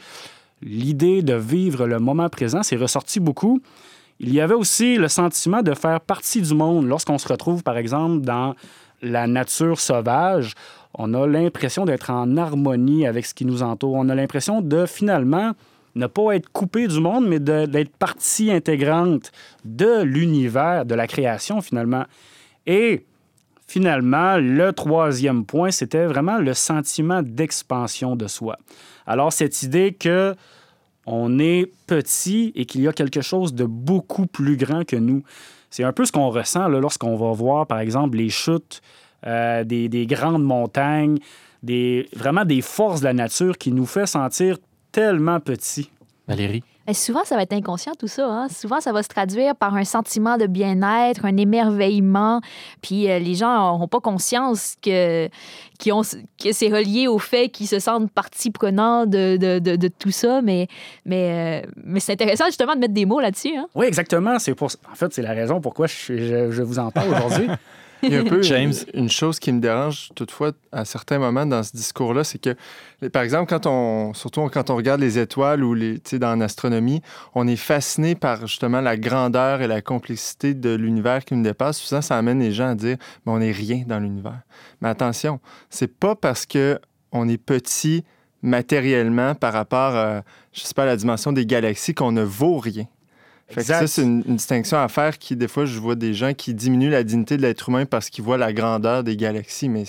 L'idée 0.62 1.22
de 1.22 1.36
vivre 1.36 1.86
le 1.86 2.00
moment 2.00 2.30
présent, 2.30 2.64
c'est 2.64 2.76
ressorti 2.76 3.20
beaucoup. 3.20 3.62
Il 4.20 4.34
y 4.34 4.42
avait 4.42 4.56
aussi 4.56 4.96
le 4.98 5.08
sentiment 5.08 5.62
de 5.62 5.74
faire 5.74 6.02
partie 6.02 6.42
du 6.42 6.54
monde. 6.56 6.88
Lorsqu'on 6.88 7.18
se 7.18 7.28
retrouve, 7.28 7.62
par 7.62 7.78
exemple, 7.78 8.26
dans 8.26 8.56
la 9.02 9.28
nature 9.28 9.80
sauvage, 9.80 10.54
on 10.96 11.14
a 11.14 11.28
l'impression 11.28 11.86
d'être 11.86 12.10
en 12.10 12.38
harmonie 12.38 13.06
avec 13.06 13.26
ce 13.28 13.36
qui 13.36 13.46
nous 13.46 13.62
entoure. 13.62 13.94
On 13.94 14.10
a 14.10 14.16
l'impression 14.16 14.62
de 14.62 14.88
finalement 14.88 15.54
ne 15.94 16.08
pas 16.08 16.36
être 16.36 16.50
coupé 16.52 16.88
du 16.88 17.00
monde, 17.00 17.28
mais 17.28 17.40
d'être 17.40 17.96
partie 17.98 18.52
intégrante 18.52 19.32
de 19.66 20.02
l'univers, 20.02 20.86
de 20.86 20.96
la 20.96 21.08
création 21.08 21.62
finalement. 21.62 22.06
Et 22.66 23.06
finalement, 23.68 24.38
le 24.38 24.72
troisième 24.72 25.46
point, 25.46 25.72
c'était 25.72 26.06
vraiment 26.06 26.38
le 26.38 26.54
sentiment 26.54 27.22
d'expansion 27.22 28.16
de 28.16 28.28
soi. 28.28 28.58
Alors 29.08 29.34
cette 29.34 29.64
idée 29.64 29.94
que 29.94 30.36
on 31.08 31.40
est 31.40 31.72
petit 31.88 32.52
et 32.56 32.66
qu'il 32.66 32.82
y 32.82 32.88
a 32.88 32.94
quelque 32.94 33.22
chose 33.22 33.54
de 33.54 33.64
beaucoup 33.64 34.28
plus 34.28 34.58
grand 34.58 34.86
que 34.86 34.98
nous. 34.98 35.24
C'est 35.70 35.84
un 35.84 35.94
peu 35.94 36.06
ce 36.06 36.12
qu'on 36.12 36.30
ressent 36.30 36.68
lorsqu'on 36.68 37.16
va 37.16 37.32
voir, 37.32 37.66
par 37.66 37.80
exemple, 37.80 38.18
les 38.18 38.30
chutes 38.30 38.82
euh, 39.26 39.64
des, 39.64 39.88
des 39.88 40.06
grandes 40.06 40.44
montagnes, 40.44 41.18
des, 41.64 42.10
vraiment 42.14 42.44
des 42.44 42.62
forces 42.62 43.00
de 43.00 43.06
la 43.06 43.14
nature 43.14 43.58
qui 43.58 43.72
nous 43.72 43.86
fait 43.86 44.06
sentir 44.06 44.58
tellement 44.92 45.40
petits. 45.40 45.90
Valérie? 46.28 46.64
Et 46.90 46.94
souvent, 46.94 47.24
ça 47.26 47.36
va 47.36 47.42
être 47.42 47.52
inconscient, 47.54 47.92
tout 48.00 48.08
ça. 48.08 48.26
hein. 48.30 48.48
Souvent, 48.50 48.80
ça 48.80 48.94
va 48.94 49.04
se 49.04 49.10
traduire 49.10 49.56
par 49.56 49.76
un 49.76 49.84
sentiment 49.84 50.38
de 50.38 50.48
bien-être, 50.48 51.26
un 51.26 51.36
émerveillement. 51.36 52.40
Puis 52.82 53.10
euh, 53.12 53.20
les 53.20 53.36
gens 53.36 53.78
n'ont 53.78 53.88
pas 53.90 54.00
conscience 54.00 54.76
que, 54.82 55.28
ont- 55.92 56.02
que 56.42 56.52
c'est 56.54 56.70
relié 56.70 57.08
au 57.10 57.20
fait 57.20 57.50
qu'ils 57.50 57.68
se 57.68 57.80
sentent 57.80 58.10
partie 58.12 58.52
prenante 58.52 59.10
de, 59.10 59.36
de- 59.38 59.60
de- 59.60 59.76
de 59.76 59.88
tout 59.90 60.12
ça. 60.12 60.42
Mais, 60.42 60.68
mais, 61.06 61.64
euh, 61.66 61.70
mais 61.84 62.00
c'est 62.00 62.14
intéressant, 62.14 62.46
justement, 62.46 62.74
de 62.76 62.80
mettre 62.80 62.94
des 62.94 63.06
mots 63.06 63.20
là-dessus. 63.20 63.56
hein. 63.58 63.68
Oui, 63.76 63.86
exactement. 63.86 64.40
C'est 64.40 64.56
pour... 64.56 64.70
En 64.92 64.96
fait, 64.96 65.14
c'est 65.14 65.22
la 65.22 65.34
raison 65.34 65.60
pourquoi 65.60 65.88
je, 65.88 65.96
je- 66.18 66.52
je 66.52 66.64
vous 66.64 66.80
en 66.80 66.90
parle 66.92 67.10
aujourd'hui. 67.10 67.48
Il 68.04 68.12
y 68.12 68.16
a 68.16 68.20
un 68.20 68.24
peu 68.24 68.42
James. 68.44 68.74
Une, 68.94 69.04
une 69.04 69.10
chose 69.10 69.40
qui 69.40 69.52
me 69.52 69.60
dérange 69.60 70.10
toutefois 70.16 70.52
à 70.72 70.86
certains 70.86 71.20
moments 71.20 71.46
dans 71.46 71.64
ce 71.64 71.76
discours-là, 71.76 72.24
c'est 72.24 72.40
que, 72.40 72.56
par 73.10 73.24
exemple, 73.24 73.50
quand 73.50 73.66
on, 73.66 74.14
surtout 74.14 74.48
quand 74.50 74.70
on 74.70 74.76
regarde 74.76 75.02
les 75.02 75.20
étoiles 75.20 75.64
ou 75.64 75.74
les, 75.74 76.00
dans 76.14 76.36
l'astronomie, 76.36 77.02
on 77.36 77.48
est 77.48 77.56
fasciné 77.56 78.16
par 78.16 78.48
justement 78.48 78.82
la 78.82 78.98
grandeur 78.98 79.62
et 79.62 79.68
la 79.68 79.82
complexité 79.82 80.54
de 80.54 80.74
l'univers 80.74 81.26
qui 81.26 81.36
nous 81.36 81.44
dépasse. 81.44 81.78
Souvent, 81.78 82.02
ça 82.02 82.18
amène 82.18 82.40
les 82.40 82.52
gens 82.52 82.70
à 82.70 82.76
dire, 82.76 82.98
mais 83.26 83.32
on 83.32 83.40
n'est 83.40 83.52
rien 83.52 83.84
dans 83.88 84.00
l'univers. 84.00 84.42
Mais 84.82 84.90
attention, 84.90 85.40
c'est 85.70 85.94
pas 86.00 86.16
parce 86.16 86.46
que 86.46 86.80
on 87.12 87.28
est 87.28 87.38
petit 87.38 88.04
matériellement 88.42 89.36
par 89.36 89.54
rapport, 89.54 89.96
à, 89.96 90.22
je 90.54 90.62
sais 90.62 90.74
pas, 90.74 90.84
à 90.84 90.88
la 90.88 90.96
dimension 90.98 91.32
des 91.32 91.46
galaxies 91.46 91.94
qu'on 91.94 92.12
ne 92.12 92.24
vaut 92.24 92.58
rien. 92.58 92.86
Fait 93.48 93.56
que 93.56 93.60
Exact. 93.62 93.80
ça, 93.80 93.88
c'est 93.88 94.04
une, 94.04 94.24
une 94.28 94.36
distinction 94.36 94.78
à 94.78 94.88
faire 94.90 95.18
qui, 95.18 95.36
des 95.36 95.48
fois, 95.48 95.66
je 95.66 95.80
vois 95.80 95.96
des 95.96 96.14
gens 96.14 96.34
qui 96.34 96.54
diminuent 96.54 96.90
la 96.90 97.04
dignité 97.04 97.38
de 97.38 97.42
l'être 97.42 97.70
humain 97.70 97.86
parce 97.86 98.10
qu'ils 98.10 98.24
voient 98.24 98.38
la 98.38 98.52
grandeur 98.52 99.04
des 99.04 99.16
galaxies, 99.16 99.70
mais 99.70 99.86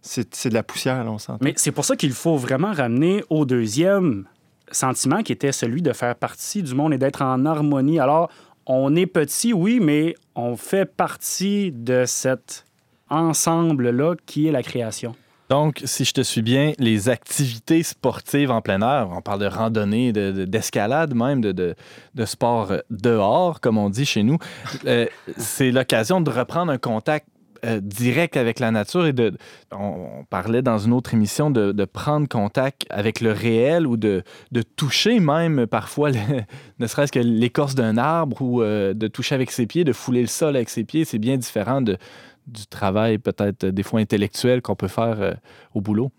c'est 0.00 0.48
de 0.48 0.54
la 0.54 0.62
poussière, 0.62 1.04
là, 1.04 1.10
on 1.10 1.18
s'entend. 1.18 1.44
Mais 1.44 1.52
c'est 1.56 1.72
pour 1.72 1.84
ça 1.84 1.96
qu'il 1.96 2.12
faut 2.12 2.36
vraiment 2.36 2.72
ramener 2.72 3.22
au 3.28 3.44
deuxième 3.44 4.24
sentiment 4.70 5.22
qui 5.22 5.32
était 5.32 5.52
celui 5.52 5.82
de 5.82 5.92
faire 5.92 6.14
partie 6.16 6.62
du 6.62 6.74
monde 6.74 6.94
et 6.94 6.98
d'être 6.98 7.20
en 7.20 7.44
harmonie. 7.44 8.00
Alors, 8.00 8.30
on 8.66 8.96
est 8.96 9.06
petit, 9.06 9.52
oui, 9.52 9.80
mais 9.80 10.14
on 10.34 10.56
fait 10.56 10.86
partie 10.86 11.72
de 11.72 12.04
cet 12.06 12.64
ensemble-là 13.10 14.14
qui 14.24 14.48
est 14.48 14.52
la 14.52 14.62
création. 14.62 15.14
Donc, 15.50 15.82
si 15.84 16.04
je 16.04 16.12
te 16.12 16.22
suis 16.22 16.42
bien, 16.42 16.72
les 16.78 17.08
activités 17.08 17.82
sportives 17.82 18.50
en 18.50 18.62
plein 18.62 18.80
air, 18.80 19.08
on 19.12 19.20
parle 19.20 19.40
de 19.40 19.46
randonnée, 19.46 20.12
de- 20.12 20.32
de- 20.32 20.44
d'escalade 20.46 21.14
même, 21.14 21.40
de, 21.42 21.52
de, 21.52 22.24
sport 22.24 22.70
euh, 22.72 22.78
dehors, 22.90 23.60
comme 23.60 23.76
on 23.76 23.90
dit 23.90 24.06
chez 24.06 24.22
nous, 24.22 24.38
euh, 24.86 25.06
c'est 25.36 25.70
l'occasion 25.70 26.20
de 26.20 26.30
reprendre 26.30 26.72
un 26.72 26.78
contact 26.78 27.26
euh, 27.66 27.80
direct 27.80 28.36
avec 28.36 28.58
la 28.58 28.70
nature 28.70 29.06
et 29.06 29.12
de, 29.12 29.36
on, 29.70 30.24
parlait 30.28 30.62
dans 30.62 30.78
une 30.78 30.92
autre 30.92 31.12
émission 31.12 31.50
de, 31.50 31.84
prendre 31.84 32.26
contact 32.26 32.86
avec 32.88 33.20
le 33.20 33.32
réel 33.32 33.86
ou 33.86 33.96
de, 33.96 34.22
de 34.52 34.62
toucher 34.62 35.20
même 35.20 35.66
parfois, 35.66 36.10
ne 36.78 36.86
serait-ce 36.86 37.12
que 37.12 37.18
l'écorce 37.20 37.74
d'un 37.74 37.96
arbre 37.98 38.40
ou 38.42 38.62
de 38.62 39.08
toucher 39.08 39.34
avec 39.34 39.50
ses 39.50 39.66
pieds, 39.66 39.84
de 39.84 39.92
fouler 39.92 40.20
le 40.22 40.26
sol 40.26 40.56
avec 40.56 40.68
ses 40.68 40.84
pieds, 40.84 41.04
c'est 41.04 41.18
bien 41.18 41.36
différent 41.36 41.80
de, 41.80 41.96
du 42.46 42.66
travail 42.66 43.18
peut-être 43.18 43.64
euh, 43.64 43.72
des 43.72 43.82
fois 43.82 44.00
intellectuel 44.00 44.62
qu'on 44.62 44.76
peut 44.76 44.88
faire 44.88 45.20
euh, 45.20 45.32
au 45.74 45.80
boulot? 45.80 46.10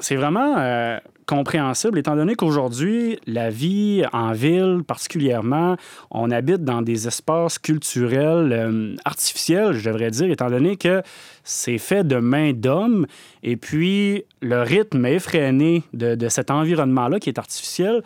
C'est 0.00 0.16
vraiment 0.16 0.58
euh, 0.58 0.98
compréhensible 1.26 1.98
étant 1.98 2.16
donné 2.16 2.34
qu'aujourd'hui, 2.34 3.18
la 3.26 3.48
vie 3.48 4.04
en 4.12 4.32
ville 4.32 4.82
particulièrement, 4.86 5.76
on 6.10 6.30
habite 6.32 6.64
dans 6.64 6.82
des 6.82 7.06
espaces 7.06 7.60
culturels 7.60 8.96
artificiels, 9.04 9.72
je 9.74 9.88
devrais 9.88 10.10
dire, 10.10 10.30
étant 10.30 10.50
donné 10.50 10.76
que 10.76 11.02
c'est 11.44 11.78
fait 11.78 12.02
de 12.02 12.16
main 12.16 12.52
d'homme 12.52 13.06
et 13.44 13.56
puis 13.56 14.24
le 14.42 14.62
rythme 14.62 15.06
effréné 15.06 15.84
de, 15.92 16.16
de 16.16 16.28
cet 16.28 16.50
environnement-là 16.50 17.20
qui 17.20 17.28
est 17.28 17.38
artificiel 17.38 18.02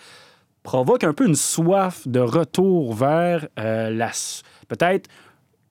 provoque 0.62 1.04
un 1.04 1.14
peu 1.14 1.26
une 1.26 1.36
soif 1.36 2.06
de 2.06 2.20
retour 2.20 2.92
vers 2.92 3.48
la 3.56 4.10
peut-être 4.68 5.08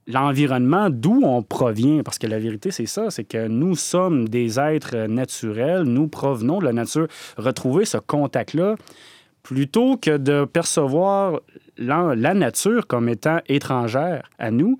l'environnement 0.08 0.90
d'où 0.90 1.22
on 1.24 1.44
provient. 1.44 2.02
Parce 2.04 2.18
que 2.18 2.28
la 2.28 2.40
vérité, 2.40 2.72
c'est 2.72 2.86
ça, 2.86 3.12
c'est 3.12 3.24
que 3.24 3.48
nous 3.48 3.76
sommes 3.76 4.28
des 4.28 4.60
êtres 4.60 5.08
naturels, 5.08 5.84
nous 5.84 6.08
provenons 6.08 6.60
de 6.60 6.66
la 6.66 6.74
nature. 6.74 7.08
Retrouver 7.38 7.86
ce 7.86 7.98
contact-là, 7.98 8.76
plutôt 9.44 9.98
que 9.98 10.18
de 10.18 10.46
percevoir 10.46 11.40
la, 11.78 12.34
nature 12.34 12.88
comme 12.88 13.10
étant 13.10 13.40
étrangère 13.48 14.30
à 14.40 14.52
nous, 14.52 14.80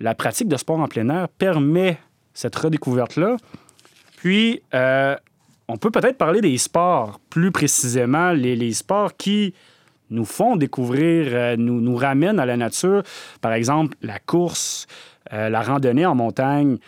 la 0.00 0.14
pratique 0.14 0.48
de 0.48 0.56
sport 0.56 0.78
en 0.78 0.88
plein 0.88 1.08
air 1.08 1.28
permet 1.28 1.98
cette 2.32 2.54
redécouverte-là. 2.54 3.36
Puis, 4.16 4.62
euh, 4.74 5.16
on 5.66 5.76
peut 5.76 5.90
peut-être 5.90 6.16
parler 6.16 6.40
des 6.40 6.56
sports, 6.56 7.20
plus 7.30 7.50
précisément, 7.50 8.32
les 8.32 8.72
sports 8.72 9.16
qui 9.16 9.54
nous 10.10 10.24
font 10.24 10.56
découvrir, 10.56 11.28
euh, 11.32 11.56
nous, 11.56 11.96
ramènent 11.96 12.38
à 12.40 12.46
la 12.46 12.56
nature. 12.56 13.02
Par 13.40 13.52
exemple, 13.52 13.96
la 14.02 14.18
course, 14.18 14.86
euh, 15.32 15.48
la 15.48 15.62
randonnée 15.62 16.06
en 16.06 16.14
montagne, 16.14 16.78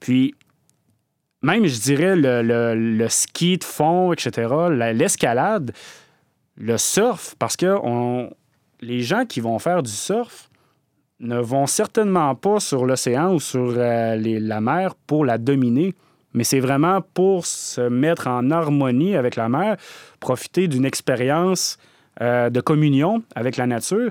puis 0.00 0.34
même, 1.42 1.66
je 1.66 1.80
dirais, 1.80 2.16
le, 2.16 2.42
le- 2.42 3.08
ski 3.08 3.58
de 3.58 3.64
fond, 3.64 4.12
etc., 4.12 4.48
la- 4.70 4.92
l'escalade, 4.92 5.72
le 6.56 6.76
surf, 6.76 7.34
parce 7.38 7.56
que 7.56 7.76
les 8.82 9.00
gens 9.00 9.24
qui 9.24 9.40
vont 9.40 9.58
faire 9.58 9.82
du 9.82 9.90
surf 9.90 10.48
ne 11.20 11.38
vont 11.38 11.66
certainement 11.66 12.34
pas 12.34 12.60
sur 12.60 12.86
l'océan 12.86 13.34
ou 13.34 13.40
sur 13.40 13.74
euh, 13.76 14.16
la 14.16 14.60
mer 14.60 14.94
pour 15.06 15.24
la 15.24 15.36
dominer, 15.38 15.94
mais 16.32 16.44
c'est 16.44 16.60
vraiment 16.60 17.00
pour 17.14 17.44
se 17.46 17.80
mettre 17.88 18.26
en 18.26 18.50
harmonie 18.50 19.16
avec 19.16 19.36
la 19.36 19.48
mer, 19.48 19.76
profiter 20.20 20.68
d'une 20.68 20.84
expérience 20.84 21.76
euh, 22.20 22.50
de 22.50 22.60
communion 22.60 23.22
avec 23.34 23.56
la 23.56 23.66
nature. 23.66 24.10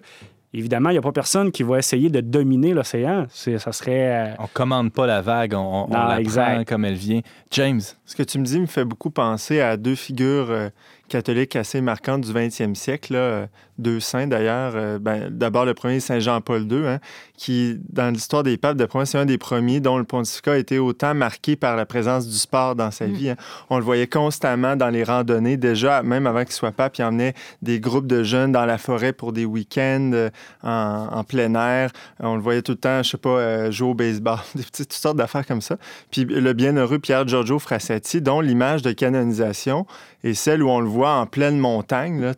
Évidemment, 0.51 0.89
il 0.89 0.93
n'y 0.93 0.97
a 0.97 1.01
pas 1.03 1.11
personne 1.11 1.51
qui 1.51 1.61
va 1.61 1.77
essayer 1.77 2.09
de 2.09 2.21
dominer 2.21 2.73
l'océan. 2.73 3.27
Ça 3.29 3.71
serait... 3.71 4.31
euh, 4.31 4.35
On 4.39 4.47
commande 4.51 4.91
pas 4.91 5.05
la 5.05 5.21
vague, 5.21 5.53
on, 5.53 5.85
on, 5.87 5.93
la 5.93 6.19
exact. 6.19 6.55
prend 6.55 6.63
comme 6.63 6.85
elle 6.85 6.95
vient. 6.95 7.21
James, 7.51 7.81
Ce 8.05 8.15
que 8.15 8.23
tu 8.23 8.39
me 8.39 8.45
dis 8.45 8.59
me 8.59 8.65
fait 8.65 8.83
beaucoup 8.83 9.11
penser 9.11 9.61
à 9.61 9.77
deux 9.77 9.93
figures 9.93 10.49
euh, 10.49 10.69
catholiques 11.07 11.55
assez 11.55 11.81
marquantes 11.81 12.21
du 12.21 12.33
20e 12.33 12.73
siècle. 12.73 13.13
Là, 13.13 13.45
deux 13.79 13.99
saints 13.99 14.27
d'ailleurs. 14.27 14.73
Euh, 14.75 14.99
ben, 14.99 15.29
D'abord, 15.31 15.65
le 15.65 15.73
premier, 15.73 15.99
Saint 15.99 16.19
Jean-Paul 16.19 16.63
II, 16.71 16.85
hein, 16.87 16.99
qui, 17.37 17.79
dans 17.89 18.13
l'histoire 18.13 18.43
des 18.43 18.57
papes 18.57 18.77
de 18.77 18.85
France, 18.85 19.11
c'est 19.11 19.17
un 19.17 19.25
des 19.25 19.37
premiers 19.37 19.79
dont 19.79 19.97
le 19.97 20.03
pontificat 20.03 20.53
a 20.53 20.57
été 20.57 20.77
autant 20.79 21.13
marqué 21.15 21.55
par 21.55 21.75
la 21.75 21.85
présence 21.85 22.27
du 22.27 22.35
sport 22.37 22.75
dans 22.75 22.91
sa 22.91 23.07
Mm. 23.07 23.11
vie. 23.13 23.29
hein. 23.29 23.35
On 23.69 23.77
le 23.77 23.83
voyait 23.83 24.07
constamment 24.07 24.75
dans 24.75 24.89
les 24.89 25.03
randonnées. 25.03 25.57
Déjà, 25.57 26.03
même 26.03 26.27
avant 26.27 26.43
qu'il 26.43 26.53
soit 26.53 26.71
pape, 26.71 26.97
il 26.97 27.03
emmenait 27.03 27.33
des 27.61 27.79
groupes 27.79 28.07
de 28.07 28.23
jeunes 28.23 28.51
dans 28.51 28.65
la 28.65 28.77
forêt 28.77 29.13
pour 29.13 29.31
des 29.33 29.45
week-ends 29.45 30.11
euh, 30.13 30.29
en, 30.63 31.07
en 31.11 31.23
plein 31.23 31.53
air. 31.55 31.91
On 32.19 32.35
le 32.35 32.41
voyait 32.41 32.61
tout 32.61 32.73
le 32.73 32.77
temps, 32.77 33.01
je 33.03 33.11
sais 33.11 33.17
pas, 33.17 33.29
euh, 33.29 33.71
jouer 33.71 33.89
au 33.89 33.93
baseball, 33.93 34.39
des 34.55 34.63
petites, 34.63 34.89
toutes 34.89 34.93
sortes 34.93 35.17
d'affaires 35.17 35.45
comme 35.45 35.61
ça. 35.61 35.77
Puis 36.11 36.25
le 36.25 36.53
bienheureux 36.53 36.99
Pierre 36.99 37.27
Giorgio 37.27 37.59
Frassati, 37.59 38.21
dont 38.21 38.41
l'image 38.41 38.81
de 38.81 38.91
canonisation 38.91 39.85
est 40.23 40.33
celle 40.33 40.61
où 40.63 40.69
on 40.69 40.81
le 40.81 40.87
voit 40.89 41.13
en 41.13 41.25
pleine 41.25 41.57
montagne, 41.57 42.19
là, 42.21 42.33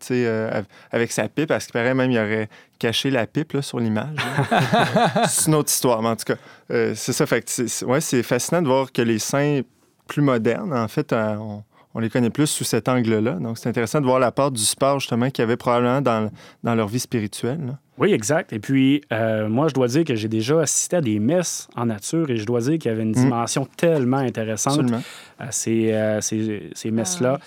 avec 0.92 1.12
sa 1.12 1.28
pipe, 1.32 1.48
parce 1.50 1.66
qu'il 1.66 1.74
paraît 1.74 1.94
même 1.94 2.12
il 2.12 2.18
aurait 2.18 2.50
caché 2.80 3.10
la 3.10 3.26
pipe 3.28 3.54
là, 3.54 3.62
sur 3.62 3.80
l'image. 3.80 4.16
c'est 5.28 5.48
une 5.48 5.56
autre 5.56 5.70
histoire, 5.72 6.02
mais 6.02 6.10
en 6.10 6.16
tout 6.16 6.26
cas, 6.26 6.36
euh, 6.72 6.94
c'est 6.96 7.14
ça. 7.14 7.26
Fait 7.26 7.42
que 7.42 7.50
c'est- 7.50 7.86
ouais, 7.86 8.02
c'est 8.02 8.24
fascinant 8.24 8.62
de 8.62 8.68
voir 8.68 8.92
que 8.92 9.02
les 9.02 9.20
saints 9.20 9.62
plus 10.08 10.22
modernes, 10.22 10.74
en 10.74 10.88
fait, 10.88 11.14
euh, 11.14 11.36
on, 11.38 11.64
on 11.94 12.00
les 12.00 12.10
connaît 12.10 12.30
plus 12.30 12.48
sous 12.48 12.64
cet 12.64 12.88
angle-là. 12.90 13.34
Donc, 13.34 13.58
c'est 13.58 13.70
intéressant 13.70 14.00
de 14.02 14.06
voir 14.06 14.20
la 14.20 14.32
part 14.32 14.52
du 14.52 14.62
sport, 14.62 15.00
justement, 15.00 15.30
qu'il 15.30 15.42
y 15.42 15.46
avait 15.46 15.58
probablement 15.58 16.02
dans, 16.02 16.30
dans 16.64 16.76
leur 16.76 16.88
vie 16.88 17.00
spirituelle. 17.00 17.60
là. 17.66 17.78
Oui, 17.98 18.14
exact. 18.14 18.52
Et 18.52 18.60
puis, 18.60 19.02
euh, 19.14 19.48
moi, 19.48 19.68
je 19.68 19.74
dois 19.76 19.88
dire 19.88 20.04
que 20.06 20.16
j'ai 20.16 20.28
déjà 20.28 20.60
assisté 20.62 20.96
à 20.96 21.02
des 21.02 21.20
messes 21.20 21.68
en 21.76 21.86
nature 21.86 22.30
et 22.32 22.38
je 22.38 22.46
dois 22.46 22.62
dire 22.62 22.80
qu'il 22.80 22.90
y 22.90 22.94
avait 22.94 23.04
une 23.04 23.12
dimension 23.12 23.68
tellement 23.78 24.18
intéressante 24.18 24.80
Absolument. 24.80 25.04
à 25.38 25.52
ces, 25.52 25.92
euh, 25.92 26.20
ces, 26.20 26.70
ces 26.74 26.90
messes-là. 26.90 27.40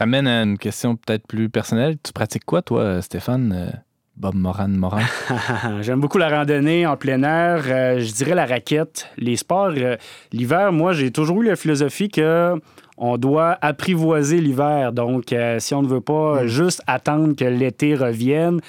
Ça 0.00 0.06
mène 0.06 0.26
à 0.26 0.44
une 0.44 0.56
question 0.56 0.96
peut-être 0.96 1.26
plus 1.26 1.50
personnelle. 1.50 1.98
Tu 2.02 2.14
pratiques 2.14 2.46
quoi, 2.46 2.62
toi, 2.62 3.02
Stéphane? 3.02 3.52
Euh, 3.54 3.70
Bob 4.16 4.34
Moran 4.34 4.68
Moran. 4.68 5.02
J'aime 5.82 6.00
beaucoup 6.00 6.16
la 6.16 6.30
randonnée 6.30 6.86
en 6.86 6.96
plein 6.96 7.22
air. 7.22 7.64
Euh, 7.66 8.00
je 8.00 8.10
dirais 8.14 8.34
la 8.34 8.46
raquette. 8.46 9.10
Les 9.18 9.36
sports, 9.36 9.72
euh, 9.76 9.98
l'hiver, 10.32 10.72
moi, 10.72 10.94
j'ai 10.94 11.10
toujours 11.10 11.42
eu 11.42 11.48
la 11.48 11.54
philosophie 11.54 12.08
que 12.08 12.54
on 12.96 13.18
doit 13.18 13.58
apprivoiser 13.60 14.40
l'hiver. 14.40 14.94
Donc, 14.94 15.34
euh, 15.34 15.58
si 15.58 15.74
on 15.74 15.82
ne 15.82 15.88
veut 15.88 16.00
pas 16.00 16.44
Mm. 16.44 16.46
juste 16.46 16.82
attendre 16.86 17.36
que 17.36 17.44
l'été 17.44 17.94
revienne, 17.94 18.62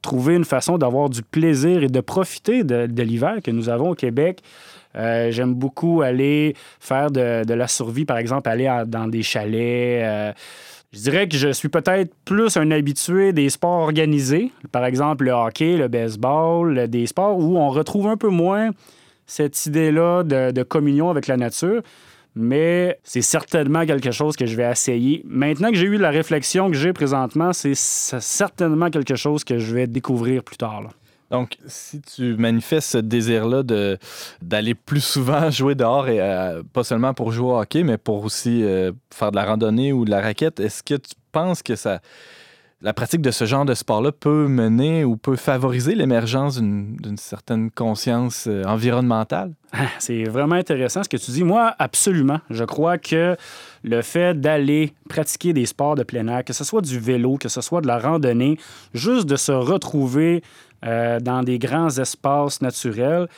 trouver 0.00 0.36
une 0.36 0.46
façon 0.46 0.78
d'avoir 0.78 1.10
du 1.10 1.22
plaisir 1.22 1.82
et 1.82 1.88
de 1.88 2.00
profiter 2.00 2.64
de, 2.64 2.86
de 2.86 3.02
l'hiver 3.02 3.40
que 3.44 3.50
nous 3.50 3.68
avons 3.68 3.90
au 3.90 3.94
Québec. 3.94 4.40
Euh, 4.96 5.30
J'aime 5.30 5.54
beaucoup 5.54 6.02
aller 6.02 6.54
faire 6.80 7.10
de, 7.10 7.52
la 7.52 7.68
survie, 7.68 8.04
par 8.04 8.18
exemple, 8.18 8.48
aller 8.48 8.84
dans 8.86 9.08
des 9.08 9.22
chalets. 9.22 10.02
euh, 10.04 10.32
je 10.94 11.00
dirais 11.00 11.26
que 11.26 11.36
je 11.36 11.48
suis 11.48 11.68
peut-être 11.68 12.14
plus 12.24 12.56
un 12.56 12.70
habitué 12.70 13.32
des 13.32 13.50
sports 13.50 13.82
organisés, 13.82 14.52
par 14.70 14.84
exemple 14.84 15.24
le 15.24 15.32
hockey, 15.32 15.76
le 15.76 15.88
baseball, 15.88 16.86
des 16.86 17.06
sports 17.06 17.36
où 17.36 17.58
on 17.58 17.68
retrouve 17.68 18.06
un 18.06 18.16
peu 18.16 18.28
moins 18.28 18.70
cette 19.26 19.66
idée-là 19.66 20.22
de, 20.22 20.62
communion 20.62 21.10
avec 21.10 21.26
la 21.26 21.36
nature. 21.36 21.82
Mais 22.36 22.98
c'est 23.02 23.22
certainement 23.22 23.86
quelque 23.86 24.12
chose 24.12 24.36
que 24.36 24.46
je 24.46 24.54
vais 24.56 24.70
essayer. 24.70 25.22
Maintenant 25.24 25.70
que 25.70 25.76
j'ai 25.76 25.86
eu 25.86 25.98
la 25.98 26.10
réflexion 26.10 26.70
que 26.70 26.76
j'ai 26.76 26.92
présentement, 26.92 27.52
c'est 27.52 27.74
certainement 27.74 28.88
quelque 28.88 29.16
chose 29.16 29.42
que 29.42 29.58
je 29.58 29.74
vais 29.74 29.88
découvrir 29.88 30.44
plus 30.44 30.56
tard. 30.56 30.90
Donc, 31.30 31.56
si 31.66 32.00
tu 32.00 32.36
manifestes 32.36 32.90
ce 32.90 32.98
désir-là 32.98 33.62
d'aller 34.42 34.74
plus 34.74 35.02
souvent 35.02 35.50
jouer 35.52 35.74
dehors, 35.74 36.08
et 36.08 36.20
euh, 36.20 36.62
pas 36.72 36.84
seulement 36.84 37.14
pour 37.14 37.32
jouer 37.32 37.52
au 37.52 37.58
hockey, 37.58 37.82
mais 37.82 37.98
pour 37.98 38.24
aussi 38.24 38.62
euh, 38.62 38.92
faire 39.12 39.30
de 39.30 39.36
la 39.36 39.44
randonnée 39.44 39.92
ou 39.92 40.04
de 40.04 40.10
la 40.10 40.20
raquette, 40.20 40.60
est-ce 40.60 40.82
que 40.82 40.94
tu 40.94 41.14
penses 41.32 41.62
que 41.62 41.76
ça, 41.76 42.00
la 42.84 42.92
pratique 42.92 43.22
de 43.22 43.30
ce 43.30 43.46
genre 43.46 43.64
de 43.64 43.72
sport-là 43.72 44.12
peut 44.12 44.46
mener 44.46 45.04
ou 45.04 45.16
peut 45.16 45.36
favoriser 45.36 45.94
l'émergence 45.94 46.58
d'une, 46.58 47.16
certaine 47.16 47.70
conscience 47.70 48.44
euh, 48.46 48.62
environnementale? 48.64 49.54
C'est 49.98 50.24
vraiment 50.24 50.56
intéressant 50.56 51.02
ce 51.02 51.08
que 51.08 51.16
tu 51.16 51.30
dis. 51.30 51.44
Moi, 51.44 51.74
absolument. 51.78 52.40
Je 52.50 52.62
crois 52.64 52.98
que 52.98 53.36
le 53.82 54.02
fait 54.02 54.38
d'aller 54.38 54.92
pratiquer 55.08 55.54
des 55.54 55.64
sports 55.64 55.94
de 55.94 56.02
plein 56.02 56.28
air, 56.28 56.44
que 56.44 56.52
ce 56.52 56.62
soit 56.62 56.82
du 56.82 56.98
vélo, 56.98 57.38
que 57.38 57.48
ce 57.48 57.62
soit 57.62 57.80
de 57.80 57.86
la 57.86 57.98
randonnée, 57.98 58.58
juste 58.92 59.26
de 59.26 59.36
se 59.36 59.52
retrouver 59.52 60.42
euh, 60.84 61.20
dans 61.20 61.42
des 61.42 61.58
grands 61.58 61.88
espaces 61.98 62.60
naturels, 62.60 63.28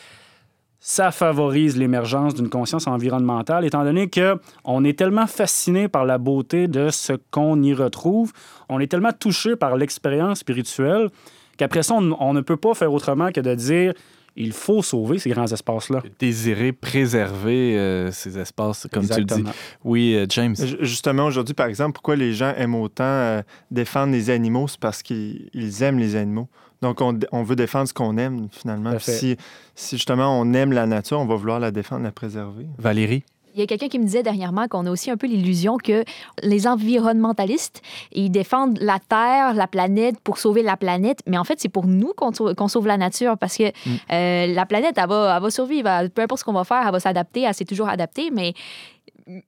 ça 0.79 1.11
favorise 1.11 1.77
l'émergence 1.77 2.35
d'une 2.35 2.49
conscience 2.49 2.87
environnementale, 2.87 3.65
étant 3.65 3.83
donné 3.85 4.09
que 4.09 4.37
on 4.65 4.85
est 4.85 4.97
tellement 4.97 5.27
fasciné 5.27 5.89
par 5.89 6.05
la 6.05 6.19
beauté 6.19 6.69
de 6.69 6.91
ce 6.91 7.15
qu'on 7.31 7.61
y 7.63 7.75
retrouve, 7.75 8.33
on 8.69 8.79
est 8.79 8.87
tellement 8.87 9.13
touché 9.13 9.57
par 9.57 9.77
l'expérience 9.77 10.41
spirituelle 10.41 11.09
qu'après 11.57 11.83
ça, 11.83 11.95
on, 11.95 12.17
on 12.21 12.35
ne 12.35 12.41
peut 12.41 12.57
pas 12.59 12.75
faire 12.75 12.93
autrement 12.93 13.33
que 13.33 13.41
de 13.41 13.55
dire 13.55 13.95
il 14.39 14.53
faut 14.53 14.83
sauver 14.83 15.19
ces 15.19 15.31
grands 15.31 15.47
espaces-là. 15.51 16.03
Désirer 16.19 16.71
préserver 16.73 17.79
euh, 17.79 18.13
ces 18.13 18.39
espaces, 18.39 18.87
comme 18.93 19.09
tu 19.09 19.19
le 19.21 19.25
dis. 19.25 19.45
Oui, 19.83 20.15
euh, 20.15 20.27
James. 20.29 20.55
Ju- 20.55 20.77
Justement, 20.83 21.25
aujourd'hui, 21.25 21.55
par 21.55 21.69
exemple, 21.69 21.93
pourquoi 21.95 22.17
les 22.17 22.35
gens 22.35 22.53
aiment 22.55 22.75
autant 22.75 23.05
euh, 23.05 23.41
défendre 23.71 24.13
les 24.13 24.29
animaux, 24.29 24.69
c'est 24.69 24.79
parce 24.79 25.03
qu'ils 25.03 25.49
ils 25.55 25.83
aiment 25.83 25.99
les 25.99 26.17
animaux. 26.17 26.49
Donc, 26.83 27.01
on, 27.01 27.19
on 27.33 27.43
veut 27.43 27.57
défendre 27.57 27.89
ce 27.89 27.95
qu'on 27.95 28.17
aime, 28.19 28.49
finalement. 28.51 28.99
Si, 28.99 29.37
si, 29.75 29.97
justement, 29.97 30.39
on 30.41 30.53
aime 30.53 30.73
la 30.73 30.87
nature, 30.87 31.19
on 31.19 31.27
va 31.27 31.35
vouloir 31.37 31.59
la 31.61 31.71
défendre, 31.71 32.03
la 32.05 32.13
préserver. 32.13 32.67
Valérie? 32.79 33.25
Il 33.55 33.61
y 33.61 33.63
a 33.63 33.67
quelqu'un 33.67 33.89
qui 33.89 33.99
me 33.99 34.05
disait 34.05 34.23
dernièrement 34.23 34.69
qu'on 34.69 34.85
a 34.85 34.91
aussi 34.91 35.11
un 35.11 35.17
peu 35.17 35.27
l'illusion 35.27 35.79
que 35.79 36.05
les 36.43 36.67
environnementalistes, 36.67 37.81
ils 38.13 38.29
défendent 38.29 38.79
la 38.83 38.99
Terre, 38.99 39.55
la 39.55 39.67
planète 39.67 40.21
pour 40.21 40.37
sauver 40.37 40.63
la 40.63 40.77
planète, 40.77 41.21
mais 41.27 41.39
en 41.39 41.45
fait, 41.45 41.59
c'est 41.59 41.71
pour 41.71 41.87
nous 41.87 42.13
qu'on 42.15 42.33
sau- 42.35 42.55
qu'on 42.55 42.69
sauve 42.69 42.87
la 42.87 42.99
nature 42.99 43.39
parce 43.39 43.57
que 43.57 43.65
euh, 44.13 44.47
la 44.53 44.67
planète, 44.67 44.97
elle 44.99 45.09
va, 45.09 45.35
elle 45.37 45.43
va 45.43 45.51
survivre. 45.51 45.89
Elle- 45.89 46.11
peu 46.11 46.21
importe 46.21 46.41
ce 46.41 46.45
qu'on 46.45 46.53
va 46.53 46.65
faire, 46.65 46.83
elle 46.85 46.93
va 46.93 47.01
s'adapter, 47.01 47.43
elle 47.43 47.55
s'est 47.55 47.65
toujours 47.65 47.89
adaptée, 47.89 48.31
mais 48.31 48.53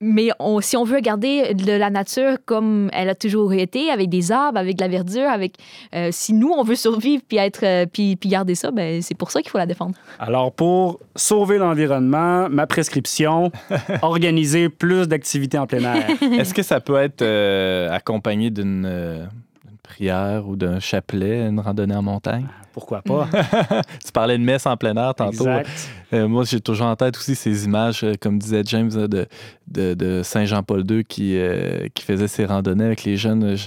mais 0.01 0.31
on- 0.41 0.61
si 0.61 0.77
on 0.77 0.85
veut 0.85 1.01
garder 1.01 1.55
de 1.55 1.73
la 1.73 1.91
nature 1.91 2.37
comme 2.45 2.91
elle 2.93 3.09
a 3.09 3.15
toujours 3.15 3.53
été, 3.53 3.91
avec 3.91 4.09
des 4.09 4.33
arbres, 4.33 4.59
avec 4.59 4.77
de 4.77 4.83
la 4.83 4.89
verdure, 4.89 5.29
avec 5.29 5.55
euh, 5.95 6.09
si 6.13 6.33
nous 6.33 6.51
on 6.51 6.63
veut 6.65 6.75
survivre 6.75 7.23
puis 7.29 7.37
être 7.39 7.61
euh, 7.65 7.87
puis, 7.87 8.17
puis 8.17 8.29
garder 8.29 8.55
ça, 8.55 8.71
ben 8.71 9.01
c'est 9.03 9.15
pour 9.17 9.31
ça 9.31 9.41
qu'il 9.41 9.51
faut 9.51 9.59
la 9.59 9.67
défendre. 9.67 9.95
Alors, 10.19 10.53
pour 10.53 10.99
sauver 11.17 11.59
l'environnement, 11.59 12.49
ma 12.49 12.67
prescription, 12.67 13.53
organiser 14.03 14.69
plus 14.69 15.07
d'activités 15.09 15.59
en 15.59 15.67
plein 15.67 15.95
air. 15.95 16.09
Est-ce 16.39 16.55
que 16.55 16.63
ça 16.63 16.81
peut 16.81 16.97
être 16.97 17.23
euh, 17.23 17.91
accompagné 17.91 18.51
d'une 18.51 18.85
euh, 18.87 19.25
d'une 19.65 19.79
prière 19.83 20.49
ou 20.49 20.57
d'un 20.57 20.81
chapelet, 20.81 21.47
une 21.47 21.61
randonnée 21.61 21.95
en 21.95 22.03
montagne? 22.03 22.47
Pourquoi 22.79 23.03
pas? 23.03 23.29
Tu 24.05 24.13
parlais 24.13 24.39
de 24.39 24.43
messe 24.45 24.67
en 24.67 24.77
plein 24.77 24.95
air 24.97 25.15
tantôt. 25.15 25.33
Exact. 25.33 25.69
Euh, 26.15 26.27
moi, 26.29 26.45
j'ai 26.45 26.61
toujours 26.61 26.87
en 26.87 26.97
tête 26.97 27.17
aussi 27.19 27.35
ces 27.35 27.65
images, 27.67 28.03
euh, 28.03 28.15
comme 28.19 28.39
disait 28.39 28.63
James, 28.65 28.91
là, 28.95 29.09
de, 29.09 29.27
de, 29.67 29.93
de 29.95 30.23
Saint-Jean-Paul 30.23 30.85
II 30.91 31.05
qui, 31.05 31.37
euh, 31.37 31.87
qui 31.93 32.03
faisait 32.05 32.29
ses 32.29 32.47
randonnées 32.47 32.85
avec 32.87 33.05
les 33.05 33.17
jeunes. 33.19 33.57
Je, 33.57 33.67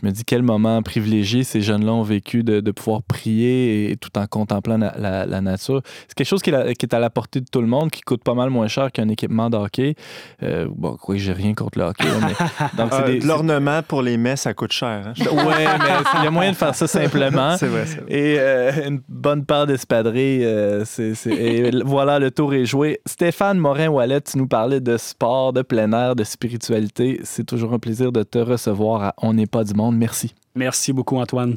je 0.00 0.04
me 0.04 0.10
dis 0.10 0.24
quel 0.24 0.42
moment 0.42 0.82
privilégié 0.82 1.44
ces 1.44 1.60
jeunes-là 1.60 1.92
ont 1.92 2.02
vécu 2.02 2.42
de, 2.42 2.58
de 2.60 2.70
pouvoir 2.72 3.02
prier 3.04 3.90
et, 3.90 3.96
tout 3.96 4.10
en 4.18 4.26
contemplant 4.26 4.78
la, 4.78 4.94
la- 4.98 5.26
la 5.26 5.40
nature. 5.40 5.80
C'est 6.08 6.14
quelque 6.14 6.26
chose 6.26 6.42
qui 6.42 6.50
est, 6.50 6.52
la- 6.54 6.74
qui 6.74 6.86
est 6.86 6.94
à 6.94 6.98
la 6.98 7.08
portée 7.10 7.40
de 7.40 7.46
tout 7.50 7.60
le 7.60 7.68
monde, 7.68 7.90
qui 7.92 8.00
coûte 8.00 8.24
pas 8.24 8.34
mal 8.34 8.50
moins 8.50 8.66
cher 8.68 8.90
qu'un 8.90 9.08
équipement 9.08 9.48
de 9.48 9.56
hockey. 9.56 9.94
Euh, 10.42 10.66
bon, 10.74 10.96
quoi, 10.96 11.14
j'ai 11.16 11.32
rien 11.34 11.54
contre 11.54 11.78
le 11.78 11.84
hockey. 11.84 12.08
mais- 12.22 12.46
Euh, 12.96 13.20
l'ornement 13.24 13.82
pour 13.82 14.02
les 14.02 14.16
messes, 14.16 14.40
ça 14.42 14.54
coûte 14.54 14.72
cher. 14.72 15.04
hein. 15.06 15.12
Ouais, 15.18 15.66
mais 15.78 15.84
il 16.18 16.24
y 16.24 16.26
a 16.26 16.30
moyen 16.30 16.50
de 16.52 16.56
faire 16.56 16.74
ça 16.74 16.86
simplement. 16.86 17.56
c'est 17.58 17.66
vrai, 17.66 17.84
c'est 17.86 18.00
vrai. 18.00 18.12
Et 18.12 18.38
euh, 18.46 18.88
une 18.88 19.00
bonne 19.08 19.44
paire 19.44 19.66
d'espadrilles. 19.66 20.44
euh, 20.44 20.84
et 21.26 21.70
voilà, 21.84 22.18
le 22.18 22.30
tour 22.30 22.54
est 22.54 22.64
joué. 22.64 23.00
Stéphane 23.06 23.58
Morin-Wallet, 23.58 24.20
tu 24.22 24.38
nous 24.38 24.46
parlais 24.48 24.80
de 24.80 24.96
sport, 24.96 25.52
de 25.52 25.62
plein 25.62 25.92
air, 25.92 26.16
de 26.16 26.24
spiritualité. 26.24 27.20
C'est 27.24 27.44
toujours 27.44 27.72
un 27.72 27.78
plaisir 27.78 28.12
de 28.12 28.22
te 28.22 28.38
recevoir 28.38 29.02
à 29.02 29.14
On 29.20 29.34
n'est 29.34 29.46
pas 29.46 29.64
du 29.64 29.74
monde. 29.74 29.96
Merci. 29.96 30.34
Merci 30.54 30.92
beaucoup, 30.92 31.16
Antoine. 31.16 31.56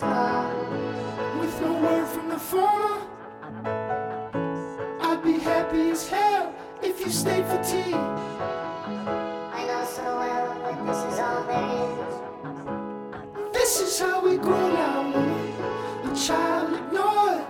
with 0.00 1.60
no 1.60 1.72
word 1.82 2.06
from 2.06 2.28
the 2.28 2.38
farmer. 2.38 3.02
I'd 5.00 5.22
be 5.24 5.38
happy 5.38 5.90
as 5.90 6.08
hell 6.08 6.54
if 6.82 7.00
you 7.00 7.10
stayed 7.10 7.44
for 7.46 7.60
tea. 7.64 7.94
I 7.94 9.66
know 9.66 9.84
so 9.84 10.02
well, 10.02 10.56
but 10.62 10.86
this 10.86 11.12
is 11.12 11.18
all 11.18 11.42
there 11.44 11.70
is. 13.42 13.52
This 13.52 13.80
is 13.80 13.98
how 14.00 14.24
we 14.24 14.36
grow 14.36 14.72
now, 14.72 15.02
woman. 15.10 15.52
A 16.04 16.14
child 16.14 16.74
ignored. 16.74 17.44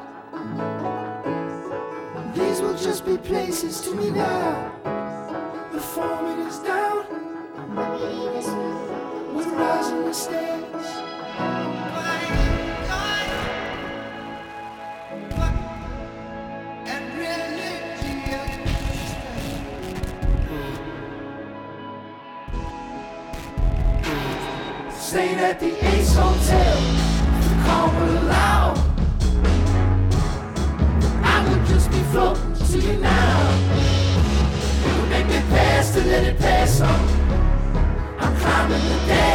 These 2.35 2.61
will 2.63 2.79
just 2.79 3.05
be 3.05 3.19
places 3.19 3.83
to 3.83 3.95
me 3.95 4.11
now. 4.11 4.73
The 5.73 5.81
form 5.81 6.41
is 6.47 6.59
down. 6.61 7.05
We're 9.35 9.55
rising 9.55 10.05
the 10.05 10.15
stairs. 10.15 10.48
Staying 25.39 25.51
at 25.51 25.61
the 25.61 25.87
Ace 25.87 26.15
Hotel, 26.17 26.81
the 27.43 27.55
call 27.65 27.89
will 27.93 28.19
allow. 28.23 28.75
I 31.23 31.49
would 31.49 31.65
just 31.67 31.91
be 31.93 32.03
floating 32.11 32.55
to 32.55 32.79
you 32.79 32.99
now. 32.99 33.51
It 34.85 35.01
would 35.01 35.11
make 35.11 35.27
me 35.27 35.41
pass 35.51 35.93
to 35.95 36.01
let 36.01 36.25
it 36.25 36.39
pass 36.39 36.81
on. 36.81 37.01
I'm 38.19 38.37
climbing 38.37 38.83
the 38.83 38.99
dash, 39.07 39.28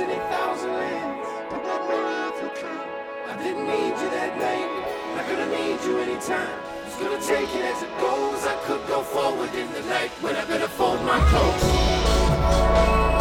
any 0.00 0.18
thousand 0.32 0.72
lands. 0.72 1.28
I 3.28 3.36
didn't 3.42 3.66
need 3.66 3.90
you 4.00 4.10
that 4.10 4.36
night. 4.38 4.68
Not 5.16 5.26
gonna 5.28 5.46
need 5.46 5.80
you 5.84 5.98
anytime. 5.98 6.58
Just 6.84 6.98
gonna 7.00 7.20
take 7.20 7.54
it 7.54 7.64
as 7.64 7.82
it 7.82 7.90
goes. 7.98 8.46
I 8.46 8.56
could 8.64 8.86
go 8.88 9.02
forward 9.02 9.54
in 9.54 9.70
the 9.72 9.82
night 9.82 10.10
when 10.22 10.36
I 10.36 10.44
better 10.46 10.68
fold 10.68 11.02
my 11.04 11.18
clothes. 11.30 13.19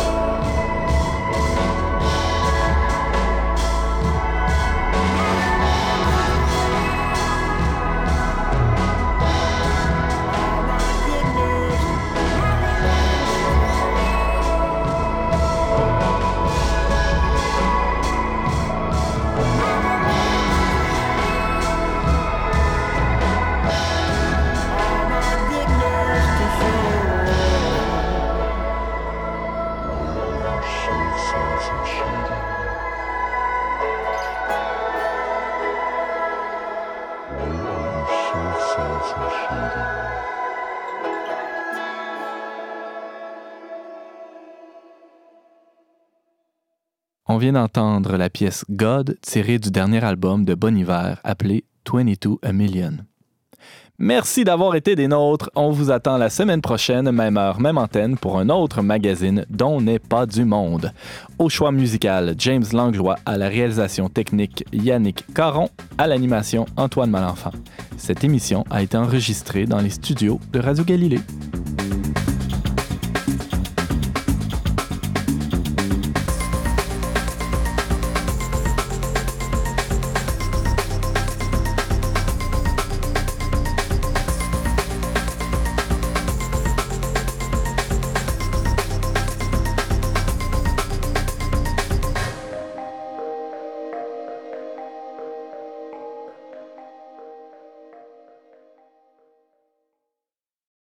Vient 47.40 47.54
d'entendre 47.54 48.18
la 48.18 48.30
pièce 48.30 48.66
God 48.70 49.18
tirée 49.22 49.58
du 49.58 49.72
dernier 49.72 50.04
album 50.04 50.46
de 50.46 50.54
Bon 50.54 50.78
Hiver 50.78 51.20
appelé 51.24 51.64
22 51.92 52.38
A 52.44 52.54
Million. 52.54 52.98
Merci 53.98 54.44
d'avoir 54.44 54.76
été 54.76 54.96
des 54.96 55.08
nôtres. 55.08 55.50
On 55.56 55.72
vous 55.72 55.92
attend 55.92 56.18
la 56.18 56.30
semaine 56.30 56.62
prochaine, 56.62 57.12
même 57.12 57.38
heure, 57.38 57.60
même 57.60 57.78
antenne, 57.78 58.18
pour 58.18 58.40
un 58.40 58.50
autre 58.50 58.82
magazine 58.82 59.46
dont 59.50 59.82
n'est 59.82 60.00
pas 60.00 60.26
du 60.26 60.46
monde. 60.46 60.94
Au 61.38 61.50
choix 61.50 61.72
musical, 61.72 62.36
James 62.38 62.66
Langlois, 62.72 63.18
à 63.26 63.38
la 63.38 63.50
réalisation 63.50 64.08
technique, 64.08 64.64
Yannick 64.72 65.26
Caron, 65.34 65.70
à 65.98 66.08
l'animation, 66.08 66.66
Antoine 66.78 67.10
Malenfant. 67.10 67.52
Cette 67.98 68.24
émission 68.24 68.64
a 68.70 68.82
été 68.82 68.96
enregistrée 68.96 69.66
dans 69.66 69.80
les 69.80 69.90
studios 69.90 70.40
de 70.54 70.60
Radio 70.60 70.86
Galilée. 70.86 71.20